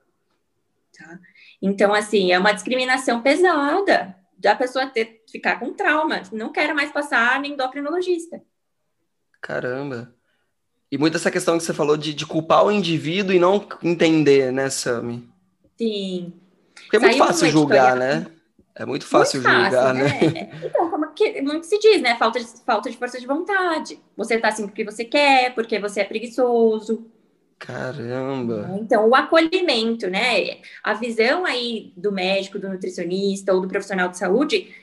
Tá? 0.97 1.19
Então, 1.61 1.93
assim, 1.95 2.33
é 2.33 2.39
uma 2.39 2.53
discriminação 2.53 3.23
pesada 3.23 4.17
da 4.43 4.57
pessoa 4.57 4.87
ter, 4.87 5.23
ficar 5.31 5.59
com 5.61 5.73
trauma. 5.73 6.23
Não 6.33 6.51
quero 6.53 6.75
mais 6.75 6.91
passar 6.91 7.39
no 7.41 7.47
endocrinologista. 7.47 8.43
Caramba. 9.41 10.13
E 10.91 10.99
muito 10.99 11.17
essa 11.17 11.31
questão 11.31 11.57
que 11.57 11.65
você 11.65 11.73
falou 11.73 11.97
de, 11.97 12.13
de 12.13 12.27
culpar 12.27 12.65
o 12.67 12.71
indivíduo 12.71 13.35
e 13.35 13.39
não 13.39 13.67
entender, 13.83 14.53
né, 14.53 14.69
Sami? 14.69 15.27
Sim. 15.79 16.33
Porque 16.75 16.97
é 16.97 16.99
muito 16.99 17.13
Saiu 17.17 17.27
fácil 17.27 17.49
julgar, 17.51 17.97
editorial. 17.97 18.21
né? 18.21 18.27
É 18.75 18.85
muito 18.87 19.07
fácil 19.07 19.41
Muito 19.43 19.53
fácil, 19.53 19.71
julgar, 19.71 19.95
né? 19.95 20.03
né? 20.33 20.61
Então, 20.65 20.91
como 20.91 21.13
que 21.15 21.41
muito 21.43 21.67
se 21.67 21.79
diz, 21.79 22.01
né? 22.03 22.17
Falta 22.17 22.41
de, 22.41 22.47
falta 22.65 22.91
de 22.91 22.97
força 22.97 23.21
de 23.21 23.27
vontade. 23.27 23.99
Você 24.17 24.39
tá 24.39 24.49
assim 24.49 24.67
porque 24.67 24.85
você 24.85 25.05
quer, 25.05 25.55
porque 25.55 25.79
você 25.79 26.01
é 26.01 26.05
preguiçoso. 26.05 27.07
Caramba. 27.67 28.77
Então, 28.81 29.09
o 29.09 29.15
acolhimento, 29.15 30.09
né? 30.09 30.61
A 30.83 30.95
visão 30.95 31.45
aí 31.47 31.93
do 31.97 32.11
médico, 32.11 32.59
do 32.59 32.69
nutricionista 32.69 33.55
ou 33.55 33.61
do 33.61 33.69
profissional 33.69 34.09
de 34.09 34.19
saúde 34.19 34.75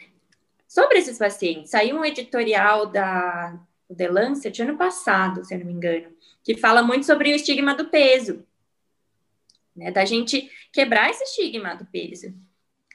sobre 0.65 0.99
esses 0.99 1.17
pacientes. 1.17 1.71
Saiu 1.71 1.97
um 1.97 2.05
editorial 2.05 2.85
da 2.85 3.59
do 3.89 3.95
The 3.95 4.07
Lancet 4.07 4.61
ano 4.61 4.77
passado, 4.77 5.43
se 5.43 5.53
eu 5.53 5.59
não 5.59 5.65
me 5.65 5.73
engano, 5.73 6.07
que 6.43 6.55
fala 6.55 6.83
muito 6.83 7.07
sobre 7.07 7.31
o 7.31 7.35
estigma 7.35 7.73
do 7.73 7.85
peso. 7.85 8.45
Né? 9.75 9.91
Da 9.91 10.05
gente 10.05 10.49
quebrar 10.71 11.09
esse 11.09 11.23
estigma 11.23 11.75
do 11.75 11.85
peso. 11.85 12.27
né? 12.27 12.33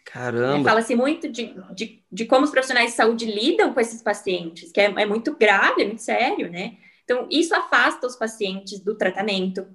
Caramba. 0.04 0.68
Fala-se 0.68 0.94
muito 0.94 1.28
de, 1.28 1.52
de, 1.74 2.04
de 2.10 2.24
como 2.26 2.44
os 2.44 2.50
profissionais 2.50 2.90
de 2.90 2.96
saúde 2.96 3.26
lidam 3.26 3.74
com 3.74 3.80
esses 3.80 4.00
pacientes, 4.02 4.70
que 4.70 4.80
é, 4.80 4.84
é 4.84 5.04
muito 5.04 5.34
grave, 5.34 5.82
é 5.82 5.86
muito 5.86 6.02
sério, 6.02 6.48
né? 6.48 6.76
Então, 7.04 7.28
isso 7.30 7.54
afasta 7.54 8.06
os 8.06 8.16
pacientes 8.16 8.80
do 8.80 8.94
tratamento, 8.96 9.66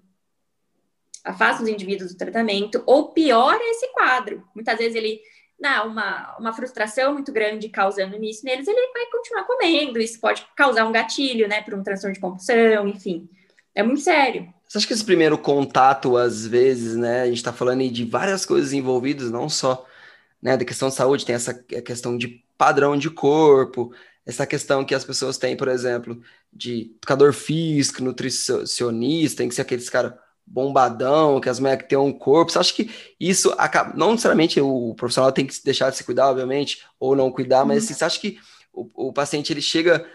afasta 1.24 1.64
os 1.64 1.70
indivíduos 1.70 2.12
do 2.12 2.18
tratamento, 2.18 2.84
ou 2.86 3.10
piora 3.14 3.64
esse 3.64 3.88
quadro. 3.94 4.44
Muitas 4.56 4.78
vezes 4.78 4.96
ele 4.96 5.22
dá 5.60 5.84
uma, 5.84 6.38
uma 6.40 6.54
frustração 6.54 7.14
muito 7.14 7.32
grande 7.32 7.70
causando 7.70 8.18
nisso 8.18 8.46
neles, 8.46 8.68
ele 8.68 8.94
vai 8.94 9.06
continuar 9.12 9.44
comendo, 9.44 10.00
isso 10.00 10.20
pode 10.20 10.46
causar 10.56 10.86
um 10.86 10.92
gatilho, 10.92 11.48
né, 11.48 11.62
para 11.62 11.76
um 11.76 11.84
transtorno 11.84 12.14
de 12.14 12.22
compulsão, 12.22 12.88
enfim. 12.88 13.30
É 13.76 13.84
muito 13.84 14.02
sério. 14.02 14.52
Você 14.68 14.78
acha 14.78 14.88
que 14.88 14.94
esse 14.94 15.06
primeiro 15.06 15.38
contato, 15.38 16.16
às 16.16 16.46
vezes, 16.46 16.96
né? 16.96 17.22
A 17.22 17.28
gente 17.28 17.44
tá 17.44 17.52
falando 17.52 17.88
de 17.90 18.06
várias 18.06 18.46
coisas 18.46 18.74
envolvidas, 18.74 19.32
não 19.32 19.50
só, 19.50 19.86
né, 20.42 20.58
da 20.58 20.66
questão 20.66 20.90
de 20.90 20.96
saúde, 20.96 21.26
tem 21.26 21.36
essa 21.36 21.54
questão 21.54 22.18
de 22.18 22.44
padrão 22.58 22.98
de 22.98 23.10
corpo, 23.10 23.94
essa 24.26 24.46
questão 24.46 24.86
que 24.86 24.94
as 24.94 25.04
pessoas 25.04 25.38
têm, 25.38 25.58
por 25.58 25.68
exemplo, 25.68 26.22
de 26.52 26.92
educador 26.98 27.34
físico, 27.34 28.04
nutricionista, 28.04 29.38
tem 29.38 29.50
que 29.50 29.56
ser 29.56 29.62
aqueles 29.62 29.90
caras 29.90 30.14
bombadão, 30.46 31.40
que 31.40 31.48
as 31.48 31.60
mulheres 31.60 31.84
que 31.84 31.90
têm 31.90 31.98
um 31.98 32.12
corpo. 32.12 32.52
Você 32.52 32.60
acha 32.60 32.74
que 32.74 32.90
isso 33.20 33.54
acaba. 33.58 33.96
Não 33.96 34.12
necessariamente 34.12 34.60
o 34.60 34.96
profissional 34.96 35.32
tem 35.32 35.46
que 35.46 35.54
deixar 35.64 35.90
de 35.90 35.98
se 35.98 36.04
cuidar, 36.04 36.30
obviamente, 36.30 36.84
ou 37.00 37.16
não 37.16 37.32
cuidar, 37.32 37.66
mas 37.66 37.84
assim, 37.84 37.94
você 37.94 38.04
acha 38.04 38.20
que 38.20 38.40
o, 38.74 39.10
o 39.10 39.14
paciente 39.14 39.54
ele 39.54 39.62
chega 39.62 40.06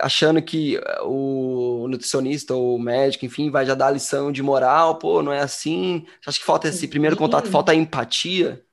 achando 0.00 0.42
que 0.42 0.80
o 1.04 1.86
nutricionista 1.88 2.54
ou 2.54 2.74
o 2.74 2.80
médico, 2.80 3.24
enfim, 3.24 3.50
vai 3.50 3.64
já 3.64 3.74
dar 3.74 3.88
a 3.88 3.92
lição 3.92 4.32
de 4.32 4.42
moral, 4.42 4.98
pô, 4.98 5.22
não 5.22 5.32
é 5.32 5.40
assim. 5.40 6.04
Você 6.20 6.30
acha 6.30 6.38
que 6.40 6.44
falta 6.44 6.68
esse 6.68 6.88
primeiro 6.88 7.16
contato, 7.16 7.48
falta 7.48 7.72
a 7.72 7.74
empatia? 7.74 8.64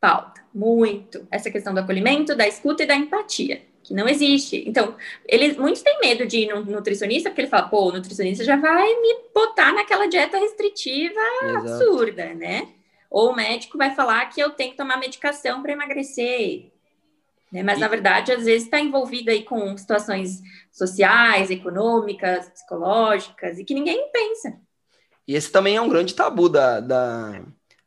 Falta, 0.00 0.40
muito. 0.54 1.26
Essa 1.30 1.50
questão 1.50 1.74
do 1.74 1.80
acolhimento, 1.80 2.34
da 2.34 2.48
escuta 2.48 2.82
e 2.82 2.86
da 2.86 2.96
empatia, 2.96 3.62
que 3.92 3.96
não 3.96 4.08
existe. 4.08 4.64
Então, 4.66 4.96
eles, 5.26 5.56
muitos 5.56 5.82
têm 5.82 5.98
medo 6.00 6.26
de 6.26 6.38
ir 6.38 6.48
no 6.48 6.64
nutricionista, 6.64 7.28
porque 7.30 7.42
ele 7.42 7.48
fala, 7.48 7.68
pô, 7.68 7.88
o 7.88 7.92
nutricionista 7.92 8.44
já 8.44 8.56
vai 8.56 8.88
me 9.00 9.16
botar 9.34 9.72
naquela 9.72 10.06
dieta 10.08 10.38
restritiva 10.38 11.20
Exato. 11.40 11.58
absurda, 11.58 12.34
né? 12.34 12.68
Ou 13.10 13.30
o 13.32 13.36
médico 13.36 13.76
vai 13.76 13.94
falar 13.94 14.26
que 14.26 14.40
eu 14.40 14.50
tenho 14.50 14.70
que 14.72 14.76
tomar 14.76 14.96
medicação 14.98 15.62
para 15.62 15.72
emagrecer. 15.72 16.70
Né? 17.52 17.62
Mas, 17.62 17.78
E- 17.78 17.80
na 17.80 17.88
verdade, 17.88 18.32
às 18.32 18.44
vezes 18.44 18.64
está 18.64 18.80
envolvido 18.80 19.30
aí 19.30 19.44
com 19.44 19.76
situações 19.76 20.42
sociais, 20.72 21.50
econômicas, 21.50 22.48
psicológicas, 22.50 23.58
e 23.58 23.64
que 23.64 23.74
ninguém 23.74 24.10
pensa. 24.12 24.58
E 25.26 25.34
esse 25.34 25.50
também 25.52 25.76
é 25.76 25.80
um 25.80 25.88
grande 25.88 26.14
tabu 26.14 26.48
da, 26.48 26.80
da, 26.80 27.42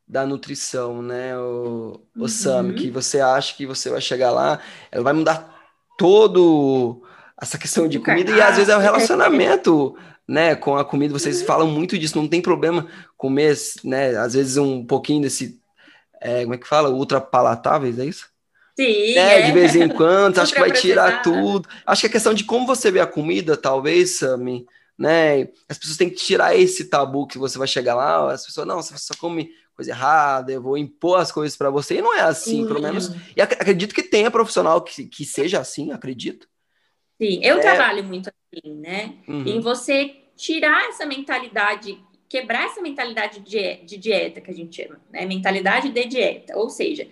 da 0.08 0.26
nutrição, 0.26 1.01
né, 1.01 1.38
o, 1.38 2.01
o 2.18 2.28
Uhum. 2.28 2.28
Sam, 2.28 2.74
que 2.74 2.89
você 2.89 3.20
acha 3.20 3.56
que 3.56 3.66
você 3.66 3.89
vai 3.89 4.01
chegar 4.01 4.32
lá, 4.32 4.62
ela 4.91 5.03
vai 5.03 5.14
mudar 5.14 5.55
todo 5.98 7.02
essa 7.41 7.58
questão 7.58 7.88
de 7.88 8.00
comida 8.00 8.32
e 8.32 8.41
às 8.41 8.56
vezes 8.58 8.70
é 8.70 8.78
o 8.78 8.82
cardápio. 8.82 8.82
relacionamento, 8.82 9.96
né, 10.28 10.56
com 10.56 10.78
a 10.78 10.86
comida. 10.86 11.14
Vocês 11.14 11.41
falam 11.41 11.68
muito 11.68 11.98
disso, 11.98 12.18
não 12.18 12.28
tem 12.28 12.41
problema 12.41 12.88
comer, 13.18 13.56
né, 13.84 14.16
às 14.18 14.34
vezes 14.34 14.58
um 14.58 14.86
pouquinho 14.86 15.22
desse, 15.22 15.60
é, 16.22 16.43
como 16.43 16.56
é 16.56 16.58
que 16.58 16.68
fala, 16.68 16.89
ultra 16.89 17.22
palatáveis, 17.22 18.00
é 18.00 18.06
isso? 18.06 18.30
Sim, 18.78 19.18
É, 19.18 19.39
é. 19.39 19.41
de 19.41 19.52
vez 19.52 19.76
em 19.76 19.88
quando, 19.88 20.39
acho 20.39 20.54
que 20.54 20.60
vai 20.60 20.72
tirar 20.72 21.22
tudo. 21.22 21.68
Acho 21.86 22.02
que 22.02 22.08
a 22.08 22.10
questão 22.12 22.34
de 22.34 22.43
como 22.43 22.68
você 22.68 22.91
vê 22.91 23.00
a 23.00 23.08
comida, 23.08 23.56
talvez, 23.56 24.18
Sami, 24.18 24.66
né? 24.98 25.50
As 25.70 25.78
pessoas 25.78 25.98
têm 25.98 26.10
que 26.10 26.16
tirar 26.18 26.56
esse 26.56 26.86
tabu 26.86 27.28
que 27.28 27.38
você 27.38 27.58
vai 27.58 27.68
chegar 27.68 27.96
lá, 27.96 28.32
as 28.34 28.46
pessoas, 28.46 28.68
não, 28.68 28.82
você 28.82 28.98
só 28.98 29.14
come 29.18 29.50
coisa 29.76 29.92
errada, 29.92 30.52
eu 30.52 30.62
vou 30.62 30.78
impor 30.78 31.20
as 31.20 31.32
coisas 31.32 31.58
para 31.58 31.70
você, 31.70 31.98
e 31.98 32.02
não 32.02 32.14
é 32.14 32.22
assim, 32.22 32.62
Sim. 32.62 32.68
pelo 32.68 32.82
menos. 32.82 33.12
E 33.36 33.42
ac 33.42 33.54
acredito 33.54 33.94
que 33.94 34.04
tenha 34.04 34.32
profissional 34.32 34.82
que, 34.82 35.06
que 35.06 35.26
seja 35.26 35.60
assim, 35.60 35.92
acredito. 35.92 36.48
Sim, 37.22 37.40
eu 37.44 37.58
é... 37.58 37.60
trabalho 37.60 38.04
muito 38.04 38.30
assim, 38.30 38.76
né? 38.76 39.16
Uhum. 39.28 39.46
Em 39.46 39.60
você 39.60 40.16
tirar 40.36 40.90
essa 40.90 41.06
mentalidade, 41.06 41.98
quebrar 42.30 42.66
essa 42.66 42.82
mentalidade 42.82 43.40
de, 43.40 43.78
de 43.86 43.98
dieta 43.98 44.42
que 44.42 44.52
a 44.52 44.54
gente 44.54 44.82
chama, 44.84 45.00
né? 45.12 45.26
Mentalidade 45.26 45.90
de 45.90 46.06
dieta, 46.06 46.58
ou 46.58 46.70
seja, 46.70 47.08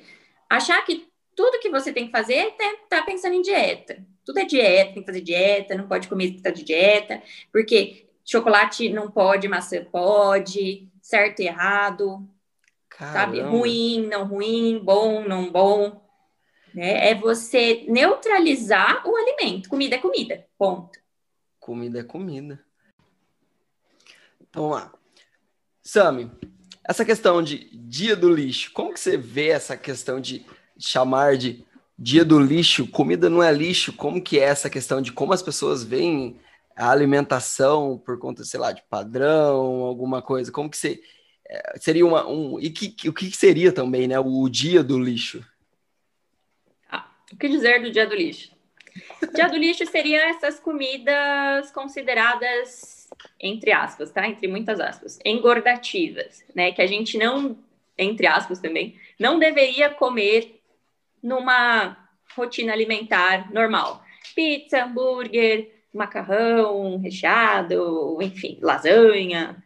achar 0.49 0.83
que 0.85 1.07
tudo 1.35 1.59
que 1.59 1.69
você 1.69 1.91
tem 1.91 2.05
que 2.05 2.11
fazer 2.11 2.33
é 2.33 2.47
estar 2.49 2.73
tá 2.89 3.01
pensando 3.03 3.35
em 3.35 3.41
dieta. 3.41 4.05
Tudo 4.25 4.39
é 4.39 4.45
dieta, 4.45 4.93
tem 4.93 5.01
que 5.01 5.05
fazer 5.05 5.21
dieta, 5.21 5.75
não 5.75 5.87
pode 5.87 6.07
comer 6.07 6.35
está 6.35 6.49
de 6.49 6.63
dieta, 6.63 7.21
porque 7.51 8.05
chocolate 8.23 8.89
não 8.89 9.11
pode, 9.11 9.47
maçã 9.47 9.83
pode, 9.83 10.87
certo 11.01 11.41
e 11.41 11.47
errado, 11.47 12.25
Caramba. 12.97 13.13
sabe? 13.13 13.41
Ruim, 13.41 14.07
não 14.07 14.25
ruim, 14.25 14.79
bom, 14.83 15.27
não 15.27 15.51
bom. 15.51 16.01
Né? 16.73 17.09
É 17.09 17.15
você 17.15 17.85
neutralizar 17.87 19.07
o 19.07 19.15
alimento. 19.15 19.69
Comida 19.69 19.95
é 19.95 19.99
comida, 19.99 20.45
ponto. 20.57 20.99
Comida 21.59 21.99
é 21.99 22.03
comida. 22.03 22.63
Então, 24.41 24.69
vamos 24.69 24.77
lá. 24.77 24.93
Sami, 25.81 26.31
essa 26.83 27.03
questão 27.03 27.41
de 27.41 27.69
dia 27.73 28.15
do 28.15 28.33
lixo, 28.33 28.71
como 28.73 28.93
que 28.93 28.99
você 28.99 29.17
vê 29.17 29.49
essa 29.49 29.75
questão 29.75 30.19
de 30.19 30.45
chamar 30.77 31.37
de 31.37 31.65
dia 31.97 32.25
do 32.25 32.39
lixo, 32.39 32.87
comida 32.87 33.29
não 33.29 33.41
é 33.41 33.51
lixo, 33.51 33.93
como 33.93 34.21
que 34.21 34.39
é 34.39 34.43
essa 34.43 34.69
questão 34.69 35.01
de 35.01 35.11
como 35.11 35.33
as 35.33 35.41
pessoas 35.41 35.83
veem 35.83 36.39
a 36.75 36.89
alimentação 36.89 38.01
por 38.03 38.17
conta, 38.17 38.43
sei 38.43 38.59
lá, 38.59 38.71
de 38.71 38.81
padrão, 38.89 39.81
alguma 39.83 40.21
coisa, 40.21 40.51
como 40.51 40.69
que 40.69 40.77
você, 40.77 41.01
seria 41.79 42.05
uma, 42.05 42.27
um, 42.27 42.59
e 42.59 42.69
que, 42.69 43.07
o 43.07 43.13
que 43.13 43.31
seria 43.31 43.71
também, 43.71 44.07
né, 44.07 44.19
o 44.19 44.47
dia 44.49 44.83
do 44.83 44.99
lixo? 44.99 45.45
Ah, 46.89 47.07
o 47.31 47.37
que 47.37 47.47
dizer 47.47 47.81
do 47.81 47.91
dia 47.91 48.05
do 48.05 48.15
lixo? 48.15 48.51
Dia 49.33 49.47
do 49.47 49.57
lixo 49.57 49.85
seriam 49.87 50.23
essas 50.23 50.59
comidas 50.59 51.71
consideradas, 51.71 53.07
entre 53.39 53.71
aspas, 53.71 54.11
tá? 54.11 54.27
Entre 54.27 54.47
muitas 54.47 54.79
aspas, 54.79 55.19
engordativas, 55.25 56.43
né? 56.53 56.71
Que 56.71 56.81
a 56.81 56.87
gente 56.87 57.17
não, 57.17 57.57
entre 57.97 58.27
aspas 58.27 58.59
também, 58.59 58.99
não 59.19 59.39
deveria 59.39 59.89
comer 59.89 60.61
numa 61.21 61.97
rotina 62.35 62.73
alimentar 62.73 63.51
normal. 63.51 64.03
Pizza, 64.35 64.83
hambúrguer, 64.83 65.71
macarrão 65.93 66.97
recheado, 66.97 68.17
enfim, 68.21 68.59
lasanha, 68.61 69.63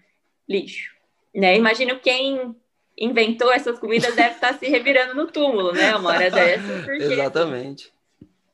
lixo. 0.47 0.96
Né? 1.37 1.55
Imagino 1.55 1.99
quem 1.99 2.55
inventou 2.97 3.53
essas 3.53 3.77
comidas 3.77 4.15
deve 4.15 4.33
estar 4.33 4.57
se 4.57 4.67
revirando 4.67 5.13
no 5.13 5.27
túmulo, 5.27 5.71
né? 5.71 5.95
Uma 5.95 6.09
hora 6.09 6.31
dessa. 6.31 6.63
Porque, 6.83 7.03
Exatamente. 7.03 7.93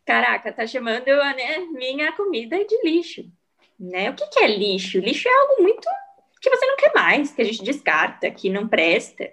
Caraca, 0.06 0.52
tá 0.52 0.68
chamando 0.68 1.06
né, 1.06 1.60
minha 1.72 2.12
comida 2.12 2.58
de 2.66 2.78
lixo. 2.84 3.24
Né? 3.80 4.10
O 4.10 4.14
que, 4.14 4.28
que 4.28 4.44
é 4.44 4.48
lixo? 4.48 5.00
Lixo 5.00 5.30
é 5.30 5.34
algo 5.34 5.64
muito 5.64 5.88
que 6.42 6.50
você 6.50 6.66
não 6.66 6.76
quer 6.76 6.92
mais, 6.94 7.32
que 7.32 7.42
a 7.42 7.46
gente 7.46 7.64
descarta, 7.64 8.30
que 8.30 8.50
não 8.50 8.68
presta, 8.68 9.32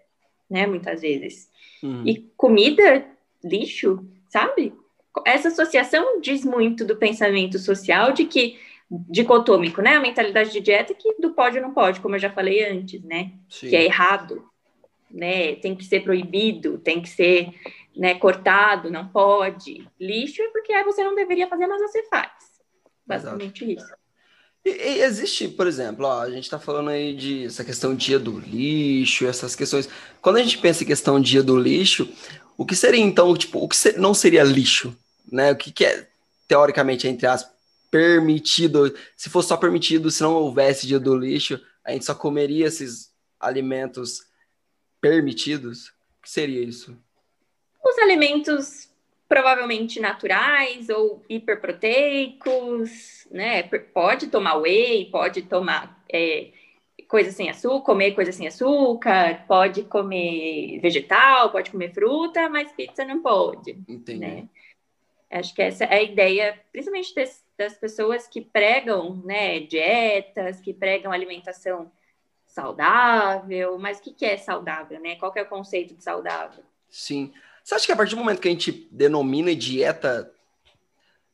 né? 0.48 0.64
Muitas 0.68 1.00
vezes. 1.00 1.50
Hum. 1.82 2.04
E 2.06 2.18
comida 2.36 3.04
lixo, 3.42 4.08
sabe? 4.28 4.72
Essa 5.26 5.48
associação 5.48 6.20
diz 6.20 6.44
muito 6.44 6.84
do 6.84 6.94
pensamento 6.94 7.58
social 7.58 8.12
de 8.12 8.26
que 8.26 8.60
dicotômico, 8.90 9.80
né? 9.80 9.94
A 9.94 10.00
mentalidade 10.00 10.50
de 10.50 10.60
dieta 10.60 10.92
que 10.94 11.14
do 11.20 11.30
pode 11.30 11.56
ou 11.56 11.62
não 11.62 11.72
pode, 11.72 12.00
como 12.00 12.16
eu 12.16 12.18
já 12.18 12.30
falei 12.30 12.64
antes, 12.64 13.02
né? 13.04 13.32
Sim. 13.48 13.68
Que 13.68 13.76
é 13.76 13.84
errado, 13.84 14.44
né? 15.10 15.54
Tem 15.56 15.76
que 15.76 15.84
ser 15.84 16.00
proibido, 16.00 16.78
tem 16.78 17.00
que 17.00 17.08
ser 17.08 17.54
né, 17.96 18.14
cortado, 18.16 18.90
não 18.90 19.06
pode. 19.06 19.86
Lixo 19.98 20.42
é 20.42 20.48
porque 20.48 20.82
você 20.84 21.04
não 21.04 21.14
deveria 21.14 21.46
fazer, 21.46 21.66
mas 21.68 21.80
você 21.80 22.02
faz. 22.04 22.30
Basicamente 23.06 23.64
Exato. 23.64 23.80
isso. 23.80 24.00
E, 24.64 24.70
e, 24.70 25.02
existe, 25.02 25.48
por 25.48 25.66
exemplo, 25.66 26.06
ó, 26.06 26.22
a 26.22 26.30
gente 26.30 26.44
está 26.44 26.58
falando 26.58 26.90
aí 26.90 27.14
de 27.14 27.46
essa 27.46 27.64
questão 27.64 27.94
dia 27.94 28.18
do 28.18 28.38
lixo, 28.38 29.26
essas 29.26 29.54
questões. 29.54 29.88
Quando 30.20 30.36
a 30.36 30.42
gente 30.42 30.58
pensa 30.58 30.82
em 30.82 30.86
questão 30.86 31.20
dia 31.20 31.42
do 31.42 31.56
lixo, 31.56 32.08
o 32.58 32.66
que 32.66 32.74
seria 32.74 33.00
então, 33.00 33.34
tipo, 33.36 33.58
o 33.58 33.68
que 33.68 33.76
não 33.96 34.12
seria 34.12 34.42
lixo, 34.42 34.94
né? 35.30 35.52
O 35.52 35.56
que, 35.56 35.72
que 35.72 35.84
é 35.84 36.08
teoricamente 36.46 37.06
entre 37.06 37.26
aspas 37.26 37.59
permitido? 37.90 38.94
Se 39.16 39.28
fosse 39.28 39.48
só 39.48 39.56
permitido, 39.56 40.10
se 40.10 40.22
não 40.22 40.34
houvesse 40.34 40.86
dia 40.86 41.00
do 41.00 41.16
lixo, 41.16 41.60
a 41.84 41.92
gente 41.92 42.04
só 42.04 42.14
comeria 42.14 42.66
esses 42.66 43.12
alimentos 43.38 44.26
permitidos? 45.00 45.88
O 45.88 46.22
que 46.22 46.30
seria 46.30 46.62
isso? 46.62 46.96
Os 47.84 47.98
alimentos 47.98 48.90
provavelmente 49.28 50.00
naturais 50.00 50.88
ou 50.88 51.24
hiperproteicos, 51.28 53.26
né? 53.30 53.62
Pode 53.62 54.26
tomar 54.26 54.56
whey, 54.56 55.08
pode 55.10 55.42
tomar 55.42 56.02
é, 56.12 56.50
coisa 57.10 57.30
sem 57.32 57.50
açúcar, 57.50 57.86
comer 57.86 58.12
coisa 58.12 58.32
sem 58.32 58.46
açúcar, 58.46 59.44
pode 59.46 59.82
comer 59.82 60.80
vegetal, 60.80 61.50
pode 61.50 61.70
comer 61.70 61.92
fruta, 61.92 62.48
mas 62.48 62.72
pizza 62.72 63.04
não 63.04 63.20
pode. 63.20 63.78
Entendi. 63.88 64.18
Né? 64.18 64.48
Acho 65.30 65.54
que 65.54 65.62
essa 65.62 65.84
é 65.84 65.98
a 65.98 66.02
ideia, 66.02 66.60
principalmente 66.72 67.14
das, 67.14 67.44
das 67.60 67.74
pessoas 67.74 68.26
que 68.26 68.40
pregam 68.40 69.20
né, 69.22 69.60
dietas, 69.60 70.60
que 70.60 70.72
pregam 70.72 71.12
alimentação 71.12 71.92
saudável, 72.46 73.78
mas 73.78 73.98
o 73.98 74.02
que, 74.02 74.14
que 74.14 74.24
é 74.24 74.38
saudável, 74.38 74.98
né? 74.98 75.16
Qual 75.16 75.30
que 75.30 75.38
é 75.38 75.42
o 75.42 75.48
conceito 75.48 75.94
de 75.94 76.02
saudável? 76.02 76.64
Sim. 76.88 77.32
Você 77.62 77.74
acha 77.74 77.86
que 77.86 77.92
a 77.92 77.96
partir 77.96 78.14
do 78.14 78.20
momento 78.20 78.40
que 78.40 78.48
a 78.48 78.50
gente 78.50 78.88
denomina 78.90 79.54
dieta, 79.54 80.32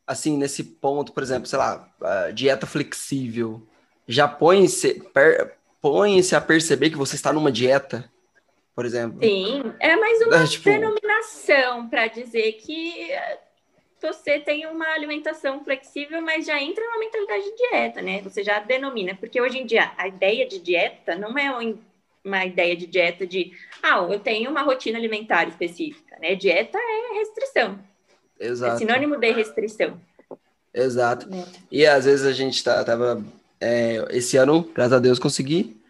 assim, 0.05 0.37
nesse 0.37 0.65
ponto, 0.65 1.13
por 1.13 1.23
exemplo, 1.23 1.47
sei 1.47 1.59
lá, 1.59 1.89
dieta 2.35 2.67
flexível, 2.67 3.65
já 4.07 4.27
põe-se, 4.27 5.01
expõe-se 5.77 6.35
a 6.35 6.41
perceber 6.41 6.91
que 6.91 6.97
você 6.97 7.15
está 7.15 7.33
numa 7.33 7.53
dieta, 7.53 8.11
por 8.75 8.85
exemplo. 8.85 9.21
Sim, 9.23 9.73
é 9.79 9.97
mais 9.97 10.21
uma 10.23 10.43
é, 10.43 10.47
tipo... 10.47 10.65
denominação 10.65 11.89
para 11.89 12.09
dizer 12.09 12.53
que 12.55 13.11
você 14.01 14.39
tem 14.39 14.67
uma 14.67 14.87
alimentação 14.89 15.63
flexível, 15.65 16.21
mas 16.21 16.47
já 16.47 16.61
entra 16.61 16.85
na 16.85 16.99
mentalidade 16.99 17.45
de 17.45 17.57
dieta, 17.57 18.03
né? 18.03 18.21
Você 18.23 18.45
já 18.45 18.61
denomina, 18.61 19.15
porque 19.15 19.41
hoje 19.41 19.59
em 19.59 19.67
dia 19.67 19.93
a 19.97 20.07
ideia 20.07 20.47
de 20.47 20.59
dieta 20.59 21.17
não 21.17 21.39
é 21.39 21.75
uma 22.25 22.45
ideia 22.45 22.77
de 22.77 22.87
dieta 22.87 23.27
de, 23.27 23.53
ah, 23.83 24.07
eu 24.11 24.21
tenho 24.21 24.51
uma 24.51 24.63
rotina 24.63 24.99
alimentar 24.99 25.49
específica, 25.49 26.17
né? 26.21 26.35
Dieta 26.35 26.79
é 26.79 27.19
restrição. 27.19 27.79
Exato. 28.39 28.75
É 28.75 28.79
sinônimo 28.79 29.17
de 29.17 29.33
restrição. 29.33 30.01
Exato. 30.73 31.29
É. 31.33 31.45
E 31.71 31.87
às 31.87 32.05
vezes 32.05 32.27
a 32.27 32.33
gente 32.33 32.63
tá, 32.63 32.85
tava 32.85 33.25
é, 33.61 34.07
esse 34.11 34.37
ano, 34.37 34.71
graças 34.75 34.93
a 34.93 34.99
Deus, 34.99 35.19
consegui 35.19 35.81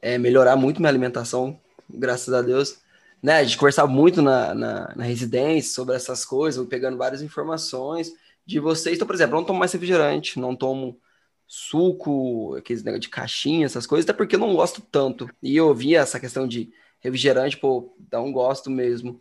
é, 0.00 0.16
melhorar 0.16 0.54
muito 0.54 0.80
minha 0.80 0.90
alimentação, 0.90 1.58
graças 1.90 2.32
a 2.32 2.40
Deus. 2.40 2.81
Né, 3.22 3.36
a 3.36 3.44
gente 3.44 3.56
conversava 3.56 3.86
muito 3.86 4.20
na, 4.20 4.52
na, 4.52 4.92
na 4.96 5.04
residência 5.04 5.72
sobre 5.72 5.94
essas 5.94 6.24
coisas, 6.24 6.66
pegando 6.66 6.96
várias 6.96 7.22
informações 7.22 8.12
de 8.44 8.58
vocês. 8.58 8.96
Então, 8.96 9.06
por 9.06 9.14
exemplo, 9.14 9.36
eu 9.36 9.40
não 9.40 9.46
tomo 9.46 9.58
mais 9.60 9.72
refrigerante, 9.72 10.40
não 10.40 10.56
tomo 10.56 11.00
suco, 11.46 12.56
aqueles 12.56 12.82
negócio 12.82 13.02
de 13.02 13.08
caixinha, 13.08 13.66
essas 13.66 13.86
coisas, 13.86 14.08
até 14.08 14.16
porque 14.16 14.36
eu 14.36 14.40
não 14.40 14.54
gosto 14.54 14.80
tanto. 14.80 15.30
E 15.42 15.56
eu 15.56 15.72
via 15.74 16.00
essa 16.00 16.18
questão 16.18 16.48
de 16.48 16.72
refrigerante, 17.00 17.56
pô, 17.56 17.94
um 18.14 18.32
gosto 18.32 18.70
mesmo. 18.70 19.20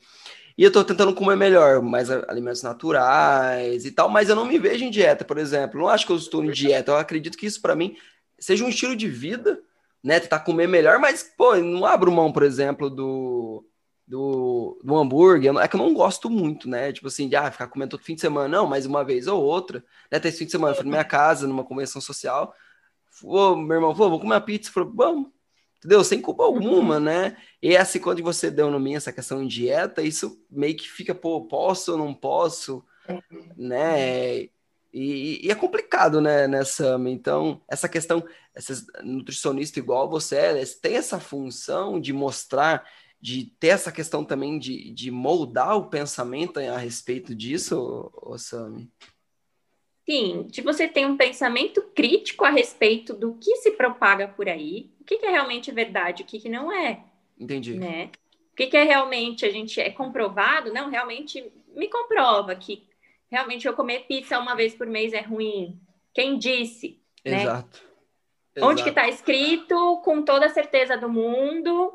E 0.58 0.64
eu 0.64 0.72
tô 0.72 0.84
tentando 0.84 1.14
comer 1.14 1.36
melhor, 1.36 1.82
mais 1.82 2.10
alimentos 2.10 2.64
naturais 2.64 3.86
e 3.86 3.92
tal, 3.92 4.10
mas 4.10 4.30
eu 4.30 4.36
não 4.36 4.46
me 4.46 4.60
vejo 4.60 4.84
em 4.84 4.92
dieta, 4.92 5.26
por 5.26 5.38
exemplo. 5.38 5.80
Não 5.80 5.88
acho 5.88 6.06
que 6.06 6.12
eu 6.12 6.18
estou 6.18 6.44
em 6.44 6.52
dieta. 6.52 6.92
Eu 6.92 6.98
acredito 6.98 7.38
que 7.38 7.46
isso 7.46 7.62
para 7.62 7.76
mim 7.76 7.96
seja 8.40 8.64
um 8.64 8.70
estilo 8.70 8.96
de 8.96 9.08
vida, 9.08 9.62
né? 10.04 10.20
Tentar 10.20 10.40
comer 10.40 10.68
melhor, 10.68 11.00
mas, 11.00 11.24
pô, 11.24 11.56
não 11.58 11.86
abro 11.86 12.12
mão, 12.12 12.32
por 12.32 12.44
exemplo, 12.44 12.90
do, 12.90 13.66
do, 14.08 14.80
do 14.84 14.98
hambúrguer. 14.98 15.56
É 15.58 15.68
que 15.68 15.76
eu 15.76 15.80
não 15.80 15.94
gosto 15.94 16.30
muito, 16.30 16.70
né? 16.70 16.92
Tipo 16.92 17.08
assim, 17.08 17.28
de 17.28 17.36
ah, 17.36 17.52
ficar 17.52 17.68
comendo 17.68 17.92
todo 17.92 18.04
fim 18.04 18.16
de 18.16 18.22
semana. 18.22 18.48
Não, 18.48 18.68
mas 18.68 18.86
uma 18.86 19.04
vez 19.04 19.28
ou 19.28 19.42
outra. 19.42 19.80
Né? 20.12 20.18
Até 20.18 20.30
esse 20.30 20.40
fim 20.40 20.46
de 20.46 20.52
semana, 20.52 20.76
fui 20.76 20.86
na 20.86 20.92
minha 20.92 21.04
casa, 21.04 21.48
numa 21.48 21.64
convenção 21.64 22.02
social. 22.02 22.54
Ô, 23.24 23.56
meu 23.56 23.76
irmão 23.76 23.96
falou, 23.96 24.12
vou 24.12 24.20
comer 24.20 24.36
uma 24.36 24.42
pizza. 24.42 24.72
Falei, 24.72 24.90
vamos 24.94 25.32
entendeu? 25.82 26.04
Sem 26.04 26.22
culpa 26.22 26.44
alguma, 26.44 27.00
né? 27.00 27.36
E 27.62 27.76
assim, 27.76 28.00
quando 28.00 28.22
você 28.22 28.52
deu 28.52 28.70
no 28.70 28.80
mim 28.80 28.96
essa 28.96 29.12
questão 29.12 29.46
de 29.46 29.56
dieta, 29.56 30.04
isso 30.04 30.40
meio 30.50 30.78
que 30.78 30.88
fica, 30.88 31.16
pô, 31.16 31.42
posso 31.48 31.94
ou 31.94 31.98
não 31.98 32.14
posso, 32.14 32.86
né? 33.58 34.44
E, 34.94 35.48
e, 35.48 35.50
é 35.50 35.56
complicado, 35.56 36.20
né, 36.20 36.48
nessa. 36.48 36.98
Então, 37.08 37.62
essa 37.68 37.88
questão, 37.88 38.24
esses 38.56 38.86
nutricionista 39.04 39.80
igual 39.80 40.10
você, 40.10 40.36
eles 40.36 40.76
têm 40.76 40.96
essa 40.98 41.20
função 41.20 42.00
de 42.00 42.12
mostrar, 42.12 42.86
de 43.22 43.46
ter 43.60 43.68
essa 43.68 43.92
questão 43.92 44.26
também 44.26 44.58
de, 44.58 44.92
de 44.92 45.12
moldar 45.12 45.78
o 45.78 45.90
pensamento 45.90 46.60
a 46.60 46.78
respeito 46.78 47.36
disso, 47.36 48.12
Sami? 48.38 48.92
Sim, 50.10 50.48
de 50.50 50.62
você 50.62 50.88
ter 50.88 51.06
um 51.06 51.16
pensamento 51.16 51.84
crítico 51.96 52.44
a 52.44 52.50
respeito 52.50 53.14
do 53.14 53.36
que 53.36 53.58
se 53.58 53.72
propaga 53.72 54.28
por 54.28 54.50
aí, 54.50 54.92
o 55.00 55.04
que, 55.04 55.20
que 55.20 55.26
é 55.28 55.30
realmente 55.30 55.72
verdade, 55.72 56.24
o 56.24 56.26
que, 56.26 56.40
que 56.40 56.50
não 56.50 56.72
é. 56.72 57.04
Entendi. 57.40 57.76
Né? 57.76 58.10
O 58.52 58.56
que, 58.56 58.68
que 58.68 58.76
é 58.78 58.84
realmente, 58.84 59.46
a 59.46 59.52
gente 59.52 59.80
é 59.80 59.92
comprovado? 59.92 60.74
Não, 60.74 60.90
realmente 60.90 61.52
me 61.76 61.88
comprova 61.88 62.56
que 62.56 62.84
realmente 63.30 63.68
eu 63.68 63.74
comer 63.74 64.08
pizza 64.08 64.40
uma 64.40 64.56
vez 64.56 64.74
por 64.74 64.88
mês 64.88 65.14
é 65.14 65.22
ruim. 65.22 65.80
Quem 66.14 66.40
disse? 66.40 67.00
Né? 67.24 67.44
Exato. 67.44 67.92
Onde 68.60 68.84
que 68.84 68.90
está 68.90 69.08
escrito 69.08 70.02
com 70.04 70.24
toda 70.24 70.48
a 70.48 70.50
certeza 70.50 70.98
do 70.98 71.08
mundo 71.08 71.94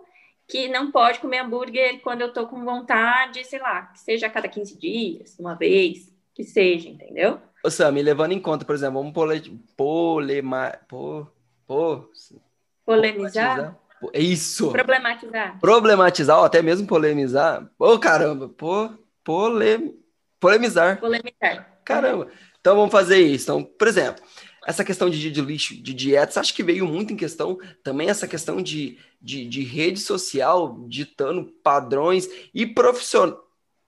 que 0.49 0.68
não 0.68 0.90
pode 0.90 1.18
comer 1.18 1.38
hambúrguer 1.38 2.01
quando 2.01 2.20
eu 2.20 2.32
tô 2.32 2.47
com 2.47 2.64
vontade, 2.64 3.44
sei 3.44 3.59
lá, 3.59 3.82
que 3.82 3.99
seja 3.99 4.26
a 4.26 4.30
cada 4.30 4.49
15 4.49 4.78
dias, 4.78 5.36
uma 5.38 5.55
vez, 5.55 6.12
que 6.34 6.44
seja, 6.44 6.88
entendeu? 6.88 7.40
Ô, 7.64 7.70
Sam, 7.70 7.90
levando 7.90 8.32
em 8.32 8.40
conta, 8.40 8.64
por 8.64 8.74
exemplo, 8.74 9.01
vamos 9.01 9.12
pole, 9.12 9.61
polema, 9.76 10.72
po, 10.88 11.26
po, 11.66 12.09
polemizar? 12.84 13.76
Isso. 14.14 14.70
Problematizar. 14.70 15.59
Problematizar, 15.59 16.38
ou 16.38 16.44
até 16.44 16.62
mesmo 16.62 16.86
polemizar. 16.86 17.68
Ô, 17.78 17.94
oh, 17.94 17.99
caramba, 17.99 18.49
po, 18.49 18.90
pole, 19.24 19.99
polemizar. 20.38 21.01
Polemizar. 21.01 21.80
Caramba. 21.84 22.28
Então 22.61 22.76
vamos 22.76 22.92
fazer 22.92 23.18
isso. 23.18 23.44
Então, 23.44 23.64
por 23.64 23.88
exemplo, 23.88 24.22
essa 24.67 24.85
questão 24.85 25.09
de, 25.09 25.31
de 25.31 25.41
lixo, 25.41 25.81
de 25.81 25.95
dietas, 25.95 26.37
acho 26.37 26.53
que 26.53 26.62
veio 26.62 26.85
muito 26.87 27.12
em 27.12 27.17
questão 27.17 27.57
também 27.85 28.11
essa 28.11 28.27
questão 28.27 28.61
de, 28.61 28.99
de, 29.23 29.49
de 29.49 29.62
rede 29.62 30.01
social 30.01 30.85
ditando 30.89 31.45
padrões 31.62 32.29
e 32.53 32.67
profissionais, 32.67 33.39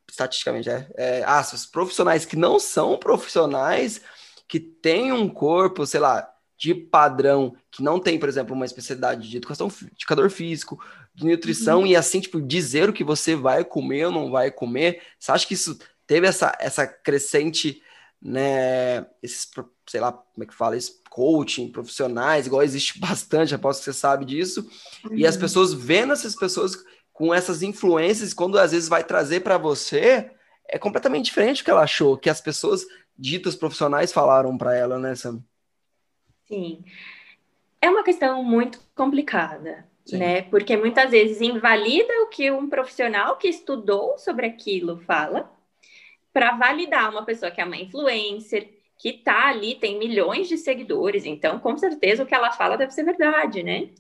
estatisticamente, 0.09 0.71
é, 0.71 0.89
é, 0.97 1.25
aspas, 1.25 1.67
profissionais 1.67 2.25
que 2.25 2.37
não 2.37 2.61
são 2.61 2.97
profissionais, 2.97 4.01
que 4.47 4.61
têm 4.61 5.13
um 5.13 5.29
corpo, 5.29 5.85
sei 5.85 5.99
lá, 5.99 6.33
de 6.57 6.73
padrão, 6.75 7.57
que 7.73 7.83
não 7.83 7.99
tem, 7.99 8.17
por 8.17 8.29
exemplo, 8.29 8.55
uma 8.55 8.65
especialidade 8.65 9.29
de 9.29 9.37
educação, 9.37 9.67
de 9.67 9.87
educador 9.97 10.31
físico, 10.31 10.81
de 11.13 11.27
nutrição, 11.27 11.81
uhum. 11.81 11.87
e 11.87 11.97
assim, 11.97 12.21
tipo, 12.21 12.41
dizer 12.41 12.89
o 12.89 12.93
que 12.93 13.03
você 13.03 13.35
vai 13.35 13.65
comer 13.65 14.07
ou 14.07 14.13
não 14.13 14.31
vai 14.31 14.53
comer. 14.53 15.03
Você 15.19 15.33
acha 15.33 15.47
que 15.47 15.55
isso 15.55 15.77
teve 16.07 16.29
essa, 16.29 16.57
essa 16.61 16.87
crescente, 16.87 17.83
né, 18.23 19.07
esses 19.21 19.45
sei 19.89 20.01
lá, 20.01 20.13
como 20.13 20.45
é 20.45 20.47
que 20.47 20.55
fala 20.55 20.77
isso, 20.77 21.01
coaching, 21.11 21.71
profissionais, 21.71 22.47
igual 22.47 22.63
existe 22.63 22.99
bastante, 23.01 23.55
aposto 23.55 23.81
que 23.81 23.87
você 23.87 23.93
sabe 23.93 24.25
disso, 24.25 24.69
uhum. 25.05 25.17
e 25.17 25.27
as 25.27 25.35
uhum. 25.35 25.41
pessoas 25.41 25.73
vendo 25.73 26.13
essas 26.13 26.35
pessoas 26.35 26.77
com 27.13 27.35
essas 27.35 27.63
influências, 27.63 28.33
quando 28.33 28.59
às 28.59 28.71
vezes 28.71 28.89
vai 28.89 29.03
trazer 29.03 29.41
para 29.41 29.59
você, 29.59 30.31
é 30.69 30.79
completamente 30.79 31.25
diferente 31.25 31.63
do 31.63 31.65
que 31.65 31.71
ela 31.71 31.83
achou, 31.83 32.17
que 32.17 32.31
as 32.31 32.41
pessoas 32.41 32.87
ditas 33.19 33.57
profissionais 33.57 34.13
falaram 34.13 34.57
para 34.57 34.77
ela, 34.77 34.99
né, 34.99 35.17
Sam? 35.17 35.43
Sim. 36.47 36.85
É 37.81 37.91
uma 37.91 38.05
questão 38.05 38.43
muito 38.45 38.81
complicada, 38.95 39.85
Sim. 40.05 40.19
né? 40.19 40.43
Porque 40.43 40.77
muitas 40.77 41.11
vezes 41.11 41.41
invalida 41.41 42.13
o 42.23 42.29
que 42.29 42.51
um 42.51 42.69
profissional 42.69 43.37
que 43.37 43.49
estudou 43.49 44.17
sobre 44.19 44.47
aquilo 44.47 45.01
fala, 45.01 45.51
para 46.33 46.57
validar 46.57 47.11
uma 47.11 47.25
pessoa 47.25 47.51
que 47.51 47.61
é 47.61 47.65
uma 47.65 47.77
influencer, 47.77 48.78
que 48.99 49.13
tá 49.13 49.49
ali, 49.49 49.77
tem 49.77 49.99
milhões 49.99 50.49
de 50.49 50.59
seguidores, 50.59 51.25
então 51.25 51.59
com 51.61 51.77
certeza 51.77 52.23
o 52.23 52.27
que 52.27 52.35
ela 52.35 52.51
fala 52.51 52.77
deve 52.77 52.93
ser 52.93 53.05
verdade, 53.05 53.63
né? 53.63 53.91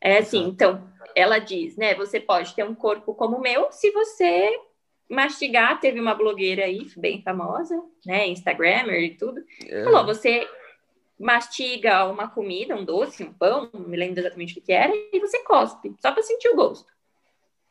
É 0.00 0.18
assim, 0.18 0.44
então, 0.44 0.86
ela 1.14 1.38
diz, 1.38 1.76
né, 1.76 1.94
você 1.94 2.20
pode 2.20 2.54
ter 2.54 2.62
um 2.62 2.74
corpo 2.74 3.14
como 3.14 3.38
o 3.38 3.40
meu 3.40 3.72
se 3.72 3.90
você 3.90 4.50
mastigar, 5.08 5.80
teve 5.80 5.98
uma 5.98 6.14
blogueira 6.14 6.64
aí, 6.64 6.86
bem 6.96 7.22
famosa, 7.22 7.82
né, 8.04 8.26
Instagrammer 8.28 9.02
e 9.02 9.16
tudo, 9.16 9.42
é. 9.64 9.84
falou, 9.84 10.04
você 10.04 10.46
mastiga 11.18 12.04
uma 12.04 12.28
comida, 12.28 12.76
um 12.76 12.84
doce, 12.84 13.24
um 13.24 13.32
pão, 13.32 13.70
não 13.72 13.88
me 13.88 13.96
lembro 13.96 14.20
exatamente 14.20 14.58
o 14.58 14.62
que 14.62 14.72
era, 14.72 14.92
e 14.94 15.18
você 15.18 15.42
cospe, 15.44 15.94
só 15.98 16.12
para 16.12 16.22
sentir 16.22 16.48
o 16.50 16.56
gosto. 16.56 16.92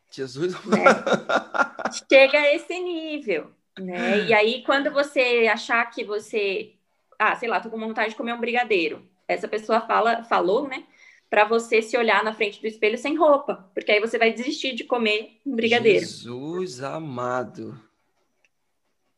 Jesus! 0.10 0.54
Né? 0.66 0.84
Chega 2.10 2.40
a 2.40 2.56
esse 2.56 2.80
nível. 2.80 3.52
Né? 3.80 4.26
E 4.26 4.34
aí, 4.34 4.64
quando 4.64 4.92
você 4.92 5.50
achar 5.52 5.86
que 5.90 6.04
você, 6.04 6.74
ah, 7.20 7.36
sei 7.36 7.50
lá, 7.50 7.60
tô 7.60 7.70
com 7.70 7.80
vontade 7.80 8.12
de 8.12 8.16
comer 8.16 8.34
um 8.34 8.40
brigadeiro, 8.40 9.06
essa 9.28 9.48
pessoa 9.48 9.82
fala, 9.82 10.24
falou, 10.24 10.68
né? 10.68 10.84
Para 11.30 11.44
você 11.44 11.82
se 11.82 11.98
olhar 11.98 12.24
na 12.24 12.34
frente 12.34 12.62
do 12.62 12.68
espelho 12.68 12.98
sem 12.98 13.16
roupa, 13.16 13.70
porque 13.74 13.92
aí 13.92 14.00
você 14.00 14.18
vai 14.18 14.32
desistir 14.32 14.74
de 14.74 14.84
comer 14.84 15.40
um 15.46 15.56
brigadeiro. 15.56 16.06
Jesus 16.06 16.82
amado. 16.82 17.78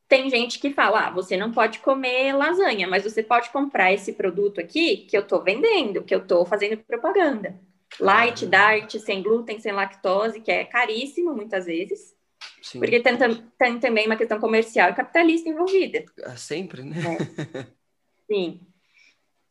Tem 0.07 0.29
gente 0.29 0.57
que 0.57 0.73
fala, 0.73 1.07
ah, 1.07 1.11
você 1.11 1.35
não 1.35 1.51
pode 1.51 1.79
comer 1.79 2.33
lasanha, 2.33 2.87
mas 2.87 3.03
você 3.03 3.21
pode 3.21 3.49
comprar 3.49 3.91
esse 3.91 4.13
produto 4.13 4.59
aqui 4.59 4.97
que 4.97 5.17
eu 5.17 5.27
tô 5.27 5.41
vendendo, 5.41 6.01
que 6.01 6.15
eu 6.15 6.25
tô 6.25 6.45
fazendo 6.45 6.77
propaganda. 6.77 7.59
Light, 7.99 8.45
dark, 8.45 8.89
sem 8.91 9.21
glúten, 9.21 9.59
sem 9.59 9.73
lactose, 9.73 10.39
que 10.39 10.51
é 10.51 10.63
caríssimo 10.63 11.33
muitas 11.33 11.65
vezes. 11.65 12.16
Sim. 12.61 12.79
Porque 12.79 12.99
tem, 12.99 13.17
tem, 13.57 13.79
também 13.79 14.05
uma 14.05 14.17
questão 14.17 14.39
comercial 14.39 14.89
e 14.89 14.95
capitalista 14.95 15.47
envolvida. 15.47 16.03
Ah, 16.23 16.35
sempre, 16.35 16.83
né? 16.83 16.97
É. 16.97 17.65
Sim. 18.27 18.59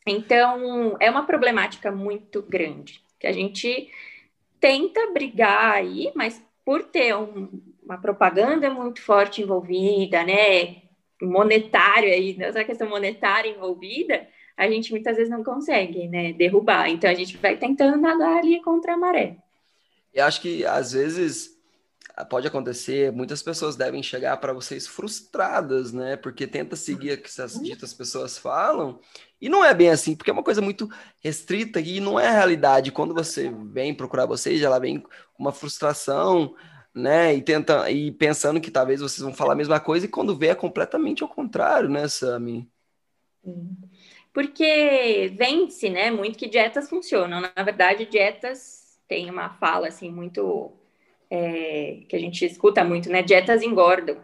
Então, 0.06 0.96
é 1.00 1.10
uma 1.10 1.26
problemática 1.26 1.90
muito 1.90 2.42
grande, 2.42 3.02
que 3.18 3.26
a 3.26 3.32
gente 3.32 3.90
tenta 4.60 5.10
brigar 5.12 5.72
aí, 5.72 6.12
mas 6.14 6.40
por 6.64 6.84
ter 6.84 7.16
um, 7.16 7.48
uma 7.82 7.98
propaganda 7.98 8.70
muito 8.70 9.00
forte 9.02 9.42
envolvida, 9.42 10.22
né, 10.22 10.82
monetário 11.20 12.08
aí, 12.12 12.36
essa 12.38 12.64
questão 12.64 12.88
monetária 12.88 13.48
envolvida, 13.48 14.28
a 14.56 14.68
gente 14.68 14.90
muitas 14.90 15.16
vezes 15.16 15.30
não 15.30 15.42
consegue, 15.42 16.06
né, 16.08 16.32
derrubar. 16.32 16.88
Então, 16.88 17.10
a 17.10 17.14
gente 17.14 17.36
vai 17.38 17.56
tentando 17.56 17.96
nadar 17.96 18.38
ali 18.38 18.60
contra 18.62 18.94
a 18.94 18.96
maré. 18.96 19.36
Eu 20.14 20.24
acho 20.24 20.40
que, 20.40 20.64
às 20.64 20.92
vezes, 20.92 21.55
pode 22.24 22.46
acontecer, 22.46 23.12
muitas 23.12 23.42
pessoas 23.42 23.76
devem 23.76 24.02
chegar 24.02 24.36
para 24.38 24.52
vocês 24.52 24.86
frustradas, 24.86 25.92
né? 25.92 26.16
Porque 26.16 26.46
tenta 26.46 26.74
seguir 26.74 27.12
o 27.12 27.20
que 27.20 27.28
essas 27.28 27.56
uhum. 27.56 27.62
ditas 27.62 27.92
pessoas 27.92 28.38
falam, 28.38 28.98
e 29.40 29.48
não 29.48 29.62
é 29.62 29.74
bem 29.74 29.90
assim, 29.90 30.16
porque 30.16 30.30
é 30.30 30.32
uma 30.32 30.42
coisa 30.42 30.62
muito 30.62 30.88
restrita 31.22 31.78
e 31.78 32.00
não 32.00 32.18
é 32.18 32.28
a 32.28 32.32
realidade. 32.32 32.90
Quando 32.90 33.12
você 33.12 33.50
vem 33.50 33.94
procurar 33.94 34.24
vocês, 34.24 34.62
ela 34.62 34.78
vem 34.78 35.00
com 35.00 35.08
uma 35.38 35.52
frustração, 35.52 36.54
né? 36.94 37.34
E 37.34 37.42
tenta 37.42 37.90
e 37.90 38.10
pensando 38.10 38.60
que 38.60 38.70
talvez 38.70 39.00
vocês 39.00 39.20
vão 39.20 39.34
falar 39.34 39.52
a 39.52 39.56
mesma 39.56 39.78
coisa, 39.78 40.06
e 40.06 40.08
quando 40.08 40.36
vê 40.36 40.48
é 40.48 40.54
completamente 40.54 41.22
ao 41.22 41.28
contrário, 41.28 41.90
né, 41.90 42.08
Sami? 42.08 42.66
Porque 44.32 45.32
vence, 45.36 45.90
né, 45.90 46.10
muito 46.10 46.38
que 46.38 46.48
dietas 46.48 46.88
funcionam. 46.88 47.40
Na 47.40 47.62
verdade, 47.62 48.06
dietas 48.06 48.98
tem 49.06 49.30
uma 49.30 49.50
fala 49.50 49.88
assim 49.88 50.10
muito 50.10 50.72
é, 51.30 52.02
que 52.08 52.16
a 52.16 52.18
gente 52.18 52.44
escuta 52.44 52.84
muito, 52.84 53.10
né? 53.10 53.22
Dietas 53.22 53.62
engordam, 53.62 54.20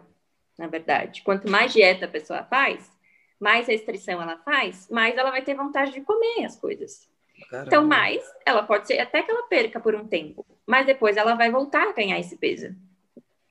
na 0.57 0.67
verdade. 0.67 1.21
Quanto 1.23 1.49
mais 1.49 1.73
dieta 1.73 2.05
a 2.05 2.09
pessoa 2.09 2.43
faz, 2.43 2.91
mais 3.39 3.67
restrição 3.67 4.21
ela 4.21 4.37
faz, 4.37 4.87
mais 4.89 5.17
ela 5.17 5.31
vai 5.31 5.41
ter 5.41 5.55
vontade 5.55 5.91
de 5.91 6.01
comer 6.01 6.45
as 6.45 6.55
coisas. 6.55 7.09
Caramba. 7.49 7.67
Então, 7.67 7.85
mais, 7.85 8.23
ela 8.45 8.63
pode 8.63 8.87
ser 8.87 8.99
até 8.99 9.21
que 9.21 9.31
ela 9.31 9.47
perca 9.47 9.79
por 9.79 9.95
um 9.95 10.07
tempo, 10.07 10.45
mas 10.65 10.85
depois 10.85 11.17
ela 11.17 11.35
vai 11.35 11.51
voltar 11.51 11.89
a 11.89 11.93
ganhar 11.93 12.19
esse 12.19 12.37
peso, 12.37 12.73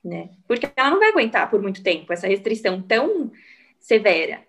né? 0.03 0.29
Porque 0.47 0.67
ela 0.75 0.89
não 0.89 0.99
vai 0.99 1.09
aguentar 1.09 1.49
por 1.49 1.61
muito 1.61 1.83
tempo 1.83 2.11
essa 2.11 2.27
restrição 2.27 2.81
tão 2.81 3.31
severa 3.79 4.41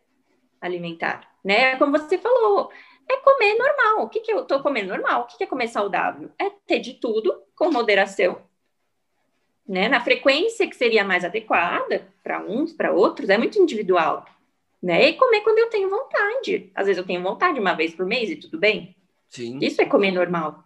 alimentar, 0.60 1.28
né? 1.44 1.76
Como 1.76 1.92
você 1.92 2.16
falou, 2.16 2.70
é 3.10 3.16
comer 3.18 3.54
normal. 3.58 4.06
O 4.06 4.08
que, 4.08 4.20
que 4.20 4.32
eu 4.32 4.44
tô 4.44 4.62
comendo 4.62 4.88
normal? 4.88 5.22
O 5.22 5.26
que, 5.26 5.36
que 5.36 5.44
é 5.44 5.46
comer 5.46 5.68
saudável? 5.68 6.30
É 6.38 6.48
ter 6.48 6.78
de 6.78 6.94
tudo 6.94 7.42
com 7.54 7.70
moderação 7.70 8.40
né, 9.66 9.88
na 9.88 10.00
frequência 10.00 10.68
que 10.68 10.76
seria 10.76 11.04
mais 11.04 11.24
adequada 11.24 12.06
para 12.22 12.44
uns, 12.44 12.72
para 12.72 12.92
outros, 12.92 13.28
é 13.30 13.38
muito 13.38 13.58
individual. 13.58 14.26
Né? 14.82 15.08
E 15.08 15.12
comer 15.14 15.40
quando 15.40 15.58
eu 15.58 15.70
tenho 15.70 15.88
vontade. 15.88 16.70
Às 16.74 16.86
vezes 16.86 16.98
eu 16.98 17.06
tenho 17.06 17.22
vontade 17.22 17.58
uma 17.58 17.74
vez 17.74 17.94
por 17.94 18.04
mês 18.04 18.30
e 18.30 18.36
tudo 18.36 18.58
bem. 18.58 18.94
Sim. 19.30 19.58
Isso 19.62 19.80
é 19.80 19.86
comer 19.86 20.12
normal. 20.12 20.62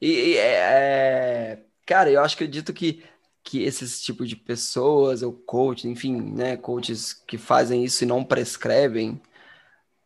E, 0.00 0.10
e 0.10 0.36
é, 0.36 0.54
é 0.54 1.58
cara, 1.84 2.10
eu 2.10 2.22
acho 2.22 2.36
que 2.36 2.44
eu 2.44 2.48
dito 2.48 2.72
que, 2.72 3.02
que 3.42 3.62
esses 3.62 4.00
tipos 4.00 4.28
de 4.28 4.36
pessoas, 4.36 5.22
ou 5.22 5.32
coaches, 5.32 5.86
enfim, 5.86 6.20
né, 6.20 6.56
coaches 6.56 7.12
que 7.12 7.36
fazem 7.36 7.82
isso 7.82 8.04
e 8.04 8.06
não 8.06 8.22
prescrevem, 8.22 9.20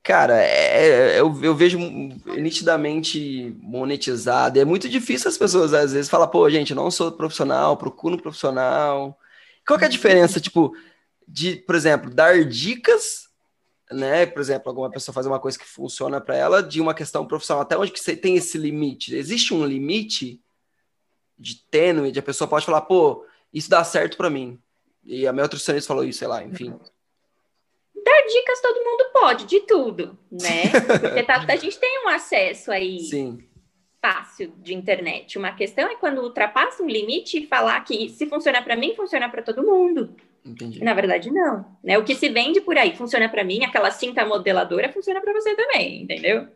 Cara, 0.03 0.43
é, 0.43 1.15
é, 1.15 1.21
eu, 1.21 1.33
eu 1.45 1.55
vejo 1.55 1.79
nitidamente 1.79 3.57
monetizado. 3.61 4.59
É 4.59 4.65
muito 4.65 4.89
difícil 4.89 5.29
as 5.29 5.39
pessoas, 5.39 5.73
às 5.73 5.93
vezes, 5.93 6.11
falar, 6.11 6.27
pô, 6.27 6.51
gente, 6.51 6.71
eu 6.71 6.77
não 6.77 6.91
sou 6.91 7.13
profissional, 7.13 7.77
procuro 7.77 8.17
um 8.17 8.19
profissional. 8.19 9.17
Qual 9.65 9.79
que 9.79 9.85
é 9.85 9.89
a 9.89 9.91
diferença, 9.91 10.41
tipo, 10.41 10.75
de, 11.27 11.55
por 11.57 11.77
exemplo, 11.77 12.11
dar 12.11 12.45
dicas, 12.45 13.29
né? 13.93 14.27
Por 14.27 14.41
exemplo, 14.41 14.69
alguma 14.71 14.91
pessoa 14.91 15.15
fazer 15.15 15.29
uma 15.29 15.39
coisa 15.39 15.57
que 15.57 15.65
funciona 15.65 16.21
para 16.21 16.37
ela, 16.37 16.63
de 16.63 16.81
uma 16.81 16.95
questão 16.95 17.25
profissional. 17.25 17.63
Até 17.63 17.79
onde 17.79 17.93
que 17.93 18.01
você 18.01 18.17
tem 18.17 18.37
esse 18.37 18.59
limite? 18.59 19.15
Existe 19.15 19.55
um 19.55 19.65
limite 19.65 20.43
de 21.39 21.57
tênue, 21.71 22.11
de 22.11 22.19
a 22.19 22.23
pessoa 22.23 22.49
pode 22.49 22.67
falar, 22.67 22.83
pô, 22.83 23.25
isso 23.55 23.71
dá 23.71 23.85
certo 23.85 24.17
para 24.17 24.31
mim. 24.31 24.61
E 25.05 25.29
a 25.29 25.33
minha 25.33 25.45
nutricionista 25.45 25.87
falou 25.87 26.05
isso, 26.05 26.19
sei 26.19 26.29
lá, 26.29 26.43
enfim. 26.43 26.75
Dar 28.05 28.27
dicas 28.27 28.61
todo 28.61 28.85
mundo 28.85 29.05
pode, 29.13 29.47
de 29.47 29.61
tudo, 29.61 30.19
né? 30.31 30.65
Porque 31.01 31.23
tá, 31.23 31.45
a 31.49 31.57
gente 31.57 31.79
tem 31.79 32.05
um 32.05 32.09
acesso 32.09 32.71
aí 32.71 33.01
Sim. 33.01 33.39
fácil 34.01 34.53
de 34.59 34.75
internet. 34.75 35.39
Uma 35.39 35.53
questão 35.53 35.89
é 35.89 35.97
quando 35.97 36.23
ultrapassa 36.23 36.83
um 36.83 36.89
limite 36.89 37.39
e 37.39 37.47
falar 37.47 37.81
que 37.85 38.09
se 38.11 38.27
funcionar 38.27 38.63
para 38.63 38.77
mim, 38.77 38.95
funciona 38.95 39.29
para 39.29 39.43
todo 39.43 39.63
mundo. 39.63 40.15
Entendi. 40.45 40.83
Na 40.83 40.93
verdade, 40.93 41.31
não. 41.31 41.65
Né? 41.83 41.97
O 41.99 42.05
que 42.05 42.15
se 42.15 42.29
vende 42.29 42.61
por 42.61 42.77
aí 42.77 42.97
funciona 42.97 43.29
para 43.29 43.45
mim, 43.45 43.65
aquela 43.65 43.91
cinta 43.91 44.25
modeladora 44.27 44.93
funciona 44.93 45.21
para 45.21 45.33
você 45.33 45.55
também, 45.55 46.03
entendeu? 46.03 46.49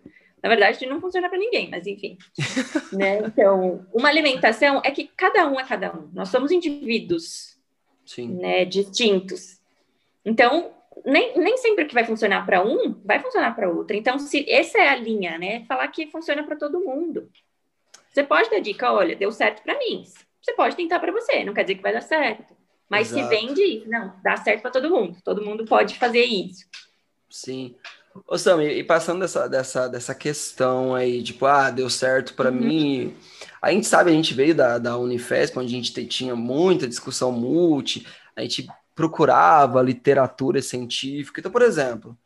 Na 0.42 0.48
verdade, 0.48 0.86
não 0.86 1.00
funciona 1.00 1.28
para 1.28 1.38
ninguém, 1.38 1.70
mas 1.70 1.86
enfim. 1.86 2.18
né? 2.92 3.18
Então, 3.18 3.86
uma 3.92 4.08
alimentação 4.08 4.80
é 4.84 4.90
que 4.90 5.10
cada 5.16 5.48
um 5.48 5.58
é 5.58 5.64
cada 5.64 5.96
um. 5.96 6.08
Nós 6.12 6.28
somos 6.28 6.50
indivíduos 6.50 7.56
né, 8.18 8.64
distintos. 8.64 9.60
Então, 10.24 10.75
nem, 11.06 11.38
nem 11.38 11.56
sempre 11.56 11.84
que 11.86 11.94
vai 11.94 12.04
funcionar 12.04 12.44
para 12.44 12.62
um, 12.64 12.94
vai 13.04 13.20
funcionar 13.20 13.54
para 13.54 13.70
outro. 13.70 13.96
Então, 13.96 14.18
se 14.18 14.44
essa 14.50 14.76
é 14.78 14.88
a 14.88 14.96
linha, 14.96 15.38
né? 15.38 15.64
Falar 15.66 15.88
que 15.88 16.06
funciona 16.08 16.42
para 16.42 16.56
todo 16.56 16.80
mundo. 16.80 17.30
Você 18.12 18.22
pode 18.24 18.50
dar 18.50 18.60
dica, 18.60 18.92
olha, 18.92 19.14
deu 19.14 19.30
certo 19.30 19.62
para 19.62 19.78
mim. 19.78 20.04
Você 20.42 20.52
pode 20.54 20.76
tentar 20.76 20.98
para 21.00 21.12
você, 21.12 21.44
não 21.44 21.54
quer 21.54 21.62
dizer 21.62 21.76
que 21.76 21.82
vai 21.82 21.92
dar 21.92 22.00
certo. 22.02 22.54
Mas 22.88 23.10
Exato. 23.10 23.28
se 23.28 23.36
vende, 23.36 23.82
não, 23.86 24.14
dá 24.22 24.36
certo 24.36 24.62
para 24.62 24.70
todo 24.70 24.90
mundo. 24.90 25.16
Todo 25.24 25.44
mundo 25.44 25.64
pode 25.64 25.98
fazer 25.98 26.24
isso. 26.24 26.66
Sim. 27.28 27.74
Ô, 28.26 28.38
Sam, 28.38 28.64
e 28.64 28.82
passando 28.82 29.20
dessa, 29.20 29.48
dessa, 29.48 29.88
dessa 29.88 30.14
questão 30.14 30.94
aí, 30.94 31.22
tipo, 31.22 31.44
ah, 31.46 31.70
deu 31.70 31.90
certo 31.90 32.32
para 32.34 32.50
Uhum. 32.50 32.56
mim. 32.56 33.16
A 33.60 33.70
gente 33.72 33.86
sabe, 33.86 34.10
a 34.10 34.14
gente 34.14 34.32
veio 34.32 34.54
da, 34.54 34.78
da 34.78 34.96
Unifesp, 34.96 35.58
onde 35.58 35.66
a 35.74 35.76
gente 35.76 35.92
te- 35.92 36.06
tinha 36.06 36.34
muita 36.34 36.88
discussão 36.88 37.30
multi, 37.32 38.06
a 38.34 38.40
gente 38.40 38.66
procurava 38.96 39.82
literatura 39.82 40.62
científica. 40.62 41.40
Então, 41.40 41.52
por 41.52 41.62
exemplo, 41.62 42.18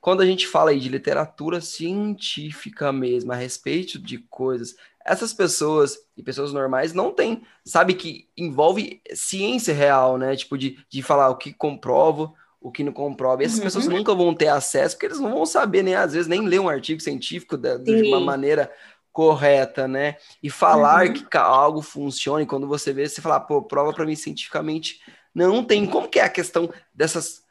quando 0.00 0.22
a 0.22 0.26
gente 0.26 0.46
fala 0.46 0.70
aí 0.70 0.78
de 0.78 0.88
literatura 0.88 1.60
científica 1.60 2.92
mesmo, 2.92 3.32
a 3.32 3.36
respeito 3.36 3.98
de 3.98 4.18
coisas, 4.18 4.76
essas 5.04 5.32
pessoas 5.32 5.98
e 6.16 6.22
pessoas 6.22 6.52
normais 6.52 6.92
não 6.92 7.12
têm, 7.12 7.42
sabe 7.64 7.94
que 7.94 8.28
envolve 8.36 9.02
ciência 9.14 9.74
real, 9.74 10.16
né? 10.18 10.36
Tipo, 10.36 10.56
de, 10.56 10.78
de 10.88 11.02
falar 11.02 11.30
o 11.30 11.36
que 11.36 11.52
comprovo, 11.52 12.34
o 12.60 12.70
que 12.70 12.84
não 12.84 12.92
comprova. 12.92 13.42
E 13.42 13.46
essas 13.46 13.58
Uhum. 13.58 13.60
pessoas 13.60 13.88
nunca 13.88 14.14
vão 14.14 14.34
ter 14.34 14.48
acesso, 14.48 14.94
porque 14.96 15.06
eles 15.06 15.20
não 15.20 15.32
vão 15.32 15.46
saber, 15.46 15.82
nem 15.82 15.94
às 15.96 16.12
vezes, 16.12 16.28
nem 16.28 16.46
ler 16.46 16.60
um 16.60 16.68
artigo 16.68 17.00
científico 17.00 17.56
da- 17.56 17.76
de 17.78 18.04
uma 18.04 18.20
maneira 18.20 18.70
correta, 19.12 19.88
né? 19.88 20.16
E 20.42 20.50
falar 20.50 21.08
Uhum. 21.08 21.12
que 21.12 21.36
algo 21.36 21.80
funcione, 21.82 22.46
quando 22.46 22.68
você 22.68 22.92
vê, 22.92 23.08
você 23.08 23.20
fala, 23.22 23.40
pô, 23.40 23.62
prova 23.62 23.92
para 23.92 24.04
mim 24.04 24.14
cientificamente. 24.14 25.00
Não 25.36 25.62
tem. 25.62 25.86
Como 25.86 26.08
que 26.08 26.18
é 26.18 26.24
a 26.24 26.30
questão 26.30 26.72
dessas. 26.94 27.44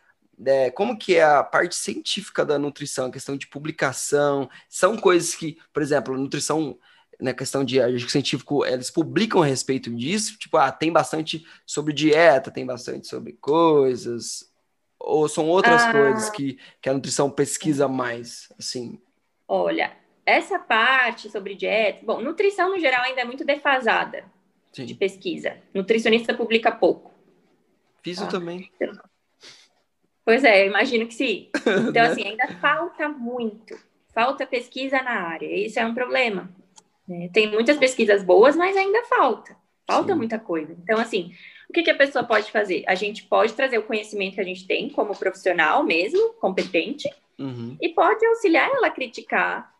é, 0.45 0.71
como 0.71 0.97
que 0.97 1.15
é 1.15 1.23
a 1.23 1.43
parte 1.43 1.75
científica 1.75 2.43
da 2.43 2.57
nutrição, 2.57 3.05
a 3.05 3.11
questão 3.11 3.37
de 3.37 3.47
publicação? 3.47 4.49
São 4.67 4.97
coisas 4.97 5.35
que, 5.35 5.57
por 5.71 5.83
exemplo, 5.83 6.17
nutrição, 6.17 6.77
na 7.21 7.31
questão 7.33 7.63
de 7.63 7.79
artigo 7.79 8.09
científico, 8.09 8.65
eles 8.65 8.89
publicam 8.89 9.41
a 9.43 9.45
respeito 9.45 9.89
disso? 9.95 10.37
Tipo, 10.37 10.57
ah, 10.57 10.71
tem 10.71 10.91
bastante 10.91 11.45
sobre 11.65 11.93
dieta, 11.93 12.49
tem 12.51 12.65
bastante 12.65 13.07
sobre 13.07 13.33
coisas. 13.33 14.51
Ou 14.99 15.29
são 15.29 15.47
outras 15.47 15.83
Ah. 15.83 15.91
coisas 15.91 16.29
que, 16.31 16.57
que 16.81 16.89
a 16.89 16.93
nutrição 16.93 17.29
pesquisa 17.29 17.87
mais, 17.87 18.51
assim? 18.57 18.99
Olha, 19.47 19.91
essa 20.25 20.57
parte 20.57 21.29
sobre 21.29 21.53
dieta, 21.53 22.03
bom, 22.03 22.19
nutrição 22.19 22.69
no 22.71 22.79
geral 22.79 23.03
ainda 23.03 23.21
é 23.21 23.25
muito 23.25 23.45
defasada 23.45 24.25
de 24.73 24.87
Sim. 24.87 24.95
pesquisa. 24.95 25.55
Nutricionista 25.73 26.33
publica 26.33 26.71
pouco. 26.71 27.13
Fiz 28.05 28.21
Ah. 28.21 28.27
também. 28.27 28.71
Pois 30.23 30.43
é, 30.43 30.61
eu 30.63 30.67
imagino 30.67 31.07
que 31.07 31.13
sim. 31.15 31.49
Então, 31.89 32.03
Né? 32.03 32.09
assim, 32.11 32.23
ainda 32.23 32.47
falta 32.59 33.09
muito. 33.09 33.75
Falta 34.13 34.45
pesquisa 34.45 35.01
na 35.01 35.21
área. 35.27 35.47
Isso 35.47 35.79
é 35.79 35.85
um 35.85 35.93
problema. 35.95 36.47
né? 37.07 37.29
Tem 37.33 37.49
muitas 37.51 37.77
pesquisas 37.77 38.23
boas, 38.23 38.55
mas 38.55 38.77
ainda 38.77 39.03
falta. 39.05 39.55
Falta 39.87 40.13
Sim. 40.13 40.17
muita 40.17 40.37
coisa. 40.39 40.75
Então, 40.83 40.99
assim, 40.99 41.33
o 41.67 41.73
que, 41.73 41.81
que 41.83 41.89
a 41.91 41.95
pessoa 41.97 42.23
pode 42.23 42.51
fazer? 42.51 42.83
A 42.87 42.93
gente 42.95 43.23
pode 43.23 43.53
trazer 43.53 43.79
o 43.79 43.83
conhecimento 43.83 44.35
que 44.35 44.41
a 44.41 44.45
gente 44.45 44.65
tem 44.67 44.87
como 44.89 45.15
profissional 45.17 45.83
mesmo, 45.83 46.33
competente, 46.35 47.07
Uhum. 47.39 47.75
e 47.81 47.89
pode 47.89 48.23
auxiliar 48.25 48.69
ela 48.69 48.87
a 48.87 48.91
criticar. 48.91 49.73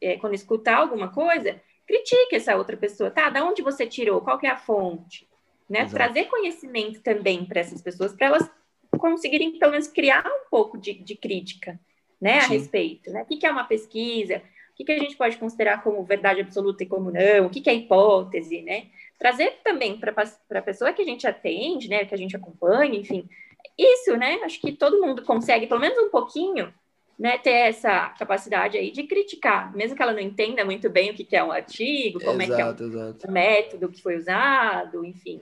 É, 0.00 0.16
quando 0.18 0.34
escutar 0.34 0.76
alguma 0.78 1.08
coisa, 1.12 1.60
critique 1.86 2.34
essa 2.36 2.56
outra 2.56 2.76
pessoa. 2.76 3.10
Tá, 3.10 3.30
da 3.30 3.44
onde 3.44 3.62
você 3.62 3.86
tirou? 3.86 4.20
Qual 4.20 4.38
é 4.42 4.48
a 4.48 4.56
fonte? 4.56 5.25
Né? 5.68 5.80
Exato. 5.80 5.94
Trazer 5.94 6.24
conhecimento 6.26 7.00
também 7.00 7.44
para 7.44 7.60
essas 7.60 7.82
pessoas, 7.82 8.12
para 8.12 8.26
elas 8.28 8.50
conseguirem, 8.98 9.58
pelo 9.58 9.72
menos, 9.72 9.88
criar 9.88 10.24
um 10.26 10.48
pouco 10.50 10.78
de, 10.78 10.94
de 10.94 11.16
crítica 11.16 11.78
né, 12.20 12.38
a 12.38 12.46
respeito. 12.46 13.10
Né? 13.10 13.22
O 13.22 13.26
que, 13.26 13.36
que 13.36 13.46
é 13.46 13.50
uma 13.50 13.64
pesquisa? 13.64 14.42
O 14.72 14.76
que, 14.76 14.84
que 14.84 14.92
a 14.92 14.98
gente 14.98 15.16
pode 15.16 15.36
considerar 15.36 15.82
como 15.82 16.02
verdade 16.04 16.40
absoluta 16.40 16.82
e 16.82 16.86
como 16.86 17.10
não? 17.10 17.46
O 17.46 17.50
que, 17.50 17.60
que 17.60 17.70
é 17.70 17.74
hipótese? 17.74 18.62
Né? 18.62 18.86
Trazer 19.18 19.58
também 19.64 19.98
para 19.98 20.14
a 20.50 20.62
pessoa 20.62 20.92
que 20.92 21.02
a 21.02 21.04
gente 21.04 21.26
atende, 21.26 21.88
né, 21.88 22.04
que 22.04 22.14
a 22.14 22.18
gente 22.18 22.36
acompanha, 22.36 22.98
enfim. 22.98 23.28
Isso, 23.76 24.16
né? 24.16 24.40
Acho 24.44 24.60
que 24.60 24.72
todo 24.72 25.00
mundo 25.00 25.22
consegue, 25.22 25.66
pelo 25.66 25.80
menos 25.80 25.98
um 25.98 26.10
pouquinho, 26.10 26.72
né, 27.18 27.38
ter 27.38 27.50
essa 27.50 28.10
capacidade 28.10 28.76
aí 28.76 28.90
de 28.90 29.04
criticar, 29.04 29.74
mesmo 29.74 29.96
que 29.96 30.02
ela 30.02 30.12
não 30.12 30.20
entenda 30.20 30.64
muito 30.64 30.90
bem 30.90 31.10
o 31.10 31.14
que, 31.14 31.24
que 31.24 31.34
é 31.34 31.42
um 31.42 31.50
artigo, 31.50 32.20
como 32.20 32.42
é 32.42 32.46
que 32.46 32.52
é 32.52 32.56
Exato, 32.56 32.84
exato. 32.84 33.26
o 33.26 33.32
método 33.32 33.88
que 33.88 34.02
foi 34.02 34.16
usado, 34.16 35.04
enfim. 35.04 35.40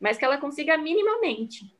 Mas 0.00 0.16
que 0.16 0.24
ela 0.24 0.38
consiga 0.38 0.76
minimamente. 0.76 1.72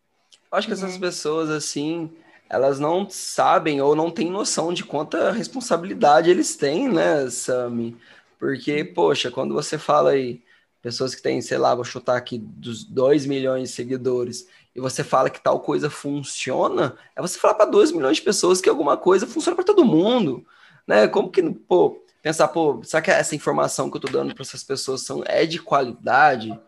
Acho 0.50 0.66
que 0.66 0.72
essas 0.72 0.94
Né? 0.94 1.00
pessoas, 1.00 1.50
assim, 1.50 2.10
elas 2.48 2.80
não 2.80 3.08
sabem 3.08 3.80
ou 3.80 3.94
não 3.94 4.10
têm 4.10 4.30
noção 4.30 4.72
de 4.72 4.84
quanta 4.84 5.30
responsabilidade 5.30 6.30
eles 6.30 6.56
têm, 6.56 6.88
né, 6.88 7.28
Sami? 7.30 7.96
Porque, 8.38 8.84
poxa, 8.84 9.30
quando 9.30 9.54
você 9.54 9.76
fala 9.78 10.10
aí, 10.10 10.42
pessoas 10.80 11.14
que 11.14 11.22
têm, 11.22 11.40
sei 11.42 11.58
lá, 11.58 11.74
vou 11.74 11.84
chutar 11.84 12.16
aqui, 12.16 12.38
dos 12.38 12.84
2 12.84 13.26
milhões 13.26 13.68
de 13.68 13.74
seguidores, 13.74 14.48
e 14.74 14.80
você 14.80 15.02
fala 15.02 15.28
que 15.28 15.40
tal 15.42 15.60
coisa 15.60 15.90
funciona, 15.90 16.96
é 17.16 17.20
você 17.20 17.38
falar 17.38 17.54
para 17.54 17.66
2 17.70 17.90
milhões 17.92 18.16
de 18.16 18.22
pessoas 18.22 18.60
que 18.60 18.68
alguma 18.68 18.96
coisa 18.96 19.26
funciona 19.26 19.56
para 19.56 19.64
todo 19.64 19.84
mundo, 19.84 20.46
né? 20.86 21.08
Como 21.08 21.30
que, 21.30 21.42
pô, 21.42 22.00
pensar, 22.22 22.48
pô, 22.48 22.80
será 22.84 23.02
que 23.02 23.10
essa 23.10 23.34
informação 23.34 23.90
que 23.90 23.96
eu 23.96 24.00
tô 24.00 24.08
dando 24.08 24.34
para 24.34 24.42
essas 24.42 24.62
pessoas 24.62 25.02
são, 25.02 25.22
é 25.26 25.44
de 25.44 25.58
qualidade? 25.60 26.58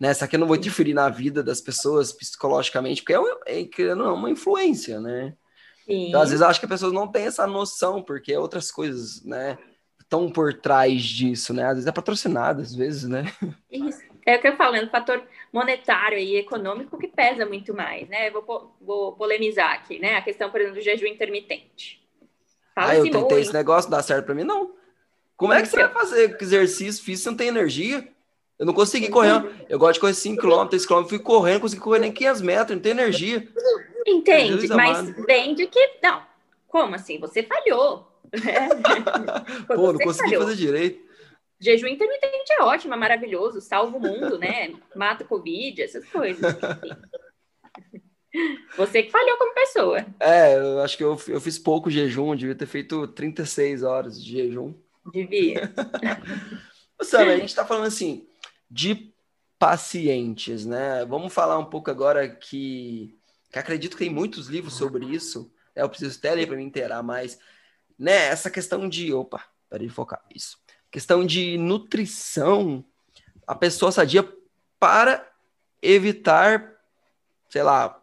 Né? 0.00 0.14
Será 0.14 0.26
que 0.26 0.34
eu 0.34 0.40
não 0.40 0.46
vou 0.46 0.56
interferir 0.56 0.94
na 0.94 1.10
vida 1.10 1.42
das 1.42 1.60
pessoas 1.60 2.10
psicologicamente? 2.10 3.02
Porque 3.02 3.12
é, 3.46 3.60
é, 3.82 3.94
não, 3.94 4.14
uma 4.14 4.30
influência, 4.30 4.98
né? 4.98 5.34
Sim. 5.84 6.08
Então, 6.08 6.22
às 6.22 6.30
vezes, 6.30 6.40
eu 6.40 6.48
acho 6.48 6.58
que 6.58 6.64
as 6.64 6.70
pessoas 6.70 6.92
não 6.92 7.06
têm 7.06 7.26
essa 7.26 7.46
noção, 7.46 8.02
porque 8.02 8.34
outras 8.36 8.72
coisas, 8.72 9.22
né, 9.24 9.58
estão 10.00 10.30
por 10.30 10.54
trás 10.54 11.02
disso, 11.02 11.52
né? 11.52 11.64
Às 11.66 11.74
vezes 11.74 11.86
é 11.86 11.92
patrocinado, 11.92 12.62
às 12.62 12.74
vezes, 12.74 13.04
né? 13.04 13.24
Isso. 13.70 14.00
É 14.26 14.36
o 14.36 14.40
que 14.40 14.48
eu 14.48 14.56
falo, 14.56 14.76
é 14.76 14.84
um 14.84 14.90
fator 14.90 15.22
monetário 15.52 16.18
e 16.18 16.36
econômico 16.36 16.98
que 16.98 17.08
pesa 17.08 17.44
muito 17.46 17.74
mais, 17.74 18.08
né? 18.08 18.30
Vou, 18.30 18.42
po- 18.42 18.70
vou 18.80 19.12
polemizar 19.12 19.72
aqui, 19.72 19.98
né? 19.98 20.16
A 20.16 20.22
questão, 20.22 20.50
por 20.50 20.60
exemplo, 20.60 20.78
do 20.78 20.84
jejum 20.84 21.06
intermitente. 21.06 22.02
ah, 22.76 22.94
eu 22.94 23.02
Fala-se 23.04 23.10
tentei 23.10 23.40
esse 23.40 23.52
negócio, 23.52 23.90
não 23.90 23.96
dá 23.96 24.02
certo 24.02 24.26
pra 24.26 24.34
mim, 24.34 24.44
não. 24.44 24.74
Como 25.36 25.52
é 25.52 25.62
que 25.62 25.68
você 25.68 25.76
vai 25.76 25.88
fazer 25.92 26.36
exercício 26.40 27.02
físico 27.02 27.24
se 27.24 27.30
não 27.30 27.36
tem 27.36 27.48
energia? 27.48 28.06
Eu 28.60 28.66
não 28.66 28.74
consegui 28.74 29.08
correr. 29.08 29.42
Eu 29.70 29.78
gosto 29.78 29.94
de 29.94 30.00
correr 30.00 30.12
5 30.12 30.38
km, 30.42 30.66
3 30.68 30.84
km, 30.84 31.04
fui 31.08 31.18
correndo, 31.18 31.54
não 31.54 31.60
consegui 31.62 31.80
correr 31.80 32.00
nem 32.00 32.12
500 32.12 32.42
metros, 32.42 32.76
não 32.76 32.82
tem 32.82 32.92
energia. 32.92 33.48
Entende? 34.06 34.52
Jesus 34.52 34.68
Mas 34.68 34.98
amado. 34.98 35.24
vende 35.26 35.66
que. 35.66 35.92
Não, 36.02 36.22
como 36.68 36.94
assim? 36.94 37.18
Você 37.18 37.42
falhou. 37.42 38.06
né? 38.30 38.68
Pô, 39.66 39.92
não 39.92 39.94
Você 39.94 40.04
consegui 40.04 40.28
falhou. 40.28 40.42
fazer 40.42 40.56
direito. 40.56 41.02
Jejum 41.58 41.86
intermitente 41.86 42.52
é 42.52 42.62
ótimo, 42.62 42.92
é 42.92 42.98
maravilhoso, 42.98 43.62
salva 43.62 43.96
o 43.96 44.00
mundo, 44.00 44.38
né? 44.38 44.74
Mata 44.94 45.24
o 45.24 45.26
Covid, 45.26 45.80
essas 45.80 46.04
coisas. 46.04 46.40
Você 48.76 49.04
que 49.04 49.10
falhou 49.10 49.38
como 49.38 49.54
pessoa. 49.54 50.04
É, 50.20 50.56
eu 50.58 50.80
acho 50.80 50.98
que 50.98 51.04
eu, 51.04 51.18
eu 51.28 51.40
fiz 51.40 51.58
pouco 51.58 51.90
jejum, 51.90 52.36
devia 52.36 52.54
ter 52.54 52.66
feito 52.66 53.08
36 53.08 53.82
horas 53.82 54.22
de 54.22 54.32
jejum. 54.32 54.74
Devia. 55.10 55.72
Sabe, 57.02 57.32
a 57.32 57.38
gente 57.38 57.54
tá 57.54 57.64
falando 57.64 57.86
assim 57.86 58.26
de 58.70 59.12
pacientes, 59.58 60.64
né? 60.64 61.04
Vamos 61.04 61.32
falar 61.32 61.58
um 61.58 61.64
pouco 61.64 61.90
agora 61.90 62.28
que, 62.28 63.18
que 63.50 63.58
acredito 63.58 63.92
que 63.92 64.04
tem 64.04 64.14
muitos 64.14 64.46
livros 64.46 64.74
sobre 64.74 65.04
isso. 65.06 65.52
né? 65.74 65.82
Eu 65.82 65.88
preciso 65.88 66.18
até 66.18 66.34
ler 66.34 66.46
para 66.46 66.56
me 66.56 66.62
inteirar 66.62 67.02
mais, 67.02 67.38
né? 67.98 68.28
Essa 68.28 68.50
questão 68.50 68.88
de, 68.88 69.12
opa, 69.12 69.44
peraí 69.68 69.86
de 69.86 69.92
focar 69.92 70.22
isso. 70.34 70.58
Questão 70.90 71.24
de 71.26 71.58
nutrição, 71.58 72.84
a 73.46 73.54
pessoa 73.54 73.92
sadia 73.92 74.26
para 74.78 75.30
evitar, 75.82 76.72
sei 77.48 77.62
lá, 77.62 77.99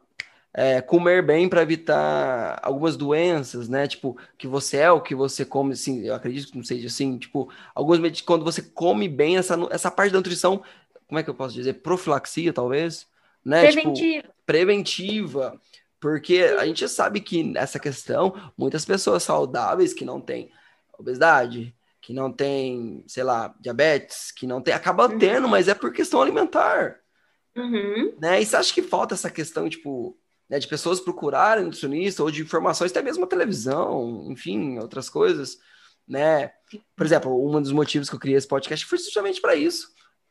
é, 0.60 0.82
comer 0.82 1.22
bem 1.22 1.48
para 1.48 1.62
evitar 1.62 2.60
algumas 2.64 2.98
doenças, 2.98 3.70
né? 3.70 3.88
Tipo, 3.88 4.18
que 4.36 4.48
você 4.48 4.78
é 4.78 4.92
o 4.92 5.00
que 5.00 5.14
você 5.14 5.46
come, 5.46 5.74
assim, 5.74 6.04
eu 6.04 6.16
acredito 6.16 6.50
que 6.52 6.58
não 6.58 6.64
seja 6.64 6.88
assim, 6.88 7.16
tipo, 7.20 7.48
alguns 7.76 8.22
quando 8.22 8.44
você 8.44 8.64
come 8.64 9.08
bem, 9.08 9.38
essa, 9.38 9.56
essa 9.70 9.92
parte 9.92 10.12
da 10.12 10.18
nutrição, 10.18 10.64
como 11.08 11.20
é 11.20 11.22
que 11.22 11.30
eu 11.30 11.36
posso 11.36 11.54
dizer? 11.54 11.76
Profilaxia, 11.76 12.52
talvez, 12.52 13.06
né? 13.46 13.68
Tipo, 13.68 13.84
Preventivo. 13.84 14.28
preventiva, 14.48 15.62
Porque 16.00 16.40
a 16.58 16.66
gente 16.66 16.90
sabe 16.90 17.20
que 17.20 17.44
nessa 17.44 17.78
questão, 17.78 18.34
muitas 18.58 18.84
pessoas 18.84 19.22
saudáveis 19.22 19.94
que 19.94 20.04
não 20.04 20.20
têm 20.20 20.50
obesidade, 20.98 21.72
que 22.02 22.14
não 22.14 22.32
têm, 22.32 23.04
sei 23.06 23.24
lá, 23.24 23.54
diabetes, 23.60 24.32
que 24.32 24.48
não 24.48 24.60
tem, 24.60 24.74
acaba 24.74 25.08
uhum. 25.08 25.20
tendo, 25.20 25.48
mas 25.48 25.68
é 25.68 25.76
por 25.76 25.94
questão 25.94 26.20
alimentar. 26.20 26.96
Uhum. 27.56 28.16
Né? 28.20 28.42
E 28.42 28.46
você 28.46 28.56
acha 28.56 28.74
que 28.74 28.82
falta 28.82 29.14
essa 29.14 29.30
questão, 29.30 29.70
tipo, 29.70 30.18
né, 30.50 30.60
de 30.60 30.68
pessoas 30.68 31.00
procurarem 31.00 31.66
nutricionista 31.66 32.24
ou 32.24 32.32
de 32.32 32.42
informações, 32.42 32.92
até 32.92 33.02
mesmo 33.02 33.26
a 33.26 33.28
televisão, 33.28 34.26
enfim, 34.32 34.80
outras 34.80 35.10
coisas, 35.10 35.58
né? 36.08 36.52
Por 36.96 37.06
exemplo, 37.06 37.46
um 37.46 37.62
dos 37.62 37.72
motivos 37.72 38.10
que 38.10 38.16
eu 38.16 38.20
criei 38.20 38.38
esse 38.38 38.48
podcast 38.48 38.86
foi 38.86 38.98
justamente 38.98 39.42
para 39.42 39.56
isso, 39.56 39.90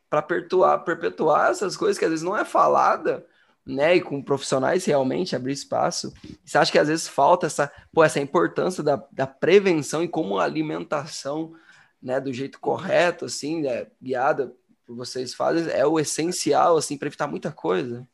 para 0.08 0.22
perpetuar, 0.22 0.84
perpetuar 0.84 1.50
essas 1.50 1.76
coisas 1.76 1.98
que 1.98 2.04
às 2.04 2.10
vezes 2.10 2.24
não 2.24 2.36
é 2.36 2.44
falada, 2.44 3.26
né? 3.66 3.96
E 3.96 4.00
com 4.00 4.22
profissionais 4.22 4.84
realmente 4.84 5.36
abrir 5.36 5.52
espaço. 5.52 6.14
Você 6.44 6.56
acha 6.56 6.72
que 6.72 6.78
às 6.78 6.88
vezes 6.88 7.08
falta 7.08 7.46
essa, 7.46 7.70
pô, 7.92 8.02
essa 8.02 8.20
importância 8.20 8.82
da, 8.82 9.02
da 9.12 9.26
prevenção 9.26 10.02
e 10.02 10.08
como 10.08 10.38
a 10.38 10.44
alimentação, 10.44 11.52
né, 12.00 12.20
do 12.20 12.32
jeito 12.32 12.60
correto, 12.60 13.24
assim, 13.24 13.62
né, 13.62 13.86
guiada 14.00 14.54
por 14.86 14.94
vocês 14.94 15.34
fazem, 15.34 15.68
é 15.72 15.84
o 15.84 15.98
essencial, 15.98 16.76
assim, 16.76 16.96
para 16.96 17.08
evitar 17.08 17.26
muita 17.26 17.50
coisa? 17.50 18.06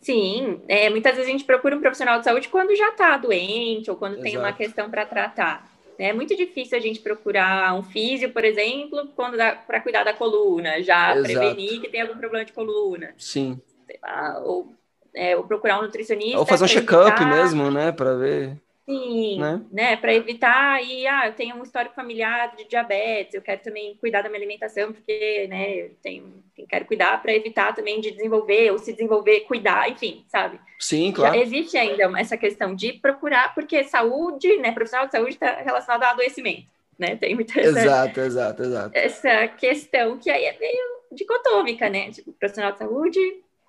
Sim, 0.00 0.60
é, 0.68 0.88
muitas 0.88 1.12
vezes 1.12 1.28
a 1.28 1.32
gente 1.32 1.44
procura 1.44 1.76
um 1.76 1.80
profissional 1.80 2.18
de 2.18 2.24
saúde 2.24 2.48
quando 2.48 2.74
já 2.76 2.90
está 2.90 3.16
doente 3.16 3.90
ou 3.90 3.96
quando 3.96 4.14
Exato. 4.14 4.24
tem 4.24 4.38
uma 4.38 4.52
questão 4.52 4.90
para 4.90 5.04
tratar. 5.04 5.68
É 5.98 6.12
muito 6.12 6.36
difícil 6.36 6.78
a 6.78 6.80
gente 6.80 7.00
procurar 7.00 7.74
um 7.74 7.82
físio, 7.82 8.30
por 8.32 8.44
exemplo, 8.44 9.08
quando 9.16 9.36
para 9.66 9.80
cuidar 9.80 10.04
da 10.04 10.12
coluna, 10.12 10.80
já 10.80 11.16
Exato. 11.16 11.22
prevenir 11.22 11.80
que 11.80 11.88
tem 11.88 12.00
algum 12.00 12.16
problema 12.16 12.44
de 12.44 12.52
coluna. 12.52 13.12
Sim. 13.18 13.60
Lá, 14.00 14.40
ou, 14.44 14.72
é, 15.12 15.36
ou 15.36 15.42
procurar 15.42 15.80
um 15.80 15.82
nutricionista. 15.82 16.38
Ou 16.38 16.46
fazer 16.46 16.64
um 16.64 16.68
check-up 16.68 17.24
mesmo, 17.24 17.68
né, 17.70 17.90
para 17.90 18.14
ver. 18.14 18.56
Sim, 18.88 19.38
né? 19.38 19.60
né? 19.70 19.96
Para 19.96 20.14
evitar 20.14 20.76
aí, 20.76 21.06
ah, 21.06 21.26
eu 21.26 21.34
tenho 21.34 21.56
um 21.56 21.62
histórico 21.62 21.94
familiar 21.94 22.56
de 22.56 22.66
diabetes, 22.66 23.34
eu 23.34 23.42
quero 23.42 23.60
também 23.60 23.94
cuidar 23.96 24.22
da 24.22 24.30
minha 24.30 24.38
alimentação, 24.38 24.94
porque, 24.94 25.46
né, 25.46 25.74
eu 25.74 25.90
tenho, 26.02 26.42
quero 26.66 26.86
cuidar 26.86 27.20
para 27.20 27.34
evitar 27.34 27.74
também 27.74 28.00
de 28.00 28.12
desenvolver 28.12 28.70
ou 28.70 28.78
se 28.78 28.92
desenvolver, 28.92 29.40
cuidar, 29.40 29.90
enfim, 29.90 30.24
sabe? 30.26 30.58
Sim, 30.78 31.12
claro. 31.12 31.34
Já 31.34 31.40
existe 31.42 31.76
ainda 31.76 32.10
essa 32.18 32.38
questão 32.38 32.74
de 32.74 32.94
procurar, 32.94 33.54
porque 33.54 33.84
saúde, 33.84 34.56
né, 34.56 34.72
profissional 34.72 35.04
de 35.04 35.12
saúde 35.12 35.32
está 35.32 35.56
relacionado 35.60 36.04
a 36.04 36.10
adoecimento, 36.12 36.68
né? 36.98 37.14
Tem 37.16 37.34
muita 37.34 37.60
essa, 37.60 37.80
Exato, 37.80 38.20
exato, 38.20 38.62
exato. 38.62 38.90
Essa 38.96 39.48
questão 39.48 40.16
que 40.18 40.30
aí 40.30 40.44
é 40.44 40.58
meio 40.58 40.98
dicotômica, 41.12 41.90
né? 41.90 42.10
Tipo, 42.10 42.32
profissional 42.32 42.72
de 42.72 42.78
saúde, 42.78 43.20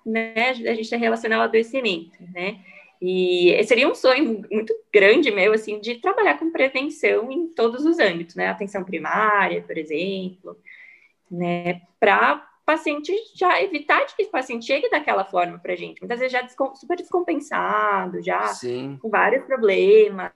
né, 0.06 0.32
a 0.48 0.74
gente 0.74 0.94
é 0.94 0.96
relacionado 0.96 1.40
ao 1.40 1.44
adoecimento, 1.44 2.16
né? 2.32 2.58
E 3.00 3.58
seria 3.64 3.88
um 3.88 3.94
sonho 3.94 4.42
muito 4.50 4.74
grande 4.92 5.30
meu, 5.30 5.54
assim, 5.54 5.80
de 5.80 5.96
trabalhar 5.96 6.38
com 6.38 6.52
prevenção 6.52 7.32
em 7.32 7.48
todos 7.48 7.86
os 7.86 7.98
âmbitos, 7.98 8.34
né? 8.34 8.48
Atenção 8.48 8.84
primária, 8.84 9.62
por 9.62 9.78
exemplo, 9.78 10.56
né? 11.30 11.80
Para 11.98 12.46
paciente 12.64 13.12
já 13.34 13.60
evitar 13.62 14.04
que 14.06 14.22
esse 14.22 14.30
paciente 14.30 14.66
chegue 14.66 14.90
daquela 14.90 15.24
forma 15.24 15.58
para 15.58 15.72
a 15.72 15.76
gente. 15.76 16.00
Muitas 16.00 16.18
vezes 16.18 16.32
já 16.32 16.42
descom 16.42 16.74
super 16.74 16.96
descompensado, 16.96 18.22
já 18.22 18.48
Sim. 18.48 18.98
com 19.00 19.08
vários 19.08 19.44
problemas 19.44 20.30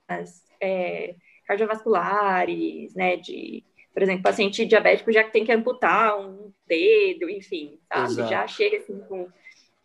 é, 0.60 1.14
cardiovasculares, 1.46 2.94
né? 2.94 3.16
De, 3.18 3.62
por 3.92 4.02
exemplo, 4.02 4.22
paciente 4.22 4.64
diabético 4.64 5.12
já 5.12 5.22
tem 5.22 5.44
que 5.44 5.52
amputar 5.52 6.18
um 6.18 6.50
dedo, 6.66 7.28
enfim, 7.28 7.78
sabe? 7.92 8.10
Exato. 8.10 8.30
Já 8.30 8.46
chega 8.46 8.78
assim 8.78 8.98
com, 9.00 9.28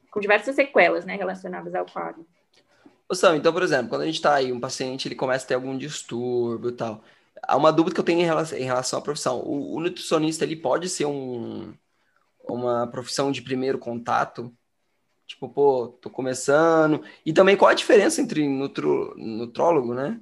com 0.10 0.20
diversas 0.22 0.56
sequelas, 0.56 1.06
né? 1.06 1.18
Relacionadas 1.18 1.76
ao 1.76 1.86
quadro. 1.86 2.26
Ô 3.10 3.16
Sam, 3.16 3.38
então, 3.38 3.52
por 3.52 3.64
exemplo, 3.64 3.90
quando 3.90 4.04
a 4.04 4.06
gente 4.06 4.16
está 4.16 4.36
aí, 4.36 4.54
um 4.54 4.60
paciente 4.60 5.08
ele 5.08 5.16
começa 5.16 5.44
a 5.44 5.48
ter 5.48 5.56
algum 5.56 5.76
distúrbio 5.76 6.70
e 6.70 6.74
tal, 6.74 7.04
há 7.42 7.58
uma 7.58 7.74
dúvida 7.74 7.96
que 7.96 8.00
eu 8.00 8.06
tenho 8.06 8.22
em 8.22 8.26
relação, 8.26 8.58
em 8.58 8.64
relação 8.64 9.00
à 9.00 9.02
profissão. 9.02 9.40
O, 9.40 9.76
o, 9.76 9.80
nutricionista, 9.80 10.46
ele 10.46 10.56
pode 10.56 10.88
ser 10.88 11.06
um, 11.06 11.74
uma 12.44 12.86
profissão 12.86 13.32
de 13.32 13.42
primeiro 13.42 13.80
contato? 13.80 14.54
Tipo, 15.26 15.50
pô, 15.50 15.88
tô 16.00 16.08
começando. 16.10 17.04
E 17.26 17.34
também 17.34 17.58
qual 17.58 17.72
a 17.72 17.74
diferença 17.74 18.22
entre 18.22 18.48
nutro, 18.48 19.16
nutrólogo, 19.18 19.96
né? 19.96 20.20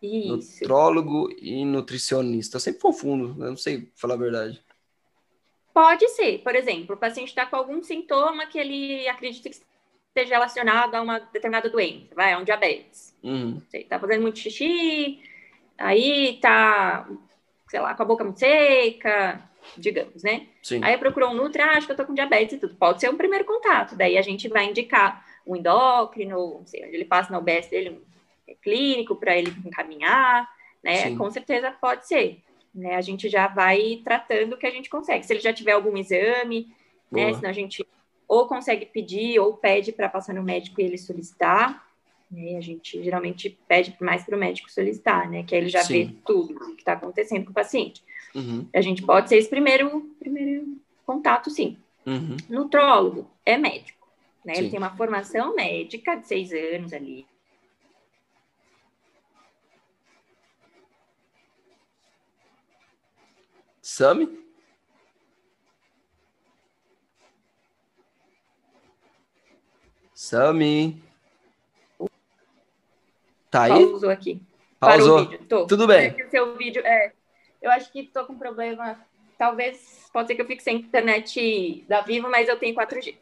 Isso. 0.00 0.60
Nutrólogo 0.60 1.30
e 1.38 1.62
nutricionista. 1.64 2.56
Eu 2.56 2.60
sempre 2.60 2.80
confundo, 2.80 3.42
eu 3.44 3.50
não 3.50 3.56
sei 3.56 3.92
falar 3.94 4.14
a 4.14 4.18
verdade. 4.18 4.64
Pode 5.74 6.08
ser, 6.10 6.38
por 6.38 6.54
exemplo, 6.54 6.94
o 6.94 6.98
paciente 6.98 7.28
está 7.28 7.44
com 7.44 7.56
algum 7.56 7.82
sintoma 7.82 8.46
que 8.46 8.58
ele 8.58 9.08
acredita 9.08 9.50
que 9.50 9.56
esteja 10.14 10.34
relacionado 10.34 10.94
a 10.94 11.02
uma 11.02 11.18
determinada 11.18 11.68
doença, 11.68 12.14
vai, 12.14 12.32
a 12.32 12.38
um 12.38 12.44
diabetes. 12.44 13.14
Uhum. 13.22 13.60
Você 13.68 13.80
tá 13.80 13.98
fazendo 13.98 14.22
muito 14.22 14.38
xixi, 14.38 15.20
aí 15.76 16.38
tá, 16.40 17.08
sei 17.68 17.80
lá, 17.80 17.94
com 17.94 18.02
a 18.04 18.06
boca 18.06 18.22
muito 18.22 18.38
seca, 18.38 19.42
digamos, 19.76 20.22
né? 20.22 20.46
Sim. 20.62 20.80
Aí 20.84 20.96
procurou 20.96 21.30
um 21.30 21.34
Nutri, 21.34 21.60
ah, 21.60 21.72
acho 21.76 21.86
que 21.86 21.92
eu 21.92 21.96
tô 21.96 22.04
com 22.04 22.14
diabetes 22.14 22.56
e 22.56 22.60
tudo. 22.60 22.76
Pode 22.76 23.00
ser 23.00 23.10
um 23.10 23.16
primeiro 23.16 23.44
contato, 23.44 23.96
daí 23.96 24.16
a 24.16 24.22
gente 24.22 24.48
vai 24.48 24.66
indicar 24.66 25.26
um 25.44 25.56
endócrino, 25.56 26.58
não 26.58 26.66
sei, 26.66 26.84
onde 26.86 26.94
ele 26.94 27.04
passa 27.04 27.32
na 27.32 27.38
UBS 27.38 27.66
dele, 27.68 27.90
um 28.48 28.54
clínico 28.62 29.16
para 29.16 29.36
ele 29.36 29.52
encaminhar, 29.64 30.48
né? 30.82 31.08
Sim. 31.08 31.18
Com 31.18 31.28
certeza 31.30 31.72
pode 31.72 32.06
ser. 32.06 32.40
Né? 32.72 32.94
A 32.94 33.00
gente 33.00 33.28
já 33.28 33.48
vai 33.48 34.00
tratando 34.04 34.54
o 34.54 34.56
que 34.56 34.66
a 34.66 34.70
gente 34.70 34.90
consegue. 34.90 35.24
Se 35.24 35.32
ele 35.32 35.40
já 35.40 35.52
tiver 35.52 35.72
algum 35.72 35.96
exame, 35.96 36.68
né? 37.10 37.22
Boa. 37.22 37.26
né? 37.26 37.34
Senão 37.34 37.50
a 37.50 37.52
gente 37.52 37.86
ou 38.28 38.46
consegue 38.46 38.86
pedir 38.86 39.38
ou 39.38 39.54
pede 39.54 39.92
para 39.92 40.08
passar 40.08 40.34
no 40.34 40.42
médico 40.42 40.80
e 40.80 40.84
ele 40.84 40.98
solicitar. 40.98 41.86
Né? 42.30 42.56
A 42.56 42.60
gente 42.60 43.02
geralmente 43.02 43.58
pede 43.68 43.96
mais 44.00 44.24
para 44.24 44.36
o 44.36 44.38
médico 44.38 44.70
solicitar, 44.70 45.30
né? 45.30 45.42
Que 45.42 45.54
aí 45.54 45.60
ele 45.62 45.68
já 45.68 45.82
sim. 45.82 46.06
vê 46.06 46.14
tudo 46.26 46.54
o 46.54 46.74
que 46.74 46.82
está 46.82 46.94
acontecendo 46.94 47.44
com 47.44 47.50
o 47.50 47.54
paciente. 47.54 48.02
Uhum. 48.34 48.66
A 48.74 48.80
gente 48.80 49.02
pode 49.02 49.28
ser 49.28 49.36
esse 49.36 49.48
primeiro, 49.48 50.00
primeiro 50.18 50.78
contato, 51.06 51.50
sim. 51.50 51.76
Uhum. 52.06 52.36
Nutrólogo 52.48 53.30
é 53.46 53.56
médico, 53.56 54.06
né? 54.44 54.54
Ele 54.56 54.70
tem 54.70 54.78
uma 54.78 54.96
formação 54.96 55.54
médica 55.54 56.16
de 56.16 56.26
seis 56.26 56.52
anos 56.52 56.92
ali. 56.92 57.26
Sami? 63.80 64.43
Sami. 70.24 71.02
Tá 73.50 73.64
aí? 73.64 73.86
Pausou 73.86 74.08
aqui. 74.08 74.40
Pausou. 74.80 75.18
O 75.18 75.24
vídeo. 75.28 75.46
Tô. 75.46 75.66
Tudo 75.66 75.86
bem. 75.86 76.14
É 76.18 76.28
seu 76.28 76.56
vídeo, 76.56 76.80
é, 76.82 77.12
eu 77.60 77.70
acho 77.70 77.92
que 77.92 78.04
tô 78.04 78.24
com 78.24 78.34
problema. 78.34 78.98
Talvez, 79.36 80.08
pode 80.12 80.28
ser 80.28 80.34
que 80.34 80.40
eu 80.40 80.46
fique 80.46 80.62
sem 80.62 80.78
internet 80.78 81.84
da 81.86 82.00
Vivo, 82.00 82.30
mas 82.30 82.48
eu 82.48 82.58
tenho 82.58 82.74
4G. 82.74 83.16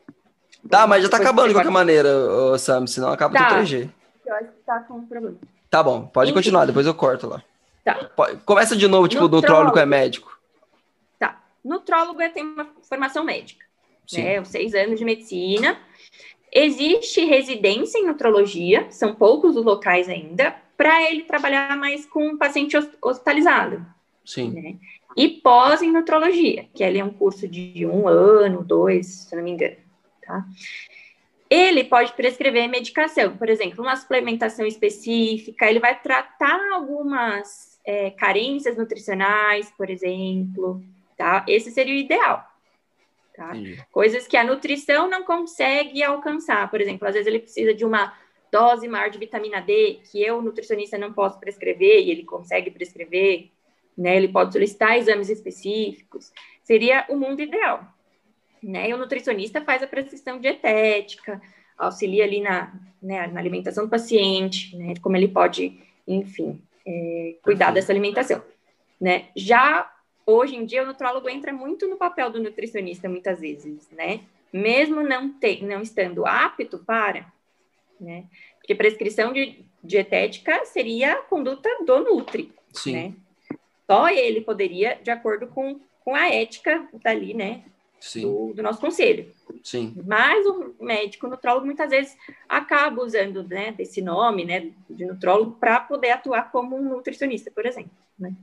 Tá, 0.71 0.87
mas 0.87 1.03
já 1.03 1.09
tá 1.09 1.17
acabando 1.17 1.49
de 1.49 1.55
qualquer 1.55 1.73
maneira, 1.73 2.09
ô, 2.09 2.57
Sam, 2.57 2.87
senão 2.87 3.11
acaba 3.11 3.37
tá. 3.37 3.59
3G. 3.59 3.91
Eu 4.25 4.35
acho 4.37 4.49
que 4.53 4.61
tá 4.65 4.81
com 4.81 5.05
problema. 5.05 5.37
Tá 5.69 5.83
bom, 5.83 6.07
pode 6.07 6.31
Enfim. 6.31 6.39
continuar, 6.39 6.67
depois 6.67 6.87
eu 6.87 6.95
corto 6.95 7.27
lá. 7.27 7.43
Tá. 7.85 8.11
Começa 8.45 8.77
de 8.77 8.87
novo, 8.87 9.09
tipo, 9.09 9.23
nutrólogo. 9.23 9.47
nutrólogo 9.49 9.79
é 9.81 9.87
médico. 9.87 10.39
Tá. 11.19 11.43
Nutrólogo 11.65 12.23
é, 12.23 12.29
tem 12.29 12.45
uma 12.45 12.69
formação 12.89 13.25
médica. 13.25 13.67
Sim. 14.07 14.23
Né? 14.23 14.45
Seis 14.45 14.75
anos 14.75 14.99
de 14.99 15.05
medicina. 15.05 15.79
Existe 16.53 17.25
residência 17.25 17.99
em 17.99 18.07
nutrologia, 18.07 18.87
são 18.91 19.15
poucos 19.15 19.57
os 19.57 19.65
locais 19.65 20.09
ainda, 20.09 20.55
para 20.77 21.11
ele 21.11 21.23
trabalhar 21.23 21.77
mais 21.79 22.05
com 22.05 22.37
paciente 22.37 22.77
hospitalizado. 23.01 23.87
Sim. 24.25 24.51
Né? 24.51 24.77
E 25.17 25.29
pós 25.29 25.81
em 25.81 25.91
nutrologia, 25.91 26.67
que 26.75 26.85
ele 26.85 26.99
é 26.99 27.05
um 27.05 27.13
curso 27.13 27.49
de 27.49 27.87
um 27.87 28.07
ano, 28.07 28.63
dois, 28.63 29.07
se 29.07 29.37
não 29.37 29.43
me 29.43 29.53
engano. 29.53 29.77
Tá? 30.27 30.45
Ele 31.49 31.85
pode 31.85 32.13
prescrever 32.13 32.69
medicação, 32.69 33.37
por 33.37 33.49
exemplo, 33.49 33.83
uma 33.83 33.97
suplementação 33.97 34.67
específica, 34.67 35.69
ele 35.69 35.81
vai 35.81 36.01
tratar 36.01 36.61
algumas 36.73 37.79
é, 37.85 38.11
carências 38.11 38.77
nutricionais, 38.77 39.71
por 39.77 39.91
exemplo, 39.91 40.83
tá? 41.17 41.45
Esse 41.47 41.71
seria 41.71 41.95
o 41.95 41.99
ideal. 41.99 42.52
Tá? 43.35 43.53
Coisas 43.91 44.27
que 44.27 44.37
a 44.37 44.45
nutrição 44.45 45.09
não 45.09 45.25
consegue 45.25 46.03
alcançar. 46.03 46.71
Por 46.71 46.81
exemplo, 46.81 47.09
às 47.09 47.15
vezes 47.15 47.27
ele 47.27 47.39
precisa 47.39 47.73
de 47.73 47.85
uma 47.85 48.13
dose 48.51 48.87
maior 48.87 49.09
de 49.09 49.19
vitamina 49.19 49.61
D, 49.61 50.01
que 50.11 50.23
eu, 50.23 50.43
nutricionista, 50.43 50.99
não 50.99 51.13
posso 51.13 51.41
prescrever, 51.41 52.03
e 52.03 52.11
ele 52.11 52.25
consegue 52.25 52.71
prescrever, 52.71 53.49
né? 53.97 54.17
Ele 54.17 54.29
pode 54.29 54.53
solicitar 54.53 54.99
exames 54.99 55.31
específicos. 55.31 56.31
Seria 56.63 57.07
o 57.09 57.17
mundo 57.17 57.41
ideal. 57.41 57.87
Né? 58.63 58.91
E 58.91 58.95
o 58.95 58.99
nutricionista 58.99 59.63
faz 59.63 59.83
a 59.83 59.87
prescrição 59.87 60.39
dietética, 60.39 61.41
auxilia 61.77 62.25
ali 62.25 62.41
na, 62.41 62.73
né, 63.03 63.27
na 63.27 63.41
alimentação 63.41 63.85
do 63.85 63.91
paciente, 63.91 64.77
né? 64.77 64.95
Como 65.01 65.17
ele 65.17 65.29
pode, 65.29 65.81
enfim, 66.07 66.61
é, 66.87 67.37
cuidar 67.43 67.73
dessa 67.73 67.91
alimentação. 67.91 68.43
Né? 69.01 69.29
Já 69.35 69.91
hoje 70.27 70.57
em 70.57 70.65
dia 70.65 70.83
o 70.83 70.87
nutrólogo 70.87 71.29
entra 71.29 71.53
muito 71.53 71.87
no 71.89 71.97
papel 71.97 72.31
do 72.31 72.43
nutricionista 72.43 73.09
muitas 73.09 73.41
vezes, 73.41 73.89
né? 73.91 74.21
Mesmo 74.53 75.03
não 75.03 75.33
ter, 75.33 75.65
não 75.65 75.81
estando 75.81 76.27
apto 76.27 76.79
para, 76.79 77.33
né? 78.01 78.25
Porque 78.59 78.75
prescrição 78.75 79.33
de 79.33 79.65
dietética 79.83 80.65
seria 80.65 81.15
a 81.15 81.23
conduta 81.23 81.69
do 81.85 82.01
Nutri, 82.01 82.53
Sim. 82.73 82.93
né? 82.93 83.15
Só 83.87 84.09
ele 84.09 84.41
poderia, 84.41 84.99
de 85.03 85.11
acordo 85.11 85.47
com, 85.49 85.81
com 86.05 86.15
a 86.15 86.29
ética 86.29 86.89
dali, 87.03 87.35
né? 87.35 87.65
Do, 88.21 88.53
do, 88.53 88.63
nosso 88.65 88.81
conselho. 88.81 89.33
Sim. 89.63 89.95
Mas 90.05 90.45
o 90.45 90.75
médico 90.81 91.29
nutrólogo 91.29 91.67
muitas 91.67 91.91
vezes 91.91 92.17
acaba 92.49 93.01
usando 93.01 93.45
né, 93.45 93.71
desse 93.71 94.03
nome, 94.03 94.45
né, 94.45 94.73
de 94.91 95.05
nutrólogo, 95.05 95.53
para 95.53 95.79
poder 95.79 96.11
atuar 96.11 96.51
como 96.51 96.77
um 96.77 96.83
nutricionista, 96.83 97.49
por 97.53 97.65
exemplo. 97.65 97.93
Né? 98.19 98.35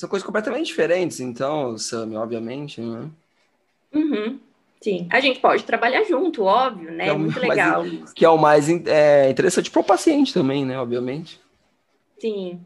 São 0.00 0.08
coisas 0.08 0.24
completamente 0.24 0.64
diferentes, 0.64 1.20
então, 1.20 1.76
Sami, 1.76 2.16
obviamente, 2.16 2.80
né? 2.80 3.06
Uhum. 3.92 4.40
Sim, 4.80 5.06
a 5.10 5.20
gente 5.20 5.40
pode 5.40 5.62
trabalhar 5.64 6.04
junto, 6.04 6.44
óbvio, 6.44 6.90
né? 6.90 7.08
É 7.08 7.12
muito 7.12 7.38
legal. 7.38 7.84
que 8.14 8.24
é 8.24 8.28
o 8.30 8.38
mais 8.38 8.66
é, 8.86 9.28
interessante 9.28 9.70
para 9.70 9.80
o 9.82 9.84
paciente 9.84 10.32
também, 10.32 10.64
né? 10.64 10.78
Obviamente. 10.78 11.38
Sim, 12.18 12.58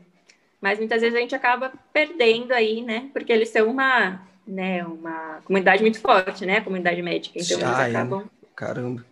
mas 0.61 0.78
muitas 0.78 1.01
vezes 1.01 1.16
a 1.16 1.20
gente 1.20 1.35
acaba 1.35 1.72
perdendo 1.93 2.53
aí, 2.53 2.82
né? 2.82 3.11
Porque 3.12 3.32
eles 3.32 3.49
são 3.49 3.68
uma, 3.68 4.22
né, 4.47 4.85
uma 4.85 5.41
comunidade 5.45 5.82
muito 5.82 5.99
forte, 5.99 6.47
né? 6.47 6.59
A 6.59 6.64
comunidade 6.64 7.03
médica, 7.03 7.37
então 7.37 7.59
eles 7.59 7.78
é. 7.80 7.91
acabam... 7.91 8.30
Caramba. 8.55 9.05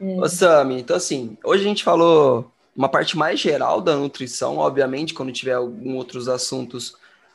É. 0.00 0.20
Ô, 0.20 0.28
Sami, 0.28 0.78
então 0.78 0.96
assim, 0.96 1.36
hoje 1.42 1.64
a 1.64 1.66
gente 1.66 1.82
falou 1.82 2.48
uma 2.76 2.88
parte 2.88 3.18
mais 3.18 3.40
geral 3.40 3.80
da 3.80 3.96
nutrição, 3.96 4.58
obviamente, 4.58 5.12
quando 5.14 5.32
tiver 5.32 5.54
alguns 5.54 5.96
outros 5.96 6.28
assuntos 6.28 6.94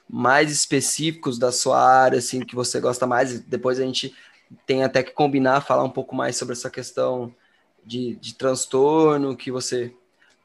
mais 0.10 0.52
específicos 0.52 1.38
da 1.40 1.52
sua 1.52 1.82
área, 1.82 2.20
assim, 2.20 2.42
que 2.42 2.56
você 2.56 2.80
gosta 2.80 3.08
mais, 3.08 3.40
depois 3.40 3.80
a 3.80 3.84
gente 3.84 4.14
tem 4.66 4.84
até 4.84 5.02
que 5.02 5.12
combinar, 5.12 5.62
falar 5.62 5.84
um 5.84 5.90
pouco 5.90 6.16
mais 6.16 6.38
sobre 6.38 6.54
essa 6.54 6.70
questão 6.70 7.34
de, 7.84 8.16
de 8.16 8.36
transtorno 8.36 9.36
que 9.36 9.52
você 9.52 9.94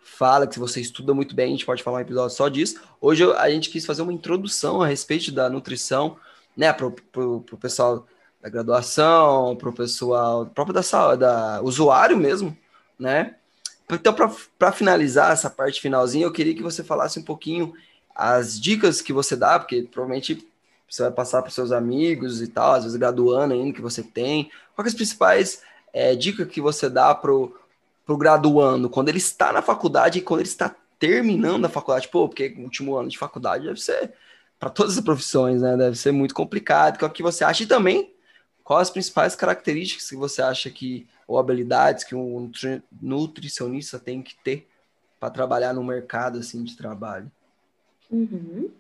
fala, 0.03 0.47
que 0.47 0.59
você 0.59 0.81
estuda 0.81 1.15
muito 1.15 1.35
bem, 1.35 1.47
a 1.47 1.51
gente 1.51 1.67
pode 1.67 1.83
falar 1.83 1.99
um 1.99 2.03
episódio 2.03 2.37
só 2.37 2.49
disso. 2.49 2.81
Hoje 3.01 3.25
a 3.33 3.51
gente 3.51 3.71
quis 3.71 3.87
fazer 3.87 4.03
uma 4.03 4.13
introdução 4.13 4.83
a 4.83 4.87
respeito 4.87 5.31
da 5.31 5.49
nutrição, 5.49 6.17
né, 6.57 6.73
para 6.73 6.87
o 6.87 7.59
pessoal 7.61 8.07
da 8.43 8.49
graduação, 8.49 9.57
para 9.57 9.69
o 9.69 9.73
pessoal 9.73 10.47
próprio 10.47 10.75
da 10.75 10.83
saúde, 10.83 11.21
da 11.21 11.61
usuário 11.63 12.17
mesmo, 12.17 12.57
né? 12.99 13.37
Então, 13.91 14.15
para 14.59 14.73
finalizar 14.73 15.33
essa 15.33 15.51
parte 15.51 15.81
finalzinha, 15.81 16.25
eu 16.25 16.33
queria 16.33 16.55
que 16.55 16.63
você 16.63 16.85
falasse 16.85 17.19
um 17.19 17.25
pouquinho 17.25 17.75
as 18.21 18.61
dicas 18.61 19.01
que 19.01 19.15
você 19.15 19.35
dá, 19.35 19.59
porque 19.59 19.89
provavelmente 19.91 20.47
você 20.87 21.05
vai 21.05 21.11
passar 21.11 21.41
para 21.41 21.51
seus 21.51 21.73
amigos 21.73 22.43
e 22.43 22.49
tal, 22.49 22.75
às 22.75 22.85
vezes 22.85 22.99
graduando 22.99 23.55
ainda 23.55 23.73
que 23.73 23.81
você 23.81 24.03
tem. 24.03 24.51
Quais 24.77 24.89
as 24.89 24.95
principais 24.95 25.63
é, 25.91 26.15
dicas 26.15 26.47
que 26.47 26.61
você 26.61 26.91
dá 26.91 27.15
para 27.15 27.33
o 27.33 27.57
graduando 28.19 28.91
quando 28.91 29.09
ele 29.09 29.17
está 29.17 29.55
na 29.55 29.63
faculdade 29.63 30.19
e 30.19 30.23
quando 30.23 30.41
ele 30.41 30.49
está 30.51 30.77
terminando 30.99 31.65
a 31.65 31.71
faculdade? 31.71 32.09
Pô, 32.09 32.29
porque 32.29 32.55
o 32.59 32.65
último 32.65 32.95
ano 32.95 33.09
de 33.09 33.17
faculdade 33.17 33.65
deve 33.65 33.81
ser 33.81 34.13
para 34.59 34.69
todas 34.69 34.99
as 34.99 35.03
profissões, 35.03 35.63
né? 35.63 35.75
Deve 35.75 35.97
ser 35.97 36.13
muito 36.13 36.35
complicado. 36.35 36.99
Qual 36.99 37.11
que 37.11 37.23
você 37.23 37.43
acha? 37.43 37.63
E 37.63 37.67
também, 37.67 38.13
quais 38.63 38.89
as 38.89 38.91
principais 38.91 39.35
características 39.35 40.11
que 40.11 40.17
você 40.17 40.43
acha 40.43 40.69
que, 40.69 41.09
ou 41.27 41.39
habilidades 41.39 42.05
que 42.05 42.15
um 42.15 42.53
nutricionista 43.01 43.99
tem 43.99 44.21
que 44.21 44.37
ter 44.45 44.69
para 45.19 45.31
trabalhar 45.31 45.73
no 45.73 45.83
mercado 45.83 46.39
assim 46.39 46.63
de 46.63 46.77
trabalho? 46.77 47.33
Uhum. 48.11 48.71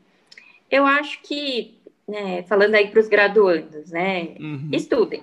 Eu 0.70 0.86
acho 0.86 1.20
que 1.22 1.80
né, 2.10 2.42
falando 2.42 2.74
aí 2.74 2.88
para 2.88 3.00
os 3.00 3.08
graduandos, 3.08 3.90
né? 3.90 4.34
Uhum. 4.38 4.70
Estudem. 4.72 5.22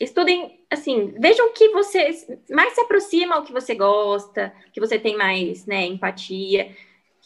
Estudem, 0.00 0.60
assim, 0.70 1.14
vejam 1.18 1.46
o 1.48 1.52
que 1.52 1.70
você 1.70 2.10
mais 2.50 2.74
se 2.74 2.80
aproxima 2.80 3.36
ao 3.36 3.44
que 3.44 3.52
você 3.52 3.74
gosta, 3.74 4.52
que 4.72 4.80
você 4.80 4.98
tem 4.98 5.16
mais 5.16 5.64
né, 5.66 5.86
empatia. 5.86 6.74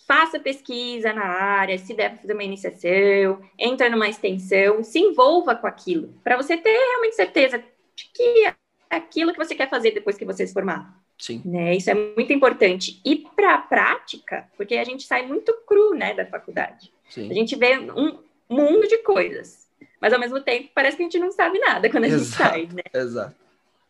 Faça 0.07 0.39
pesquisa 0.39 1.13
na 1.13 1.25
área, 1.25 1.79
se 1.79 1.95
der 1.95 2.19
fazer 2.21 2.33
uma 2.33 2.45
iniciação, 2.45 3.41
entra 3.59 3.89
numa 3.89 4.09
extensão, 4.09 4.83
se 4.83 4.99
envolva 4.99 5.55
com 5.55 5.67
aquilo, 5.67 6.13
para 6.25 6.37
você 6.37 6.57
ter 6.57 6.77
realmente 6.77 7.15
certeza 7.15 7.59
de 7.95 8.11
que 8.13 8.47
é 8.47 8.55
aquilo 8.91 9.33
que 9.33 9.39
você 9.39 9.55
quer 9.55 9.71
fazer 9.71 9.93
depois 9.93 10.17
que 10.17 10.25
você 10.25 10.47
se 10.47 10.53
formar. 10.53 11.02
Sim. 11.23 11.41
Né? 11.45 11.77
Isso 11.77 11.89
é 11.89 11.95
muito 11.95 12.33
importante. 12.33 13.01
E 13.05 13.15
para 13.15 13.55
a 13.55 13.59
prática, 13.59 14.51
porque 14.57 14.75
a 14.75 14.83
gente 14.83 15.05
sai 15.05 15.25
muito 15.25 15.57
cru 15.65 15.95
né, 15.95 16.13
da 16.15 16.27
faculdade. 16.27 16.93
Sim. 17.09 17.31
A 17.31 17.33
gente 17.33 17.55
vê 17.55 17.79
um, 17.79 18.19
mundo 18.49 18.89
de 18.89 18.99
coisas. 18.99 19.71
Mas 20.01 20.13
ao 20.13 20.19
mesmo 20.19 20.41
tempo, 20.41 20.71
parece 20.75 20.97
que 20.97 21.03
a 21.05 21.07
gente 21.07 21.21
não 21.21 21.31
sabe 21.31 21.61
nada 21.61 21.89
quando 21.89 22.07
a 22.07 22.09
gente 22.09 22.25
sai, 22.25 22.69
né? 22.73 22.83
Exato. 22.93 23.37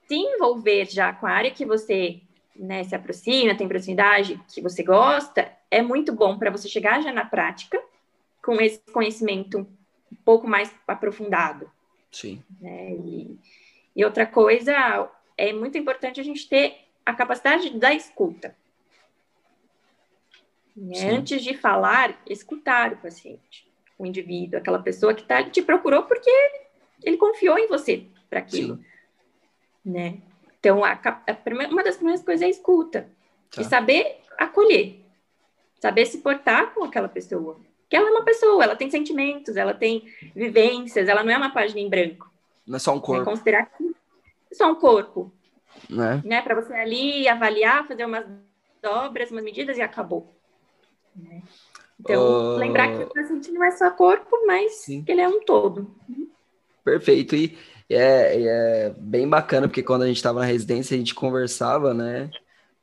Se 0.07 0.15
envolver 0.15 0.85
já 0.91 1.11
com 1.15 1.27
a 1.27 1.31
área 1.31 1.51
que 1.51 1.65
você 1.65 2.21
né, 2.55 2.85
se 2.85 2.95
aproxima, 2.95 3.55
tem 3.55 3.67
proximidade, 3.67 4.39
que 4.53 4.61
você 4.61 4.83
gosta, 4.83 5.51
é 5.71 5.81
muito 5.81 6.13
bom 6.13 6.39
para 6.39 6.51
você 6.51 6.69
chegar 6.69 7.03
já 7.03 7.15
na 7.15 7.25
prática 7.25 7.83
com 8.45 8.61
esse 8.61 8.79
conhecimento 8.93 9.61
um 9.61 9.67
pouco 10.23 10.47
mais 10.47 10.71
aprofundado. 10.87 11.71
Sim. 12.11 12.43
Né? 12.61 12.93
E, 12.93 13.39
e 13.97 14.05
outra 14.05 14.27
coisa, 14.27 15.09
é 15.39 15.51
muito 15.51 15.79
importante 15.79 16.21
a 16.21 16.25
gente 16.25 16.47
ter 16.47 16.82
a 17.05 17.15
capacidade 17.15 17.71
da 17.79 17.93
escuta. 17.95 18.57
Né? 20.77 21.11
Antes 21.11 21.43
de 21.43 21.57
falar, 21.57 22.21
escutar 22.27 22.93
o 22.93 22.97
paciente 22.97 23.73
o 24.03 24.07
indivíduo, 24.07 24.59
aquela 24.59 24.81
pessoa 24.81 25.15
que 25.15 25.23
tá, 25.23 25.43
te 25.45 25.63
procurou 25.63 26.03
porque 26.03 26.29
ele, 26.29 26.61
ele 27.05 27.17
confiou 27.17 27.57
em 27.57 27.69
você 27.69 28.05
para 28.29 28.41
aquilo. 28.41 28.77
Sim. 28.77 28.85
Né? 29.85 30.19
Então, 30.59 30.85
a, 30.85 30.93
a 30.93 31.35
primeira, 31.35 31.73
uma 31.73 31.85
das 31.85 31.97
primeiras 31.97 32.25
coisas 32.25 32.43
é 32.43 32.47
a 32.47 32.51
escuta. 32.51 33.09
Tá. 33.55 33.63
E 33.63 33.65
saber 33.65 34.21
acolher. 34.39 35.01
Saber 35.81 36.07
se 36.07 36.19
portar 36.19 36.75
com 36.75 36.85
aquela 36.85 37.09
pessoa. 37.09 37.61
Que 37.89 37.97
ela 37.97 38.09
é 38.09 38.11
uma 38.11 38.25
pessoa, 38.25 38.65
ela 38.65 38.77
tem 38.77 38.91
sentimentos, 38.91 39.57
ela 39.57 39.75
tem 39.75 40.05
vivências, 40.35 41.09
ela 41.09 41.23
não 41.23 41.33
é 41.33 41.37
uma 41.37 41.53
página 41.53 41.81
em 41.81 41.89
branco. 41.89 42.31
Não 42.67 42.77
é 42.77 42.79
só 42.79 42.95
um 42.95 43.01
corpo. 43.01 43.23
É 43.23 43.25
considerar 43.25 43.67
que 43.67 43.95
é 44.51 44.55
só 44.55 44.71
um 44.71 44.75
corpo. 44.77 45.33
Né? 45.89 46.23
né? 46.25 46.43
Para 46.43 46.55
você 46.55 46.73
ali 46.73 47.29
avaliar, 47.29 47.87
fazer 47.87 48.05
umas 48.05 48.25
dobras, 48.83 49.31
umas 49.31 49.45
medidas 49.45 49.77
e 49.77 49.83
acabou. 49.83 50.35
Né? 51.15 51.43
Então, 52.01 52.55
uh... 52.55 52.57
lembrar 52.57 52.89
que 52.89 53.05
o 53.05 53.13
paciente 53.13 53.51
não 53.53 53.63
é 53.63 53.71
só 53.71 53.91
corpo, 53.91 54.37
mas 54.47 54.85
Sim. 54.85 55.05
que 55.05 55.13
ele 55.13 55.21
é 55.21 55.29
um 55.29 55.41
todo. 55.41 55.95
Perfeito. 56.85 57.37
E 57.37 57.57
é, 57.89 58.43
é 58.43 58.95
bem 58.99 59.29
bacana, 59.29 59.69
porque 59.69 59.83
quando 59.83 60.03
a 60.03 60.07
gente 60.07 60.17
estava 60.17 60.41
na 60.41 60.47
residência, 60.47 60.95
a 60.95 60.99
gente 60.99 61.15
conversava, 61.15 61.95
né? 61.95 62.31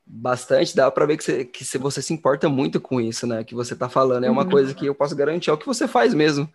Bastante, 0.06 0.76
dá 0.76 0.90
para 0.90 1.06
ver 1.06 1.18
que 1.18 1.24
você, 1.24 1.46
que 1.46 1.78
você 1.78 2.02
se 2.02 2.14
importa 2.14 2.50
muito 2.50 2.80
com 2.80 3.00
isso, 3.02 3.28
né? 3.28 3.44
Que 3.44 3.54
você 3.54 3.74
está 3.74 3.90
falando. 3.90 4.24
É 4.24 4.30
uma 4.30 4.44
uhum. 4.44 4.50
coisa 4.50 4.74
que 4.74 4.86
eu 4.86 4.96
posso 4.96 5.16
garantir, 5.16 5.50
é 5.50 5.54
o 5.54 5.58
que 5.58 5.68
você 5.68 5.88
faz 5.88 6.14
mesmo. 6.14 6.50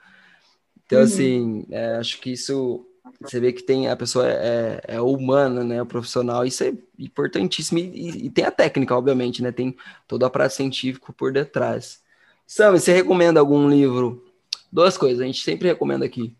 Então, 0.86 0.98
uhum. 0.98 1.04
assim, 1.04 1.66
é, 1.70 1.96
acho 1.96 2.20
que 2.20 2.32
isso 2.32 2.86
você 3.20 3.40
vê 3.40 3.52
que 3.52 3.62
tem 3.62 3.88
a 3.88 3.96
pessoa 3.96 4.26
é, 4.28 4.80
é 4.88 5.00
humana, 5.00 5.64
né, 5.64 5.80
o 5.80 5.86
profissional, 5.86 6.44
isso 6.44 6.64
é 6.64 6.72
importantíssimo 6.98 7.78
e, 7.78 8.26
e, 8.26 8.30
tem 8.30 8.44
a 8.44 8.50
técnica, 8.50 8.96
obviamente, 8.96 9.42
né, 9.42 9.52
tem 9.52 9.76
todo 10.06 10.22
o 10.22 10.26
aparato 10.26 10.54
científico 10.54 11.12
por 11.12 11.32
detrás. 11.32 12.02
Sam, 12.46 12.72
você 12.72 12.92
recomenda 12.92 13.40
algum 13.40 13.68
livro? 13.68 14.24
Duas 14.70 14.96
coisas, 14.98 15.20
a 15.20 15.24
gente 15.24 15.42
sempre 15.42 15.68
recomenda 15.68 16.04
aqui. 16.04 16.36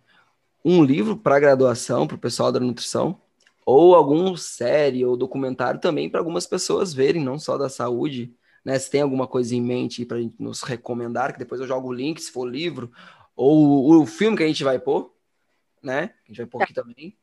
Um 0.65 0.83
livro 0.83 1.17
para 1.17 1.39
graduação, 1.41 2.07
para 2.07 2.17
o 2.17 2.19
pessoal 2.19 2.51
da 2.51 2.61
nutrição, 2.61 3.21
ou 3.65 3.95
algum 3.95 4.37
série 4.37 5.05
ou 5.05 5.17
documentário 5.17 5.81
também 5.81 6.11
para 6.11 6.21
algumas 6.21 6.47
pessoas 6.47 6.93
verem, 6.93 7.23
não 7.23 7.39
só 7.39 7.57
da 7.57 7.69
saúde. 7.69 8.35
Né? 8.65 8.79
Se 8.79 8.91
tem 8.91 9.01
alguma 9.01 9.27
coisa 9.27 9.55
em 9.55 9.61
mente 9.61 10.05
para 10.05 10.19
nos 10.39 10.63
recomendar, 10.63 11.33
que 11.33 11.39
depois 11.39 11.61
eu 11.61 11.67
jogo 11.67 11.89
o 11.89 11.93
link, 11.93 12.21
se 12.21 12.31
for 12.31 12.49
livro, 12.49 12.91
ou 13.37 14.01
o, 14.01 14.07
filme 14.07 14.37
que 14.37 14.43
a 14.43 14.47
gente 14.47 14.65
vai 14.65 14.79
pôr, 14.79 15.11
né? 15.85 16.15
A 16.25 16.29
gente 16.29 16.39
vai 16.39 16.47
pôr 16.47 16.63
aqui 16.63 16.75
também. 16.75 17.17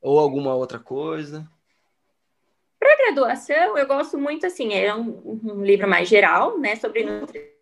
Ou 0.00 0.18
alguma 0.18 0.54
outra 0.54 0.78
coisa. 0.78 1.48
Para 2.78 2.96
graduação, 2.96 3.76
eu 3.76 3.86
gosto 3.86 4.18
muito 4.18 4.46
assim, 4.46 4.74
é 4.74 4.94
um, 4.94 5.40
um 5.42 5.64
livro 5.64 5.88
mais 5.88 6.08
geral, 6.08 6.58
né, 6.58 6.76
sobre 6.76 7.04
nutrição 7.04 7.56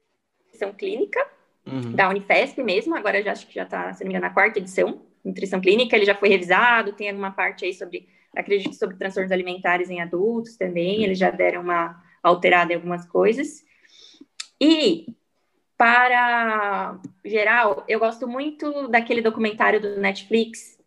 nutrição 0.55 0.73
clínica, 0.73 1.27
uhum. 1.67 1.93
da 1.93 2.09
Unifesp 2.09 2.63
mesmo, 2.63 2.95
agora 2.95 3.23
já 3.23 3.33
acho 3.33 3.47
que 3.47 3.55
já 3.55 3.65
está, 3.65 3.93
se 3.93 4.03
não 4.03 4.09
me 4.09 4.15
engano, 4.15 4.29
na 4.29 4.35
quarta 4.35 4.59
edição, 4.59 5.03
nutrição 5.25 5.61
clínica, 5.61 5.97
ele 5.97 6.07
já 6.07 6.15
foi 6.15 6.29
revisado, 6.29 6.93
tem 6.93 7.09
alguma 7.09 7.33
parte 7.33 7.65
aí 7.65 7.75
sobre, 7.75 8.09
acredito, 8.35 8.75
sobre 8.75 8.97
transtornos 8.97 9.33
alimentares 9.33 9.91
em 9.91 10.01
adultos 10.01 10.57
também, 10.57 10.99
uhum. 10.99 11.05
eles 11.05 11.19
já 11.19 11.31
deram 11.31 11.63
uma 11.63 12.01
alterada 12.23 12.73
em 12.73 12.77
algumas 12.77 13.05
coisas. 13.07 13.65
E 14.61 15.07
para 15.77 16.99
geral, 17.25 17.85
eu 17.89 17.99
gosto 17.99 18.29
muito 18.29 18.89
daquele 18.89 19.21
documentário 19.21 19.81
do 19.81 20.01
Netflix 20.01 20.79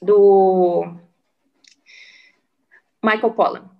do 0.00 0.94
Michael 3.02 3.32
Pollan. 3.32 3.70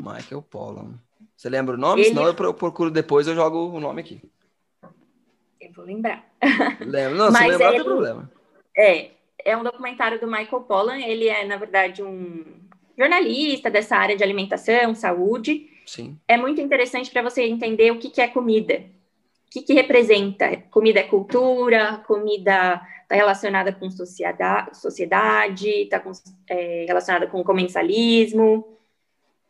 Michael 0.00 0.42
Pollan. 0.42 0.94
Você 1.36 1.48
lembra 1.48 1.74
o 1.74 1.78
nome? 1.78 2.02
Ele... 2.02 2.08
Senão 2.10 2.26
eu 2.26 2.34
procuro 2.34 2.90
depois, 2.90 3.26
eu 3.26 3.34
jogo 3.34 3.68
o 3.68 3.80
nome 3.80 4.00
aqui. 4.00 4.20
Eu 5.60 5.72
vou 5.72 5.84
lembrar. 5.84 6.24
Lembra? 6.80 7.14
Não, 7.14 7.32
Mas 7.32 7.44
se 7.44 7.50
lembrar, 7.50 7.68
ele, 7.68 7.78
não 7.78 7.84
tem 7.84 7.94
problema. 7.94 8.32
É, 8.76 9.10
é 9.44 9.56
um 9.56 9.62
documentário 9.62 10.20
do 10.20 10.26
Michael 10.26 10.62
Pollan. 10.62 10.98
Ele 10.98 11.28
é, 11.28 11.44
na 11.44 11.56
verdade, 11.56 12.02
um 12.02 12.44
jornalista 12.96 13.70
dessa 13.70 13.96
área 13.96 14.16
de 14.16 14.22
alimentação, 14.22 14.94
saúde. 14.94 15.70
Sim. 15.86 16.18
é 16.26 16.36
muito 16.36 16.60
interessante 16.60 17.12
para 17.12 17.22
você 17.22 17.44
entender 17.44 17.92
o 17.92 17.98
que, 17.98 18.10
que 18.10 18.20
é 18.20 18.26
comida. 18.26 18.84
O 19.46 19.50
que, 19.50 19.62
que 19.62 19.74
representa? 19.74 20.56
Comida 20.70 21.00
é 21.00 21.04
cultura, 21.04 21.98
comida 22.06 22.80
está 23.02 23.14
relacionada 23.14 23.72
com 23.72 23.88
sociedade, 23.90 25.68
está 25.68 26.02
é, 26.48 26.84
relacionada 26.86 27.26
com 27.28 27.42
comensalismo. 27.44 28.76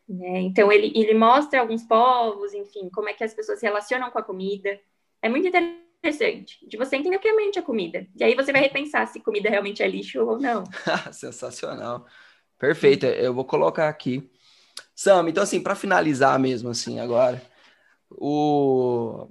Né? 0.09 0.41
Então, 0.41 0.71
ele, 0.71 0.93
ele 0.95 1.15
mostra 1.15 1.61
alguns 1.61 1.83
povos, 1.83 2.53
enfim, 2.53 2.89
como 2.91 3.09
é 3.09 3.15
que 3.15 3.25
as 3.25 3.35
pessoas 3.35 3.59
se 3.59 3.67
relacionam 3.67 4.11
com 4.11 4.19
a 4.19 4.23
comida. 4.23 4.79
É 5.23 5.29
muito 5.29 5.49
interessante 5.49 6.59
de 6.69 6.77
você 6.77 6.97
entender 6.97 7.17
o 7.17 7.21
que 7.21 7.29
é 7.29 7.35
mente 7.35 7.59
a 7.59 7.63
comida. 7.63 8.07
E 8.15 8.23
aí 8.23 8.35
você 8.35 8.53
vai 8.53 8.61
repensar 8.61 9.07
se 9.09 9.21
comida 9.21 9.49
realmente 9.49 9.83
é 9.83 9.89
lixo 9.89 10.23
ou 10.23 10.39
não. 10.39 10.65
Sensacional. 11.11 12.07
Perfeito. 12.59 13.07
Eu 13.07 13.35
vou 13.35 13.45
colocar 13.45 13.89
aqui. 13.89 14.31
Sam, 14.95 15.29
então 15.29 15.43
assim, 15.43 15.61
para 15.61 15.75
finalizar 15.75 16.39
mesmo 16.39 16.71
assim 16.71 17.01
agora, 17.01 17.43
o 18.11 19.29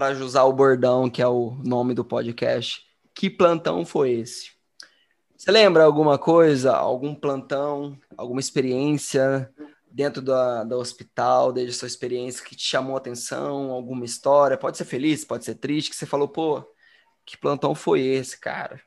para 0.00 0.14
usar 0.24 0.44
o 0.44 0.52
bordão 0.54 1.10
que 1.10 1.20
é 1.20 1.26
o 1.26 1.50
nome 1.62 1.92
do 1.92 2.02
podcast, 2.02 2.86
que 3.14 3.28
plantão 3.28 3.84
foi 3.84 4.12
esse? 4.12 4.52
Você 5.36 5.50
lembra 5.50 5.84
alguma 5.84 6.16
coisa, 6.16 6.74
algum 6.74 7.14
plantão, 7.14 7.98
alguma 8.16 8.40
experiência 8.40 9.52
dentro 9.90 10.22
da, 10.22 10.64
do 10.64 10.78
hospital, 10.78 11.52
desde 11.52 11.74
a 11.74 11.78
sua 11.78 11.86
experiência 11.86 12.42
que 12.42 12.56
te 12.56 12.62
chamou 12.62 12.94
a 12.94 12.98
atenção, 12.98 13.72
alguma 13.72 14.06
história? 14.06 14.56
Pode 14.56 14.78
ser 14.78 14.86
feliz, 14.86 15.22
pode 15.22 15.44
ser 15.44 15.56
triste, 15.56 15.90
que 15.90 15.96
você 15.96 16.06
falou, 16.06 16.28
pô, 16.28 16.64
que 17.26 17.36
plantão 17.36 17.74
foi 17.74 18.00
esse, 18.00 18.40
cara? 18.40 18.80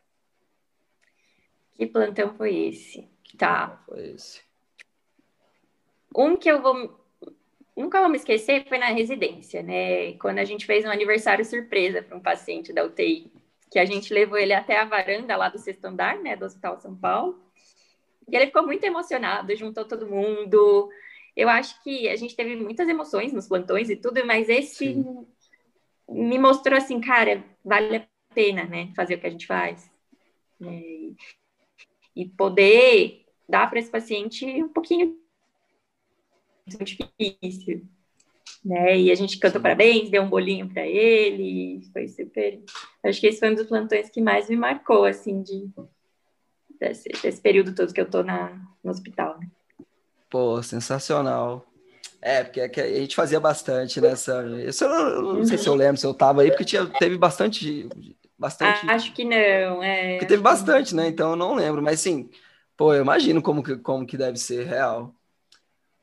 Que 1.76 1.86
plantão 1.86 2.34
foi 2.36 2.56
esse? 2.56 3.08
Tá. 3.38 3.84
Foi 3.86 4.16
esse. 4.16 4.42
Um 6.16 6.36
que 6.36 6.50
eu 6.50 6.60
vou 6.60 7.03
nunca 7.76 8.00
vou 8.00 8.10
me 8.10 8.18
esquecer 8.18 8.68
foi 8.68 8.78
na 8.78 8.88
residência, 8.88 9.62
né? 9.64 10.14
Quando 10.14 10.40
a 10.40 10.46
gente 10.46 10.66
fez 10.66 10.86
um 10.86 10.90
aniversário 10.90 11.44
surpresa 11.44 12.02
para 12.02 12.18
um 12.18 12.22
paciente 12.22 12.74
da 12.74 12.84
UTI 12.84 13.32
que 13.74 13.80
a 13.80 13.86
gente 13.86 14.14
levou 14.14 14.38
ele 14.38 14.54
até 14.54 14.78
a 14.78 14.86
varanda 14.86 15.36
lá 15.36 15.50
do 15.50 15.58
sexto 15.58 15.86
andar, 15.86 16.20
né, 16.20 16.36
do 16.36 16.46
Hospital 16.46 16.80
São 16.80 16.96
Paulo. 16.96 17.44
E 18.30 18.36
ele 18.36 18.46
ficou 18.46 18.64
muito 18.64 18.84
emocionado, 18.84 19.56
juntou 19.56 19.84
todo 19.84 20.08
mundo. 20.08 20.90
Eu 21.36 21.50
acho 21.50 21.82
que 21.84 22.08
a 22.08 22.16
gente 22.16 22.36
teve 22.36 22.56
muitas 22.56 22.88
emoções 22.88 23.34
nos 23.34 23.48
plantões 23.48 23.90
e 23.90 23.96
tudo, 23.96 24.24
mas 24.28 24.48
esse 24.48 24.94
Sim. 24.94 25.26
me 26.08 26.38
mostrou 26.38 26.78
assim, 26.78 27.02
cara, 27.02 27.44
vale 27.66 27.98
a 27.98 28.08
pena, 28.36 28.66
né, 28.66 28.92
fazer 28.96 29.16
o 29.16 29.20
que 29.20 29.26
a 29.26 29.32
gente 29.32 29.48
faz. 29.48 29.92
É, 30.62 31.14
e 32.16 32.26
poder 32.38 33.26
dar 33.50 33.68
para 33.72 33.80
esse 33.80 33.90
paciente 33.90 34.46
um 34.46 34.70
pouquinho 34.70 35.18
difícil 36.68 37.88
né? 38.64 38.98
E 38.98 39.12
a 39.12 39.16
gente 39.16 39.38
cantou 39.38 39.62
parabéns, 39.62 40.10
deu 40.10 40.24
um 40.24 40.30
bolinho 40.30 40.70
para 40.70 40.86
ele, 40.88 41.82
foi 41.92 42.08
super. 42.08 42.62
Acho 43.04 43.20
que 43.20 43.28
esse 43.28 43.40
foi 43.40 43.52
um 43.52 43.56
dos 43.56 43.68
plantões 43.68 44.10
que 44.10 44.22
mais 44.22 44.50
me 44.50 44.56
marcou, 44.56 45.04
assim, 45.04 45.42
de 45.42 45.70
desse, 46.80 47.10
desse 47.22 47.42
período 47.42 47.76
todo 47.76 47.94
que 47.94 48.00
eu 48.00 48.10
tô 48.10 48.24
na, 48.24 48.58
no 48.84 48.92
hospital. 48.92 49.38
Né? 49.40 49.48
Pô, 50.30 50.62
sensacional. 50.64 51.66
É, 52.22 52.42
porque 52.42 52.62
é 52.62 52.84
a 52.84 53.00
gente 53.00 53.16
fazia 53.16 53.40
bastante 53.40 54.00
nessa. 54.00 54.32
Eu, 54.32 54.90
eu 54.90 55.34
não 55.36 55.46
sei 55.46 55.58
se 55.58 55.68
eu 55.68 55.76
lembro 55.76 55.98
se 55.98 56.06
eu 56.06 56.14
tava 56.14 56.42
aí, 56.42 56.50
porque 56.50 56.64
tinha, 56.64 56.86
teve 56.86 57.18
bastante. 57.18 57.90
bastante... 58.40 58.90
Acho 58.90 59.12
que 59.14 59.26
não, 59.26 59.84
é. 59.84 60.14
Porque 60.14 60.28
teve 60.28 60.42
bastante, 60.42 60.96
né? 60.96 61.08
Então 61.08 61.32
eu 61.32 61.36
não 61.36 61.54
lembro, 61.54 61.82
mas 61.82 62.00
sim, 62.00 62.30
pô, 62.78 62.94
eu 62.94 63.02
imagino 63.02 63.42
como 63.42 63.62
que, 63.62 63.76
como 63.76 64.06
que 64.06 64.16
deve 64.16 64.38
ser 64.38 64.66
real. 64.66 65.14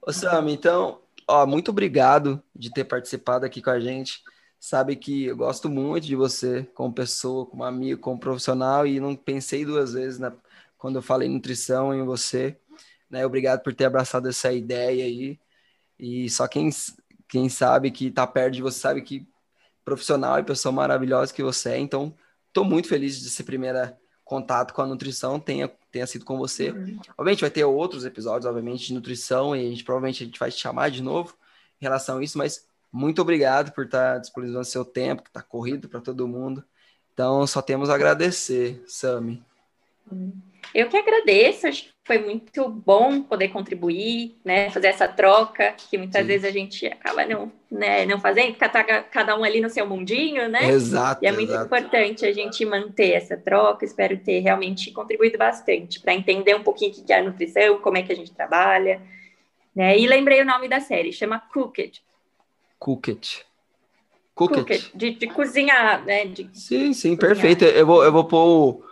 Ô, 0.03 0.12
Sam, 0.12 0.51
então, 0.51 1.03
ó, 1.28 1.46
muito 1.46 1.70
obrigado 1.70 2.42
de 2.57 2.72
ter 2.72 2.84
participado 2.84 3.44
aqui 3.44 3.61
com 3.61 3.70
a 3.70 3.78
gente. 3.78 4.22
Sabe 4.59 4.96
que 4.96 5.26
eu 5.26 5.36
gosto 5.36 5.68
muito 5.68 6.07
de 6.07 6.16
você 6.16 6.64
como 6.74 6.92
pessoa, 6.92 7.44
como 7.46 7.64
amigo, 7.64 8.01
como 8.01 8.18
profissional 8.18 8.86
e 8.86 8.98
não 8.98 9.14
pensei 9.14 9.64
duas 9.64 9.92
vezes 9.92 10.18
né, 10.18 10.32
quando 10.78 10.96
eu 10.96 11.03
falei 11.03 11.28
nutrição 11.28 11.94
em 11.94 12.03
você. 12.03 12.59
Né? 13.11 13.26
Obrigado 13.26 13.62
por 13.62 13.74
ter 13.74 13.84
abraçado 13.84 14.28
essa 14.28 14.51
ideia 14.53 15.05
aí. 15.05 15.38
E 15.98 16.30
só 16.30 16.48
quem, 16.48 16.70
quem 17.28 17.48
sabe 17.51 17.90
que 17.90 18.07
está 18.07 18.26
perto 18.26 18.55
de 18.55 18.62
você 18.62 18.80
sabe 18.80 19.03
que 19.03 19.28
profissional 19.84 20.38
e 20.38 20.44
pessoa 20.44 20.72
maravilhosa 20.72 21.34
que 21.34 21.42
você 21.42 21.70
é. 21.72 21.78
Então, 21.78 22.16
estou 22.48 22.64
muito 22.64 22.88
feliz 22.88 23.20
de 23.20 23.28
ser 23.28 23.44
primeira 23.44 23.99
contato 24.31 24.72
com 24.72 24.81
a 24.81 24.87
nutrição 24.87 25.41
tenha, 25.41 25.68
tenha 25.91 26.07
sido 26.07 26.24
com 26.24 26.39
você. 26.39 26.70
Uhum. 26.70 27.01
Obviamente 27.18 27.41
vai 27.41 27.51
ter 27.51 27.64
outros 27.64 28.05
episódios, 28.05 28.47
obviamente, 28.47 28.87
de 28.87 28.95
nutrição, 28.95 29.57
e 29.57 29.66
a 29.66 29.68
gente 29.70 29.83
provavelmente 29.83 30.22
a 30.22 30.26
gente 30.26 30.39
vai 30.39 30.53
te 30.53 30.57
chamar 30.57 30.89
de 30.89 31.03
novo 31.03 31.35
em 31.81 31.85
relação 31.85 32.18
a 32.18 32.22
isso, 32.22 32.39
mas 32.39 32.64
muito 32.93 33.20
obrigado 33.20 33.72
por 33.72 33.87
estar 33.87 34.18
disponibilizando 34.18 34.64
seu 34.64 34.85
tempo, 34.85 35.24
que 35.24 35.31
está 35.31 35.43
corrido 35.43 35.89
para 35.89 36.01
todo 36.01 36.28
mundo. 36.28 36.62
Então, 37.12 37.45
só 37.45 37.61
temos 37.61 37.91
a 37.91 37.97
agradecer, 37.97 38.81
Sami. 38.87 39.43
Uhum. 40.11 40.33
Eu 40.72 40.89
que 40.89 40.97
agradeço, 40.97 41.66
acho 41.66 41.83
que 41.83 41.91
foi 42.11 42.18
muito 42.18 42.68
bom 42.68 43.22
poder 43.22 43.50
contribuir, 43.50 44.34
né, 44.44 44.68
fazer 44.70 44.88
essa 44.88 45.06
troca, 45.06 45.76
que 45.78 45.96
muitas 45.96 46.22
Sim. 46.22 46.26
vezes 46.26 46.44
a 46.44 46.50
gente 46.50 46.84
acaba 46.84 47.24
não, 47.24 47.52
né, 47.70 48.04
não 48.04 48.18
fazendo, 48.18 48.56
cada, 48.56 48.82
cada 49.04 49.38
um 49.38 49.44
ali 49.44 49.61
no 49.61 49.70
seu 49.70 49.86
mundinho, 49.86 50.48
né? 50.48 50.70
Exato. 50.70 51.24
E 51.24 51.28
é 51.28 51.30
muito 51.30 51.50
exato. 51.50 51.66
importante 51.66 52.26
a 52.26 52.32
gente 52.32 52.64
manter 52.64 53.12
essa 53.12 53.36
troca, 53.36 53.84
espero 53.84 54.18
ter 54.18 54.40
realmente 54.40 54.90
contribuído 54.90 55.38
bastante 55.38 56.00
para 56.00 56.12
entender 56.12 56.52
um 56.56 56.64
pouquinho 56.64 56.90
o 56.90 56.94
que 56.94 57.12
é 57.12 57.20
a 57.20 57.22
nutrição, 57.22 57.78
como 57.78 57.96
é 57.96 58.02
que 58.02 58.11
a 58.11 58.16
gente 58.16 58.32
trabalha, 58.32 59.00
né? 59.72 59.96
E 59.96 60.04
lembrei 60.08 60.42
o 60.42 60.44
nome 60.44 60.66
da 60.66 60.80
série, 60.80 61.12
chama 61.12 61.38
Cooked. 61.38 62.02
Cooked. 62.76 63.46
Cooked. 64.34 64.58
Cooked 64.58 64.90
de, 64.96 65.11
de 65.12 65.28
cozinhar, 65.28 66.04
né? 66.04 66.24
De 66.24 66.50
sim, 66.54 66.92
sim, 66.92 67.14
cozinhar. 67.14 67.18
perfeito. 67.18 67.64
Eu 67.66 67.86
vou, 67.86 68.02
eu 68.02 68.11
vou 68.11 68.24
pôr 68.24 68.46
o 68.48 68.89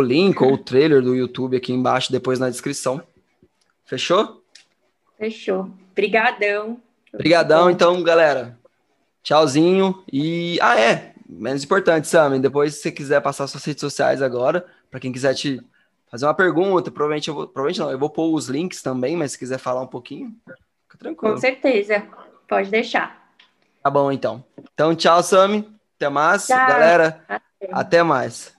link 0.00 0.42
ou 0.42 0.54
o 0.54 0.58
trailer 0.58 1.00
do 1.00 1.14
YouTube 1.14 1.56
aqui 1.56 1.72
embaixo, 1.72 2.10
depois 2.10 2.38
na 2.38 2.50
descrição. 2.50 3.00
Fechou? 3.84 4.42
Fechou. 5.16 5.70
Obrigadão. 5.92 6.80
Obrigadão, 7.12 7.70
então, 7.70 8.02
galera. 8.02 8.58
Tchauzinho. 9.22 10.04
E, 10.12 10.58
ah, 10.60 10.78
é, 10.78 11.14
menos 11.28 11.64
importante, 11.64 12.08
Sam, 12.08 12.40
depois 12.40 12.74
se 12.74 12.82
você 12.82 12.92
quiser 12.92 13.20
passar 13.20 13.46
suas 13.46 13.64
redes 13.64 13.80
sociais 13.80 14.20
agora, 14.20 14.66
para 14.90 15.00
quem 15.00 15.12
quiser 15.12 15.34
te 15.34 15.60
fazer 16.10 16.26
uma 16.26 16.34
pergunta, 16.34 16.90
provavelmente 16.90 17.28
eu 17.28 17.34
vou, 17.34 17.46
provavelmente 17.46 17.80
não, 17.80 17.90
eu 17.90 17.98
vou 17.98 18.10
pôr 18.10 18.32
os 18.34 18.48
links 18.48 18.82
também, 18.82 19.16
mas 19.16 19.32
se 19.32 19.38
quiser 19.38 19.58
falar 19.58 19.82
um 19.82 19.86
pouquinho, 19.86 20.34
fica 20.84 20.98
tranquilo. 20.98 21.34
Com 21.34 21.40
certeza, 21.40 22.02
pode 22.48 22.70
deixar. 22.70 23.30
Tá 23.82 23.90
bom, 23.90 24.10
então. 24.10 24.44
Então, 24.74 24.94
tchau, 24.94 25.22
Sami. 25.22 25.68
Até 25.96 26.08
mais, 26.08 26.46
tchau. 26.46 26.56
galera. 26.56 27.24
Até, 27.28 27.68
até 27.70 28.02
mais. 28.02 28.55